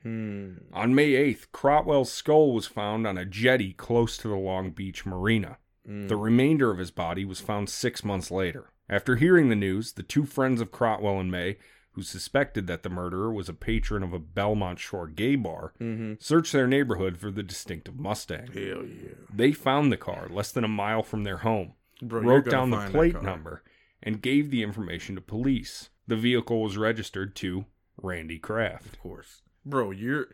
Hmm. 0.04 0.56
On 0.74 0.94
May 0.94 1.12
8th, 1.12 1.48
Crotwell's 1.54 2.12
skull 2.12 2.54
was 2.54 2.68
found 2.68 3.08
on 3.08 3.18
a 3.18 3.26
jetty 3.26 3.74
close 3.74 4.18
to 4.18 4.28
the 4.28 4.36
Long 4.36 4.72
Beach 4.72 5.06
marina. 5.06 5.58
Mm. 5.88 6.08
The 6.10 6.18
remainder 6.18 6.70
of 6.72 6.80
his 6.80 6.92
body 6.92 7.24
was 7.24 7.40
found 7.40 7.70
six 7.70 8.04
months 8.04 8.30
later. 8.30 8.70
After 8.90 9.16
hearing 9.18 9.50
the 9.50 9.56
news, 9.56 9.94
the 9.94 10.04
two 10.04 10.26
friends 10.26 10.62
of 10.62 10.72
Crotwell 10.72 11.20
and 11.20 11.30
May, 11.32 11.58
who 11.92 12.04
suspected 12.04 12.68
that 12.68 12.84
the 12.84 12.90
murderer 12.90 13.34
was 13.34 13.50
a 13.50 13.54
patron 13.54 14.04
of 14.04 14.14
a 14.14 14.20
Belmont 14.20 14.80
Shore 14.80 15.08
gay 15.08 15.36
bar, 15.36 15.74
Mm-hmm. 15.82 16.14
searched 16.20 16.54
their 16.54 16.68
neighborhood 16.68 17.18
for 17.18 17.32
the 17.32 17.44
distinctive 17.44 18.00
Mustang. 18.00 18.48
Hell 18.54 18.86
yeah, 18.86 19.16
They 19.34 19.52
found 19.52 19.92
the 19.92 19.98
car 19.98 20.28
less 20.30 20.52
than 20.52 20.64
a 20.64 20.68
mile 20.70 21.04
from 21.04 21.24
their 21.24 21.38
home, 21.38 21.74
bro. 22.02 22.22
wrote 22.22 22.50
down 22.50 22.70
the 22.70 22.88
plate 22.92 23.22
number, 23.22 23.64
and 24.04 24.22
gave 24.22 24.52
the 24.52 24.62
information 24.64 25.16
to 25.16 25.22
police. 25.22 25.90
The 26.08 26.16
vehicle 26.16 26.62
was 26.62 26.78
registered 26.78 27.36
to 27.38 27.66
Randy 28.02 28.38
Kraft. 28.40 28.86
Of 28.94 29.00
course, 29.00 29.42
bro. 29.66 29.90
You're 29.92 30.28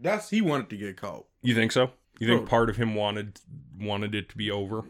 that's 0.00 0.30
he 0.30 0.40
wanted 0.40 0.70
to 0.70 0.76
get 0.78 0.96
caught. 0.96 1.26
You 1.42 1.54
think 1.54 1.70
so? 1.72 1.90
You 2.18 2.26
think 2.26 2.40
Bro. 2.40 2.48
part 2.48 2.70
of 2.70 2.76
him 2.76 2.94
wanted 2.94 3.38
wanted 3.78 4.14
it 4.14 4.28
to 4.30 4.36
be 4.36 4.50
over? 4.50 4.82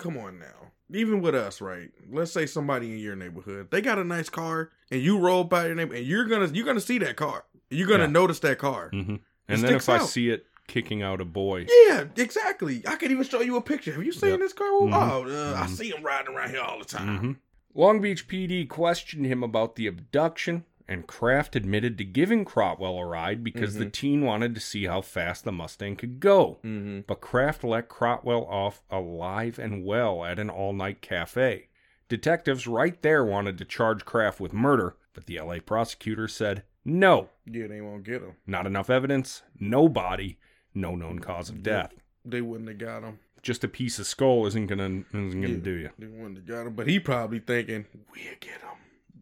Come 0.00 0.16
on 0.18 0.38
now. 0.38 0.72
Even 0.92 1.20
with 1.20 1.34
us, 1.34 1.60
right? 1.60 1.90
Let's 2.10 2.32
say 2.32 2.46
somebody 2.46 2.90
in 2.92 2.98
your 2.98 3.14
neighborhood, 3.14 3.70
they 3.70 3.80
got 3.80 3.98
a 3.98 4.04
nice 4.04 4.28
car, 4.28 4.70
and 4.90 5.00
you 5.00 5.18
roll 5.18 5.44
by 5.44 5.66
your 5.66 5.74
neighbor, 5.76 5.94
and 5.94 6.04
you're 6.04 6.24
gonna 6.24 6.46
you're 6.52 6.66
gonna 6.66 6.80
see 6.80 6.98
that 6.98 7.16
car. 7.16 7.44
You're 7.70 7.86
gonna 7.86 8.04
Yeah. 8.04 8.10
notice 8.10 8.40
that 8.40 8.58
car. 8.58 8.88
hmm 8.90 9.16
And 9.48 9.62
then 9.62 9.74
if 9.76 9.82
sticks 9.82 9.88
I 9.88 9.98
see 10.06 10.30
it 10.30 10.46
kicking 10.66 11.02
out 11.02 11.20
a 11.20 11.24
boy, 11.24 11.66
Yeah, 11.88 12.04
exactly. 12.16 12.82
I 12.86 12.96
could 12.96 13.10
even 13.10 13.24
show 13.24 13.40
you 13.40 13.56
a 13.56 13.60
picture. 13.62 13.92
Have 13.92 14.04
you 14.04 14.12
seen 14.12 14.30
Yep. 14.30 14.38
this 14.40 14.52
car? 14.52 14.66
Mhm. 14.68 14.92
Oh, 14.94 15.24
uh, 15.28 15.54
I 15.60 15.66
Mhm. 15.66 15.68
see 15.76 15.90
him 15.90 16.02
riding 16.02 16.34
around 16.34 16.50
here 16.50 16.60
all 16.60 16.78
the 16.78 16.84
time. 16.84 17.18
Mhm. 17.20 17.36
Long 17.74 18.00
Beach 18.00 18.26
PD 18.26 18.66
questioned 18.66 19.26
him 19.26 19.42
about 19.44 19.76
the 19.76 19.86
abduction, 19.86 20.64
and 20.90 21.06
Kraft 21.06 21.56
admitted 21.56 21.96
to 21.98 22.04
giving 22.04 22.44
Crotwell 22.44 22.98
a 22.98 23.06
ride 23.06 23.42
because 23.42 23.76
the 23.76 23.88
teen 23.88 24.24
wanted 24.24 24.54
to 24.56 24.60
see 24.60 24.84
how 24.86 25.00
fast 25.00 25.44
the 25.44 25.52
Mustang 25.52 25.96
could 25.96 26.20
go. 26.20 26.58
Mm-hmm. 26.64 27.00
But 27.06 27.20
Kraft 27.22 27.64
let 27.64 27.88
Crotwell 27.88 28.44
off 28.46 28.82
alive 28.90 29.58
and 29.58 29.84
well 29.86 30.24
at 30.24 30.38
an 30.38 30.50
all 30.50 30.72
night 30.74 31.00
cafe. 31.00 31.68
Detectives 32.08 32.66
right 32.66 33.00
there 33.02 33.24
wanted 33.24 33.56
to 33.58 33.64
charge 33.64 34.04
Kraft 34.04 34.40
with 34.40 34.52
murder, 34.52 34.96
but 35.14 35.26
the 35.26 35.38
LA 35.40 35.58
prosecutor 35.64 36.26
said 36.26 36.64
no, 36.84 37.28
Yeah, 37.46 37.68
they 37.68 37.80
won't 37.80 38.02
get 38.04 38.22
him. 38.22 38.34
not 38.46 38.66
enough 38.66 38.90
evidence, 38.90 39.42
no 39.60 39.88
body, 39.88 40.38
no 40.74 40.96
known 40.96 41.20
cause 41.20 41.48
of 41.50 41.62
death. 41.62 41.92
They 42.24 42.40
wouldn't 42.40 42.68
have 42.68 42.78
got 42.78 43.02
him. 43.04 43.18
Just 43.42 43.62
a 43.64 43.68
piece 43.68 43.98
of 43.98 44.06
skull 44.06 44.44
isn't 44.46 44.66
gonna 44.66 45.04
isn't 45.14 45.40
gonna 45.40 45.48
Yeah. 45.54 45.56
do 45.62 45.70
you. 45.72 45.90
They 45.98 46.06
wouldn't 46.08 46.36
have 46.38 46.46
got 46.46 46.66
him. 46.66 46.74
But 46.74 46.88
he 46.88 46.98
probably 46.98 47.38
thinking, 47.38 47.86
we'll 48.12 48.34
get 48.40 48.60
him. 48.60 48.76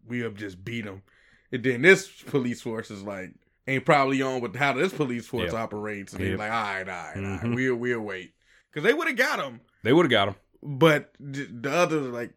we'll 0.07 0.31
just 0.31 0.65
beat 0.65 0.85
them. 0.85 1.03
And 1.51 1.63
then 1.63 1.81
this 1.81 2.07
police 2.27 2.61
force 2.61 2.91
is 2.91 3.01
like, 3.03 3.31
ain't 3.67 3.85
probably 3.85 4.21
on 4.21 4.41
with 4.41 4.55
how 4.55 4.73
this 4.73 4.93
police 4.93 5.25
force 5.27 5.51
Yep. 5.51 5.53
operates. 5.61 6.13
And 6.13 6.23
they're 6.23 6.37
like, 6.37 6.51
all 6.51 6.63
right, 6.63 6.87
all 6.89 6.95
right, 6.95 7.17
all 7.17 7.21
right, 7.23 7.41
Mhm. 7.41 7.55
we'll, 7.55 7.75
we'll 7.75 8.01
wait. 8.01 8.33
Because 8.71 8.83
they 8.83 8.93
would 8.93 9.07
have 9.07 9.17
got 9.17 9.39
him. 9.39 9.61
They 9.83 9.93
would 9.93 10.05
have 10.05 10.11
got 10.11 10.27
him. 10.29 10.35
But 10.61 11.13
the 11.19 11.45
the 11.45 11.71
others 11.71 12.05
are 12.05 12.11
like, 12.11 12.33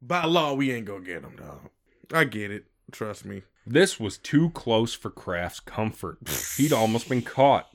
by 0.00 0.24
law, 0.24 0.54
we 0.54 0.70
ain't 0.72 0.86
gonna 0.86 1.04
get 1.04 1.22
him, 1.22 1.36
dog. 1.36 1.68
I 2.12 2.24
get 2.24 2.50
it. 2.50 2.66
Trust 2.92 3.24
me. 3.24 3.42
This 3.66 3.98
was 3.98 4.18
too 4.18 4.50
close 4.50 4.94
for 4.94 5.10
Kraft's 5.10 5.60
comfort. 5.60 6.18
He'd 6.56 6.72
almost 6.72 7.08
been 7.08 7.22
caught. 7.22 7.66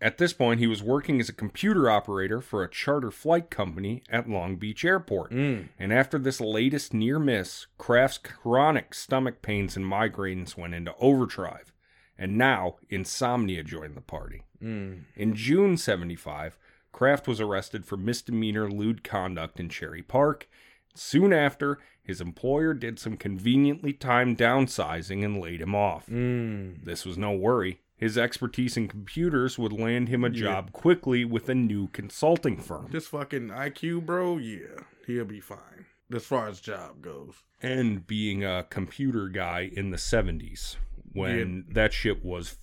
At 0.00 0.18
this 0.18 0.32
point, 0.32 0.60
he 0.60 0.68
was 0.68 0.82
working 0.82 1.18
as 1.20 1.28
a 1.28 1.32
computer 1.32 1.90
operator 1.90 2.40
for 2.40 2.62
a 2.62 2.70
charter 2.70 3.10
flight 3.10 3.50
company 3.50 4.02
at 4.08 4.28
Long 4.28 4.56
Beach 4.56 4.84
Airport. 4.84 5.32
Mm. 5.32 5.68
And 5.78 5.92
after 5.92 6.18
this 6.18 6.40
latest 6.40 6.94
near 6.94 7.18
miss, 7.18 7.66
Kraft's 7.78 8.18
chronic 8.18 8.94
stomach 8.94 9.42
pains 9.42 9.76
and 9.76 9.84
migraines 9.84 10.56
went 10.56 10.74
into 10.74 10.94
overdrive. 11.00 11.72
And 12.16 12.38
now, 12.38 12.76
insomnia 12.88 13.64
joined 13.64 13.96
the 13.96 14.00
party. 14.00 14.42
Mm. 14.62 15.04
In 15.16 15.34
June 15.34 15.76
75, 15.76 16.58
Kraft 16.92 17.26
was 17.26 17.40
arrested 17.40 17.84
for 17.84 17.96
misdemeanor 17.96 18.70
lewd 18.70 19.02
conduct 19.02 19.58
in 19.58 19.68
Cherry 19.68 20.02
Park. 20.02 20.48
Soon 20.94 21.32
after, 21.32 21.78
his 22.02 22.20
employer 22.20 22.72
did 22.72 22.98
some 22.98 23.16
conveniently 23.16 23.92
timed 23.92 24.38
downsizing 24.38 25.24
and 25.24 25.40
laid 25.40 25.60
him 25.60 25.74
off. 25.74 26.06
Mm. 26.06 26.84
This 26.84 27.04
was 27.04 27.18
no 27.18 27.32
worry. 27.32 27.80
His 27.98 28.16
expertise 28.16 28.76
in 28.76 28.88
computers 28.88 29.58
would 29.58 29.72
land 29.72 30.08
him 30.08 30.24
a 30.24 30.28
Yeah. 30.30 30.40
job 30.40 30.72
quickly 30.72 31.24
with 31.24 31.48
a 31.48 31.54
new 31.54 31.88
consulting 31.88 32.56
firm. 32.60 32.88
This 32.90 33.08
fucking 33.08 33.48
IQ, 33.50 34.06
bro, 34.06 34.38
yeah, 34.38 34.84
he'll 35.06 35.24
be 35.24 35.40
fine. 35.40 35.86
As 36.14 36.24
far 36.24 36.48
as 36.48 36.60
job 36.60 37.02
goes. 37.02 37.34
And 37.60 38.06
being 38.06 38.44
a 38.44 38.64
computer 38.70 39.28
guy 39.28 39.70
in 39.72 39.90
the 39.90 39.98
70s 39.98 40.76
when 41.12 41.66
that 41.70 41.92
shit 41.92 42.24
was 42.24 42.56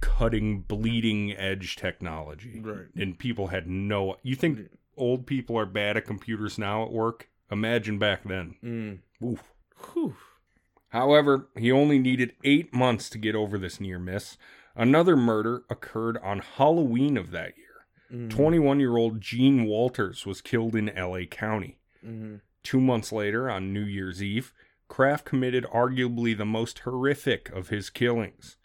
cutting, 0.00 0.60
bleeding 0.62 1.32
edge 1.36 1.76
technology. 1.76 2.60
Right. 2.60 2.86
and 2.96 3.18
people 3.18 3.48
had 3.48 3.68
no 3.68 4.16
you 4.22 4.34
think 4.34 4.70
old 4.96 5.26
people 5.26 5.56
are 5.58 5.66
bad 5.66 5.96
at 5.96 6.04
computers 6.06 6.58
now 6.58 6.82
at 6.84 6.90
work 6.90 7.28
imagine 7.50 7.98
back 7.98 8.22
then 8.24 8.56
Mm. 8.62 8.98
Oof. 9.26 9.42
Whew. 9.92 10.16
However 10.92 11.48
he 11.56 11.70
only 11.70 11.98
needed 11.98 12.32
eight 12.44 12.72
months 12.72 13.10
to 13.10 13.18
get 13.18 13.34
over 13.34 13.58
this 13.58 13.80
near 13.80 13.98
miss 13.98 14.36
another 14.76 15.16
murder 15.16 15.62
occurred 15.68 16.16
on 16.22 16.38
halloween 16.38 17.16
of 17.16 17.30
that 17.30 17.56
year 17.56 17.68
Mm. 18.12 18.28
21 18.30 18.78
year 18.80 18.96
old 18.98 19.20
gene 19.22 19.64
walters 19.64 20.26
was 20.26 20.40
killed 20.42 20.74
in 20.76 20.92
la 20.96 21.20
county 21.30 21.78
Mhm. 22.06 22.40
two 22.62 22.80
months 22.80 23.10
later 23.10 23.50
on 23.50 23.72
new 23.72 23.84
year's 23.84 24.22
eve 24.22 24.52
kraft 24.88 25.24
committed 25.24 25.64
arguably 25.72 26.36
the 26.36 26.44
most 26.44 26.80
horrific 26.80 27.48
of 27.50 27.68
his 27.70 27.88
killings 27.88 28.56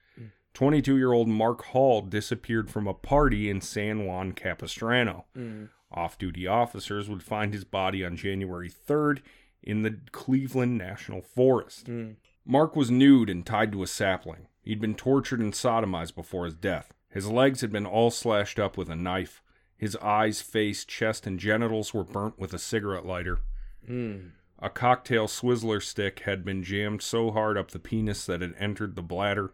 22 0.54 0.98
year 0.98 1.14
old 1.14 1.28
mark 1.30 1.64
hall 1.66 2.02
disappeared 2.02 2.70
from 2.70 2.88
a 2.88 2.94
party 2.94 3.50
in 3.50 3.62
san 3.62 4.06
juan 4.06 4.34
capistrano 4.34 5.26
Mm. 5.36 5.70
Off 5.92 6.18
duty 6.18 6.46
officers 6.46 7.08
would 7.10 7.24
find 7.24 7.54
his 7.54 7.64
body 7.64 8.04
on 8.04 8.18
January 8.18 8.70
3rd 8.70 9.22
in 9.64 9.82
the 9.82 10.00
Cleveland 10.12 10.78
National 10.78 11.22
Forest. 11.22 11.88
Mm. 11.88 12.16
Mark 12.46 12.76
was 12.76 12.90
nude 12.90 13.30
and 13.30 13.46
tied 13.46 13.72
to 13.74 13.84
a 13.84 13.88
sapling. 13.88 14.48
He'd 14.62 14.82
been 14.82 14.96
tortured 14.96 15.40
and 15.40 15.54
sodomized 15.54 16.16
before 16.16 16.46
his 16.46 16.56
death. 16.56 16.94
His 17.10 17.28
legs 17.28 17.62
had 17.62 17.72
been 17.72 17.86
all 17.86 18.12
slashed 18.12 18.60
up 18.60 18.78
with 18.78 18.90
a 18.90 18.96
knife. 18.96 19.42
His 19.78 19.96
eyes, 19.98 20.42
face, 20.42 20.86
chest, 20.86 21.28
and 21.28 21.40
genitals 21.40 21.94
were 21.94 22.04
burnt 22.04 22.40
with 22.40 22.54
a 22.54 22.60
cigarette 22.60 23.06
lighter. 23.06 23.40
Mm. 23.88 24.32
A 24.60 24.70
cocktail 24.70 25.28
Swizzler 25.28 25.82
stick 25.82 26.22
had 26.22 26.44
been 26.44 26.64
jammed 26.64 27.02
so 27.02 27.32
hard 27.32 27.58
up 27.58 27.72
the 27.72 27.80
penis 27.80 28.26
that 28.26 28.42
it 28.42 28.56
entered 28.58 28.96
the 28.96 29.04
bladder. 29.04 29.54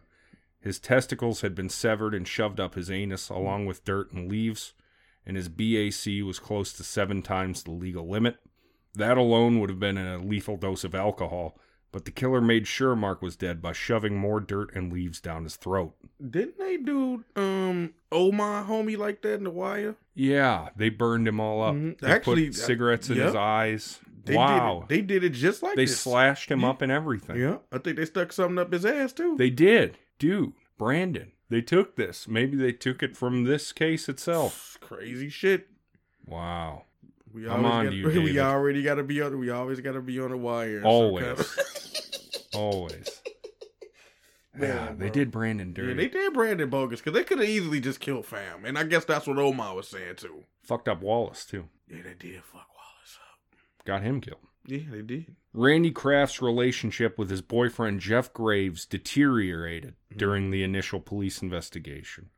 His 0.60 0.78
testicles 0.78 1.42
had 1.42 1.54
been 1.54 1.68
severed 1.68 2.14
and 2.14 2.26
shoved 2.26 2.58
up 2.58 2.74
his 2.74 2.90
anus, 2.90 3.28
along 3.28 3.66
with 3.66 3.84
dirt 3.84 4.12
and 4.12 4.30
leaves, 4.30 4.72
and 5.26 5.36
his 5.36 5.50
BAC 5.50 6.24
was 6.24 6.38
close 6.38 6.72
to 6.72 6.82
seven 6.82 7.20
times 7.20 7.62
the 7.62 7.70
legal 7.70 8.08
limit. 8.08 8.38
That 8.94 9.16
alone 9.18 9.60
would 9.60 9.70
have 9.70 9.80
been 9.80 9.98
a 9.98 10.18
lethal 10.18 10.56
dose 10.56 10.84
of 10.84 10.94
alcohol, 10.94 11.58
but 11.92 12.04
the 12.04 12.10
killer 12.10 12.40
made 12.40 12.66
sure 12.66 12.94
Mark 12.94 13.22
was 13.22 13.36
dead 13.36 13.60
by 13.60 13.72
shoving 13.72 14.16
more 14.16 14.40
dirt 14.40 14.74
and 14.74 14.92
leaves 14.92 15.20
down 15.20 15.44
his 15.44 15.56
throat. 15.56 15.94
Didn't 16.30 16.58
they 16.58 16.76
do 16.76 17.24
um 17.36 17.94
oh 18.12 18.30
my 18.32 18.62
homie 18.62 18.96
like 18.98 19.22
that 19.22 19.34
in 19.34 19.44
the 19.44 19.50
wire? 19.50 19.96
Yeah, 20.14 20.68
they 20.76 20.90
burned 20.90 21.26
him 21.26 21.40
all 21.40 21.62
up. 21.62 21.74
Mhm. 21.74 21.98
They 21.98 22.08
Actually, 22.10 22.46
put 22.46 22.54
cigarettes 22.56 23.10
in 23.10 23.16
his 23.16 23.32
yep. 23.34 23.42
eyes. 23.42 23.98
They 24.24 24.36
wow. 24.36 24.84
Did 24.88 24.94
it, 24.94 25.06
they 25.08 25.14
did 25.14 25.24
it 25.24 25.30
just 25.30 25.62
like 25.62 25.76
They 25.76 25.84
this. 25.84 26.00
slashed 26.00 26.50
him 26.50 26.60
Yeah. 26.60 26.70
up 26.70 26.82
and 26.82 26.90
everything. 26.92 27.36
Yeah, 27.36 27.58
I 27.72 27.78
think 27.78 27.96
they 27.96 28.04
stuck 28.06 28.32
something 28.32 28.58
up 28.58 28.72
his 28.72 28.86
ass 28.86 29.12
too. 29.12 29.36
They 29.36 29.50
did. 29.50 29.98
Dude, 30.18 30.52
Brandon. 30.78 31.32
They 31.50 31.60
took 31.60 31.96
this. 31.96 32.26
Maybe 32.26 32.56
they 32.56 32.72
took 32.72 33.02
it 33.02 33.16
from 33.16 33.44
this 33.44 33.70
case 33.72 34.08
itself. 34.08 34.78
Crazy 34.80 35.28
shit. 35.28 35.68
Wow. 36.24 36.84
We 37.34 37.48
I'm 37.48 37.64
always 37.64 37.72
on 37.72 37.84
got, 37.84 37.90
to 37.90 37.96
you, 37.96 38.06
We 38.08 38.14
David. 38.14 38.38
already 38.38 38.82
got 38.82 38.94
to 38.94 39.02
be 39.02 39.20
on. 39.20 39.38
We 39.38 39.50
always 39.50 39.80
got 39.80 39.92
to 39.92 40.00
be 40.00 40.20
on 40.20 40.30
the 40.30 40.36
wire. 40.36 40.82
Always. 40.84 41.24
kind 41.24 41.68
Always. 42.54 43.20
Man, 44.56 44.68
yeah, 44.68 44.92
they 44.96 45.10
did 45.10 45.32
Brandon 45.32 45.72
dirty. 45.72 45.88
Yeah, 45.88 45.94
they 45.94 46.08
did 46.08 46.32
Brandon 46.32 46.70
bogus 46.70 47.00
because 47.00 47.12
they 47.12 47.24
could 47.24 47.40
have 47.40 47.48
easily 47.48 47.80
just 47.80 47.98
killed 47.98 48.24
fam, 48.24 48.64
and 48.64 48.78
I 48.78 48.84
guess 48.84 49.04
that's 49.04 49.26
what 49.26 49.36
Omar 49.36 49.74
was 49.74 49.88
saying 49.88 50.14
too. 50.16 50.44
Fucked 50.62 50.88
up 50.88 51.02
Wallace, 51.02 51.44
too. 51.44 51.68
Yeah, 51.88 52.02
they 52.04 52.14
did 52.14 52.44
fuck 52.44 52.68
Wallace 52.68 53.18
up. 53.18 53.84
Got 53.84 54.02
him 54.02 54.20
killed. 54.20 54.38
Yeah, 54.64 54.84
they 54.92 55.02
did. 55.02 55.34
Randy 55.52 55.90
Kraft's 55.90 56.40
relationship 56.40 57.18
with 57.18 57.30
his 57.30 57.42
boyfriend 57.42 57.98
Jeff 58.00 58.32
Graves 58.32 58.86
deteriorated 58.86 59.94
mm-hmm. 59.94 60.18
during 60.18 60.50
the 60.52 60.62
initial 60.62 61.00
police 61.00 61.42
investigation. 61.42 62.30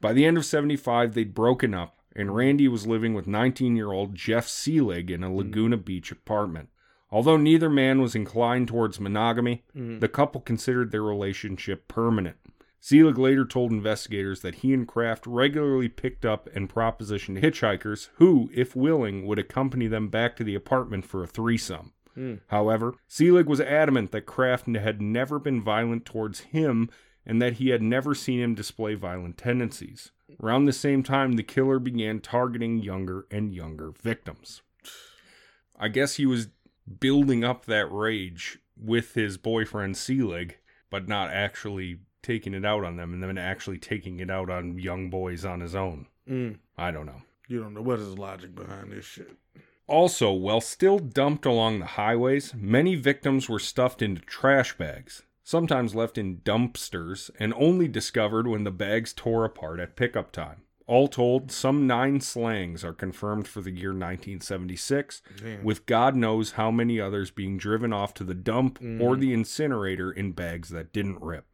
By 0.00 0.12
the 0.12 0.26
end 0.26 0.36
of 0.36 0.44
75, 0.44 1.14
they'd 1.14 1.34
broken 1.34 1.74
up, 1.74 1.96
and 2.16 2.34
Randy 2.34 2.68
was 2.68 2.86
living 2.86 3.14
with 3.14 3.26
19 3.26 3.76
year 3.76 3.92
old 3.92 4.14
Jeff 4.14 4.46
Seelig 4.46 5.10
in 5.10 5.22
a 5.24 5.34
Laguna 5.34 5.76
Beach 5.76 6.12
apartment. 6.12 6.68
Although 7.10 7.36
neither 7.36 7.70
man 7.70 8.00
was 8.00 8.14
inclined 8.14 8.68
towards 8.68 8.98
monogamy, 9.00 9.62
Mm. 9.76 10.00
the 10.00 10.08
couple 10.08 10.40
considered 10.40 10.90
their 10.90 11.02
relationship 11.02 11.86
permanent. 11.88 12.36
Seelig 12.82 13.16
later 13.16 13.44
told 13.46 13.70
investigators 13.72 14.40
that 14.40 14.56
he 14.56 14.74
and 14.74 14.86
Kraft 14.86 15.26
regularly 15.26 15.88
picked 15.88 16.24
up 16.26 16.48
and 16.54 16.68
propositioned 16.68 17.40
hitchhikers 17.40 18.10
who, 18.16 18.50
if 18.52 18.76
willing, 18.76 19.26
would 19.26 19.38
accompany 19.38 19.86
them 19.86 20.08
back 20.08 20.36
to 20.36 20.44
the 20.44 20.54
apartment 20.54 21.06
for 21.06 21.22
a 21.22 21.26
threesome. 21.26 21.92
Mm. 22.16 22.40
However, 22.48 22.94
Seelig 23.08 23.46
was 23.46 23.60
adamant 23.60 24.10
that 24.12 24.26
Kraft 24.26 24.66
had 24.66 25.00
never 25.00 25.38
been 25.38 25.62
violent 25.62 26.04
towards 26.04 26.40
him 26.40 26.90
and 27.26 27.40
that 27.40 27.54
he 27.54 27.70
had 27.70 27.82
never 27.82 28.14
seen 28.14 28.40
him 28.40 28.54
display 28.54 28.94
violent 28.94 29.38
tendencies. 29.38 30.10
Around 30.42 30.64
the 30.64 30.72
same 30.72 31.02
time, 31.02 31.32
the 31.32 31.42
killer 31.42 31.78
began 31.78 32.20
targeting 32.20 32.78
younger 32.78 33.26
and 33.30 33.54
younger 33.54 33.92
victims. 34.02 34.62
I 35.78 35.88
guess 35.88 36.16
he 36.16 36.26
was 36.26 36.48
building 37.00 37.44
up 37.44 37.66
that 37.66 37.90
rage 37.90 38.58
with 38.76 39.14
his 39.14 39.36
boyfriend 39.38 39.94
Seelig, 39.94 40.52
but 40.90 41.08
not 41.08 41.30
actually 41.30 42.00
taking 42.22 42.54
it 42.54 42.64
out 42.64 42.84
on 42.84 42.96
them 42.96 43.12
and 43.12 43.22
then 43.22 43.38
actually 43.38 43.78
taking 43.78 44.20
it 44.20 44.30
out 44.30 44.50
on 44.50 44.78
young 44.78 45.10
boys 45.10 45.44
on 45.44 45.60
his 45.60 45.74
own. 45.74 46.06
Mm. 46.28 46.58
I 46.76 46.90
don't 46.90 47.06
know. 47.06 47.22
You 47.48 47.62
don't 47.62 47.74
know 47.74 47.82
what 47.82 47.98
is 47.98 48.14
the 48.14 48.20
logic 48.20 48.54
behind 48.54 48.90
this 48.90 49.04
shit. 49.04 49.36
Also, 49.86 50.32
while 50.32 50.62
still 50.62 50.98
dumped 50.98 51.44
along 51.44 51.78
the 51.78 51.86
highways, 51.86 52.54
many 52.54 52.94
victims 52.94 53.48
were 53.48 53.58
stuffed 53.58 54.00
into 54.00 54.22
trash 54.22 54.76
bags, 54.78 55.22
sometimes 55.44 55.94
left 55.94 56.18
in 56.18 56.38
dumpsters, 56.38 57.30
and 57.38 57.54
only 57.56 57.86
discovered 57.86 58.48
when 58.48 58.64
the 58.64 58.70
bags 58.72 59.12
tore 59.12 59.44
apart 59.44 59.78
at 59.78 59.94
pickup 59.94 60.32
time. 60.32 60.62
All 60.86 61.06
told, 61.08 61.50
some 61.52 61.86
nine 61.86 62.20
slangs 62.20 62.84
are 62.84 62.92
confirmed 62.92 63.46
for 63.48 63.60
the 63.62 63.70
year 63.70 63.92
1976, 63.92 65.22
Damn. 65.36 65.64
with 65.64 65.86
God 65.86 66.14
knows 66.14 66.52
how 66.52 66.70
many 66.70 67.00
others 67.00 67.30
being 67.30 67.56
driven 67.56 67.92
off 67.92 68.12
to 68.14 68.24
the 68.24 68.34
dump 68.34 68.78
Mm. 68.80 69.00
or 69.00 69.16
the 69.16 69.32
incinerator 69.32 70.10
in 70.12 70.32
bags 70.32 70.68
that 70.70 70.92
didn't 70.92 71.22
rip. 71.22 71.46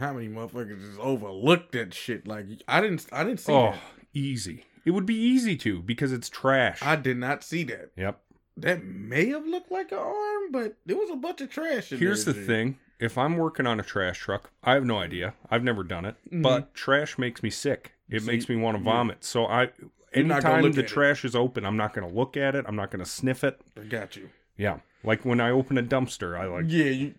How 0.00 0.12
many 0.14 0.28
motherfuckers 0.28 0.80
just 0.80 0.98
overlooked 1.00 1.72
that 1.72 1.94
shit? 1.94 2.26
Like 2.26 2.46
I 2.68 2.80
didn't, 2.80 3.06
I 3.12 3.24
didn't 3.24 3.40
see 3.40 3.52
Oh, 3.52 3.72
that. 3.72 3.80
easy. 4.12 4.64
It 4.84 4.90
would 4.90 5.06
be 5.06 5.16
easy 5.16 5.56
to 5.58 5.80
because 5.80 6.12
it's 6.12 6.28
trash. 6.28 6.82
I 6.82 6.96
did 6.96 7.16
not 7.16 7.42
see 7.42 7.64
that. 7.64 7.90
yep. 7.96 8.20
That 8.56 8.84
may 8.84 9.26
have 9.30 9.46
looked 9.46 9.72
like 9.72 9.90
an 9.92 9.98
arm, 9.98 10.52
but 10.52 10.76
there 10.86 10.96
was 10.96 11.10
a 11.10 11.16
bunch 11.16 11.40
of 11.40 11.50
trash 11.50 11.90
in 11.92 11.98
Here's 11.98 12.24
the 12.24 12.32
there. 12.32 12.42
G. 12.42 12.46
thing. 12.46 12.78
If 13.00 13.18
I'm 13.18 13.36
working 13.36 13.66
on 13.66 13.80
a 13.80 13.82
trash 13.82 14.18
truck, 14.20 14.50
I 14.62 14.74
have 14.74 14.84
no 14.84 14.98
idea. 14.98 15.34
I've 15.50 15.64
never 15.64 15.82
done 15.82 16.04
it, 16.04 16.14
Mhm. 16.30 16.42
but 16.42 16.72
trash 16.74 17.18
makes 17.18 17.42
me 17.42 17.50
sick. 17.50 17.92
It 18.08 18.20
See, 18.20 18.26
makes 18.26 18.48
me 18.48 18.54
want 18.56 18.78
to 18.78 18.84
yeah. 18.84 18.90
vomit. 18.92 19.24
So 19.24 19.46
I, 19.46 19.70
You're 20.14 20.24
not 20.24 20.42
gonna 20.42 20.54
anytime 20.54 20.62
look 20.62 20.74
the 20.74 20.82
at 20.82 20.84
it. 20.84 20.88
trash 20.92 21.24
is 21.24 21.34
open, 21.34 21.66
I'm 21.66 21.76
not 21.76 21.92
going 21.94 22.08
to 22.08 22.14
look 22.14 22.36
at 22.36 22.54
it. 22.54 22.64
I'm 22.68 22.76
not 22.76 22.90
going 22.92 23.02
to 23.04 23.10
sniff 23.10 23.42
it. 23.42 23.60
I 23.76 23.82
got 23.84 24.14
you. 24.14 24.30
Yeah, 24.56 24.78
like 25.02 25.24
when 25.24 25.40
I 25.40 25.50
open 25.50 25.76
a 25.76 25.82
dumpster, 25.82 26.38
I 26.38 26.46
like 26.46 26.66
Yeah, 26.68 26.84
you, 26.84 27.14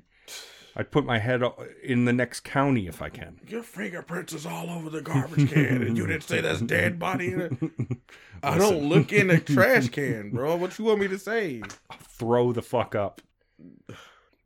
I 0.75 0.83
put 0.83 1.05
my 1.05 1.19
head 1.19 1.41
in 1.83 2.03
the 2.05 2.11
next 2.11 2.41
county 2.41 2.87
if 2.87 3.01
I 3.01 3.09
can. 3.09 3.39
your 3.47 3.63
fingerprints 3.63 4.33
is 4.33 4.45
all 4.45 4.69
over 4.69 4.89
the 4.89 5.01
garbage 5.01 5.49
can, 5.51 5.81
and 5.81 5.97
you 5.97 6.05
didn't 6.05 6.23
say 6.23 6.41
that's 6.41 6.59
dead 6.61 6.99
body. 6.99 7.31
In 7.31 7.41
it. 7.41 7.97
I 8.43 8.57
don't 8.57 8.89
look 8.89 9.13
in 9.13 9.27
the 9.27 9.39
trash 9.39 9.87
can, 9.91 10.31
bro. 10.31 10.55
What 10.57 10.77
you 10.77 10.85
want 10.85 10.99
me 10.99 11.07
to 11.07 11.17
say? 11.17 11.61
Throw 12.01 12.51
the 12.51 12.61
fuck 12.61 12.93
up. 12.93 13.21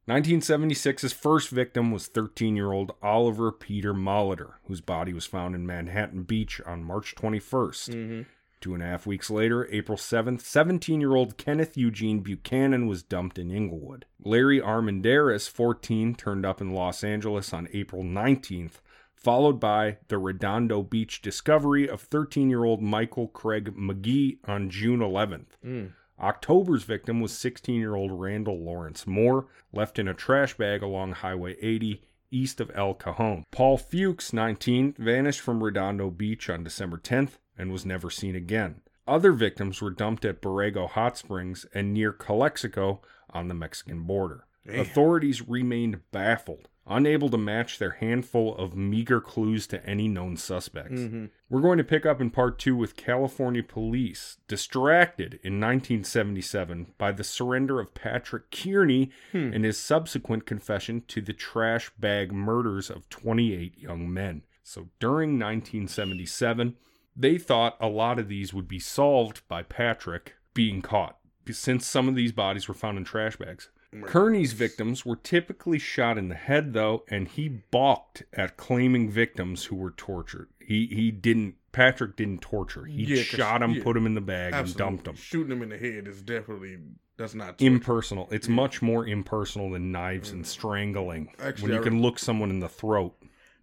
1976's 0.08 1.14
first 1.14 1.50
victim 1.50 1.92
was 1.92 2.08
13 2.08 2.56
year 2.56 2.72
old 2.72 2.94
Oliver 3.02 3.52
Peter 3.52 3.94
Molitor, 3.94 4.54
whose 4.68 4.82
body 4.82 5.14
was 5.14 5.26
found 5.26 5.54
in 5.56 5.68
Manhattan 5.68 6.24
Beach 6.24 6.60
on 6.66 6.84
March 6.84 7.16
21st. 7.16 7.90
Mm-hmm. 7.90 8.22
Two 8.62 8.74
and 8.74 8.84
a 8.84 8.86
half 8.86 9.08
weeks 9.08 9.30
later, 9.30 9.70
April 9.72 9.98
7th, 9.98 10.42
17 10.42 11.00
year 11.00 11.16
old 11.16 11.38
Kenneth 11.38 11.78
Eugene 11.78 12.20
Buchanan 12.20 12.88
was 12.88 13.04
dumped 13.04 13.40
in 13.40 13.52
Inglewood. 13.52 14.06
Larry 14.22 14.60
Armendariz, 14.60 15.50
14, 15.50 16.14
turned 16.16 16.46
up 16.46 16.60
in 16.60 16.74
Los 16.74 17.04
Angeles 17.04 17.54
on 17.54 17.70
April 17.72 18.04
19th, 18.04 18.82
followed 19.16 19.62
by 19.62 19.98
the 20.10 20.18
Redondo 20.18 20.84
Beach 20.84 21.22
discovery 21.22 21.88
of 21.88 22.02
13 22.02 22.50
year 22.50 22.66
old 22.66 22.82
Michael 22.82 23.30
Craig 23.30 23.76
McGee 23.78 24.40
on 24.46 24.70
June 24.70 25.00
11th. 25.00 25.58
Mm. 25.66 25.92
October's 26.20 26.84
victim 26.84 27.22
was 27.22 27.32
16 27.38 27.80
year 27.80 27.96
old 27.96 28.12
Randall 28.12 28.60
Lawrence 28.60 29.08
Moore, 29.08 29.48
left 29.72 29.98
in 29.98 30.10
a 30.10 30.14
trash 30.14 30.58
bag 30.58 30.84
along 30.84 31.14
Highway 31.14 31.56
80 31.62 32.02
east 32.32 32.60
of 32.60 32.72
El 32.76 32.94
Cajon. 32.94 33.46
Paul 33.52 33.78
Fuchs, 33.78 34.34
19, 34.34 34.96
vanished 34.98 35.40
from 35.40 35.64
Redondo 35.64 36.10
Beach 36.10 36.50
on 36.50 36.64
December 36.64 36.98
10th 36.98 37.38
and 37.60 37.72
was 37.72 37.86
never 37.86 38.10
seen 38.10 38.36
again. 38.36 38.82
Other 39.08 39.32
victims 39.34 39.82
were 39.82 39.92
dumped 39.92 40.26
at 40.26 40.42
Borrego 40.42 40.90
Hot 40.90 41.18
Springs 41.18 41.66
and 41.74 41.94
near 41.94 42.12
Calexico 42.12 43.02
on 43.30 43.48
the 43.48 43.54
Mexican 43.54 44.04
border. 44.04 44.46
Damn. 44.66 44.80
Authorities 44.82 45.48
remained 45.48 46.02
baffled, 46.12 46.68
unable 46.86 47.30
to 47.30 47.38
match 47.38 47.80
their 47.80 47.92
handful 47.92 48.56
of 48.56 48.76
meager 48.76 49.20
clues 49.20 49.66
to 49.68 49.84
any 49.86 50.08
known 50.08 50.38
suspects. 50.38 51.00
Mm-hmm. 51.02 51.26
We're 51.50 51.62
going 51.62 51.78
to 51.80 51.84
pick 51.84 52.06
up 52.06 52.22
in 52.22 52.30
part 52.30 52.60
two 52.60 52.76
with 52.76 52.96
California 52.96 53.64
police 53.64 54.38
distracted 54.48 55.40
in 55.44 55.60
1977 55.60 56.94
by 57.00 57.12
the 57.12 57.24
surrender 57.24 57.80
of 57.80 57.94
Patrick 57.96 58.52
Kearney 58.52 59.10
Hmm. 59.32 59.52
and 59.54 59.64
his 59.66 59.80
subsequent 59.80 60.46
confession 60.46 61.04
to 61.08 61.22
the 61.22 61.34
trash 61.34 61.90
bag 61.98 62.32
murders 62.32 62.90
of 62.92 63.10
28 63.10 63.78
young 63.78 64.12
men. 64.14 64.44
So 64.64 64.90
during 65.00 65.40
1977, 65.40 66.76
they 67.20 67.38
thought 67.38 67.78
a 67.80 67.88
lot 67.88 68.18
of 68.20 68.28
these 68.30 68.54
would 68.54 68.68
be 68.68 68.80
solved 68.80 69.48
by 69.48 69.64
Patrick 69.64 70.36
being 70.54 70.82
caught, 70.82 71.18
since 71.52 71.86
some 71.86 72.08
of 72.08 72.16
these 72.16 72.32
bodies 72.32 72.68
were 72.68 72.74
found 72.74 72.98
in 72.98 73.04
trash 73.04 73.36
bags. 73.38 73.70
Kearney's 74.04 74.54
victims 74.54 75.04
were 75.06 75.16
typically 75.16 75.80
shot 75.80 76.18
in 76.18 76.30
the 76.30 76.36
head, 76.36 76.74
though, 76.74 77.04
and 77.08 77.28
he 77.28 77.48
balked 77.50 78.24
at 78.34 78.56
claiming 78.56 79.10
victims 79.10 79.66
who 79.66 79.76
were 79.76 79.92
tortured. 79.92 80.48
He 80.60 80.86
he 80.88 81.12
didn't. 81.12 81.56
Patrick 81.72 82.16
didn't 82.16 82.42
torture. 82.42 82.86
He 82.86 83.04
Yeah, 83.04 83.22
shot 83.24 83.62
him, 83.62 83.72
yeah. 83.72 83.84
put 83.84 83.96
him 83.98 84.06
in 84.08 84.16
the 84.16 84.22
bag, 84.22 84.54
Absolutely. 84.54 84.70
and 84.72 84.78
dumped 85.04 85.08
him. 85.08 85.16
Shooting 85.16 85.52
him 85.52 85.62
in 85.64 85.70
the 85.70 85.78
head 85.78 86.08
is 86.08 86.22
definitely 86.22 86.78
that's 87.18 87.36
not 87.36 87.58
torture. 87.60 87.66
Impersonal. 87.66 88.28
It's 88.32 88.48
much 88.48 88.82
more 88.82 89.06
impersonal 89.08 89.72
than 89.72 89.92
knives 89.92 90.32
and 90.32 90.44
mm. 90.44 90.48
strangling. 90.48 91.32
Actually, 91.40 91.64
when 91.64 91.74
you 91.74 91.80
I- 91.80 91.84
can 91.84 92.02
look 92.02 92.18
someone 92.20 92.50
in 92.50 92.60
the 92.60 92.70
throat, 92.70 93.16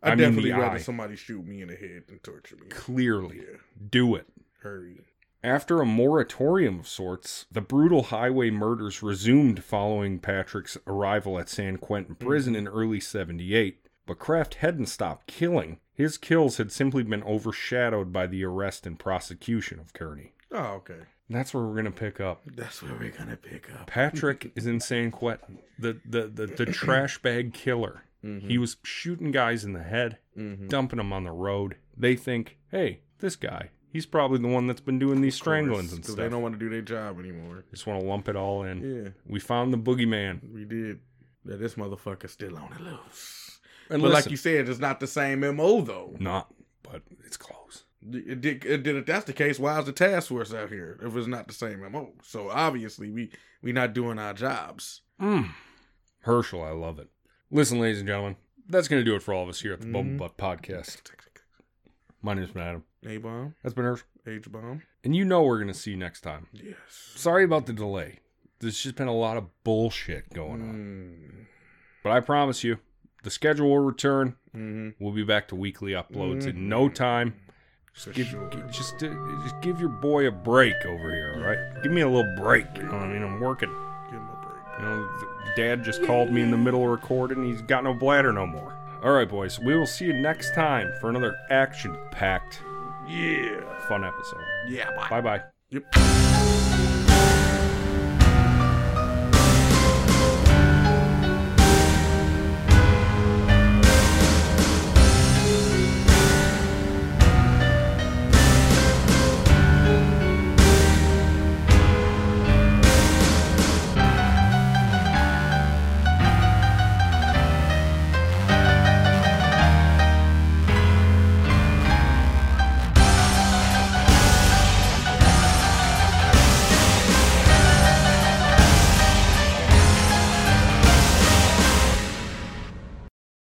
I, 0.06 0.12
I 0.12 0.14
mean 0.14 0.18
definitely 0.18 0.52
the 0.52 0.58
rather 0.58 0.76
eye. 0.76 0.80
somebody 0.80 1.16
shoot 1.16 1.46
me 1.46 1.62
in 1.62 1.68
the 1.68 1.76
head 1.76 2.04
than 2.08 2.18
torture 2.20 2.56
me. 2.56 2.68
clearly, 2.68 3.38
Yeah, 3.38 3.58
do 3.90 4.14
it. 4.14 4.26
hurry. 4.62 5.00
After 5.44 5.80
a 5.80 5.86
moratorium 5.86 6.80
of 6.80 6.88
sorts, 6.88 7.46
the 7.52 7.60
brutal 7.60 8.04
highway 8.04 8.50
murders 8.50 9.02
resumed 9.02 9.62
following 9.62 10.18
Patrick's 10.18 10.76
arrival 10.86 11.38
at 11.38 11.48
San 11.48 11.76
Quentin 11.76 12.14
hmm. 12.14 12.26
Prison 12.26 12.56
in 12.56 12.66
early 12.66 13.00
78. 13.00 13.86
But 14.06 14.18
Kraft 14.18 14.54
hadn't 14.54 14.86
stopped 14.86 15.26
killing. 15.26 15.78
His 15.92 16.16
kills 16.18 16.58
had 16.58 16.70
simply 16.70 17.02
been 17.02 17.22
overshadowed 17.24 18.12
by 18.12 18.26
the 18.26 18.44
arrest 18.44 18.86
and 18.86 18.98
prosecution 18.98 19.80
of 19.80 19.92
Kearney. 19.92 20.32
Oh, 20.52 20.74
okay. 20.74 20.94
And 21.28 21.36
that's 21.36 21.52
where 21.52 21.64
we're 21.64 21.72
going 21.72 21.86
to 21.86 21.90
pick 21.90 22.20
up. 22.20 22.42
That's 22.46 22.82
where 22.82 22.94
we're 22.94 23.10
gonna 23.10 23.36
pick 23.36 23.68
up. 23.74 23.88
Patrick 23.88 24.52
is 24.54 24.66
in 24.66 24.78
San 24.78 25.10
Quentin, 25.10 25.58
the, 25.78 26.00
the, 26.04 26.28
the, 26.28 26.46
the 26.46 26.66
trash 26.72 27.18
bag 27.18 27.52
killer. 27.52 28.02
Mm-hmm. 28.26 28.48
He 28.48 28.58
was 28.58 28.76
shooting 28.82 29.30
guys 29.30 29.64
in 29.64 29.72
the 29.72 29.82
head, 29.82 30.18
Mhm. 30.36 30.68
dumping 30.68 30.96
them 30.98 31.12
on 31.12 31.24
the 31.24 31.30
road. 31.32 31.76
They 31.96 32.16
think, 32.16 32.58
hey, 32.70 33.00
this 33.18 33.36
guy, 33.36 33.70
he's 33.92 34.06
probably 34.06 34.38
the 34.38 34.48
one 34.48 34.66
that's 34.66 34.80
been 34.80 34.98
doing 34.98 35.20
these 35.20 35.34
stranglings 35.34 35.92
and 35.92 36.04
stuff. 36.04 36.16
they 36.16 36.28
don't 36.28 36.42
want 36.42 36.54
to 36.54 36.58
do 36.58 36.68
their 36.68 36.82
job 36.82 37.18
anymore. 37.18 37.64
Just 37.70 37.86
want 37.86 38.00
to 38.00 38.06
lump 38.06 38.28
it 38.28 38.36
all 38.36 38.62
in. 38.64 39.04
Yeah, 39.04 39.10
We 39.26 39.40
found 39.40 39.72
the 39.72 39.78
boogeyman. 39.78 40.52
we 40.52 40.64
did. 40.64 41.00
Yeah, 41.48 41.56
this 41.56 41.74
motherfucker's 41.74 42.32
still 42.32 42.56
on 42.56 42.70
the 42.76 42.82
loose. 42.82 43.60
And 43.88 44.02
but 44.02 44.10
like 44.10 44.30
you 44.30 44.36
said, 44.36 44.68
it's 44.68 44.80
not 44.80 44.98
the 44.98 45.06
same 45.06 45.40
MO 45.40 45.80
though. 45.82 46.16
not, 46.18 46.52
but 46.82 47.02
it's 47.24 47.36
close. 47.36 47.84
It 48.08 48.40
did, 48.40 48.64
it 48.64 48.82
did, 48.82 48.96
if 48.96 49.06
that's 49.06 49.24
the 49.26 49.32
case, 49.32 49.58
why 49.58 49.78
is 49.78 49.86
the 49.86 49.92
task 49.92 50.28
force 50.28 50.52
out 50.54 50.68
here 50.70 50.98
if 51.02 51.14
it's 51.16 51.26
not 51.28 51.46
the 51.48 51.54
same 51.54 51.80
MO? 51.90 52.12
So 52.22 52.50
obviously 52.50 53.10
we 53.10 53.30
we 53.62 53.72
not 53.72 53.94
doing 53.94 54.18
our 54.18 54.34
jobs. 54.34 55.02
Mm. 55.20 55.50
Herschel, 56.20 56.62
I 56.62 56.70
love 56.70 56.98
it. 56.98 57.08
Listen, 57.50 57.78
ladies 57.80 57.98
and 57.98 58.08
gentlemen, 58.08 58.36
that's 58.68 58.88
going 58.88 59.00
to 59.00 59.04
do 59.04 59.14
it 59.14 59.22
for 59.22 59.32
all 59.32 59.42
of 59.44 59.48
us 59.48 59.60
here 59.60 59.72
at 59.72 59.80
the 59.80 59.86
Mhm. 59.86 59.92
Bubble 59.92 60.16
Butt 60.16 60.36
Podcast. 60.36 61.00
My 62.22 62.34
name's 62.34 62.50
been 62.50 62.62
Adam. 62.62 62.84
A 63.04 63.18
bomb, 63.18 63.54
That's 63.62 63.74
been 63.74 63.84
Herschel. 63.84 64.08
H 64.26 64.50
bomb. 64.50 64.82
And 65.04 65.14
you 65.14 65.24
know 65.24 65.44
we're 65.44 65.58
going 65.58 65.68
to 65.68 65.74
see 65.74 65.92
you 65.92 65.96
next 65.96 66.22
time. 66.22 66.48
Yes. 66.52 66.74
Sorry 66.88 67.44
about 67.44 67.66
the 67.66 67.72
delay. 67.72 68.18
There's 68.58 68.82
just 68.82 68.96
been 68.96 69.06
a 69.06 69.14
lot 69.14 69.36
of 69.36 69.44
bullshit 69.62 70.30
going 70.32 70.60
on. 70.62 70.74
Mm. 70.74 71.46
But 72.02 72.10
I 72.12 72.20
promise 72.20 72.64
you, 72.64 72.78
the 73.22 73.30
schedule 73.30 73.68
will 73.68 73.78
return. 73.84 74.34
Mm-hmm. 74.54 74.90
We'll 74.98 75.12
be 75.12 75.22
back 75.22 75.46
to 75.48 75.54
weekly 75.54 75.92
uploads 75.92 76.42
Mhm. 76.44 76.48
in 76.48 76.68
no 76.68 76.88
time. 76.88 77.34
For 77.92 78.12
Give, 78.12 78.26
sure. 78.26 78.50
just, 78.70 79.02
uh, 79.02 79.14
just 79.42 79.60
give 79.62 79.78
your 79.80 79.88
boy 79.88 80.26
a 80.26 80.30
break 80.30 80.74
over 80.84 81.14
here, 81.14 81.32
all 81.36 81.42
right? 81.42 81.82
Give 81.82 81.92
me 81.92 82.02
a 82.02 82.08
little 82.08 82.34
break. 82.36 82.66
You 82.76 82.82
know 82.82 82.92
what 82.92 83.02
I 83.02 83.12
mean? 83.12 83.22
I'm 83.22 83.40
working. 83.40 83.70
You 84.78 84.84
know, 84.84 85.08
Dad 85.56 85.82
just 85.84 86.04
called 86.04 86.30
me 86.30 86.42
in 86.42 86.50
the 86.50 86.56
middle 86.56 86.82
of 86.84 86.90
recording. 86.90 87.44
He's 87.44 87.62
got 87.62 87.84
no 87.84 87.94
bladder 87.94 88.32
no 88.32 88.46
more. 88.46 88.72
All 89.02 89.12
right, 89.12 89.28
boys. 89.28 89.58
We 89.58 89.76
will 89.76 89.86
see 89.86 90.06
you 90.06 90.12
next 90.12 90.54
time 90.54 90.92
for 91.00 91.08
another 91.10 91.34
action-packed, 91.50 92.60
Yeah. 93.08 93.60
fun 93.88 94.04
episode. 94.04 94.40
Yeah. 94.68 94.90
Bye 95.08 95.20
bye. 95.20 95.42
Yep. 95.70 96.55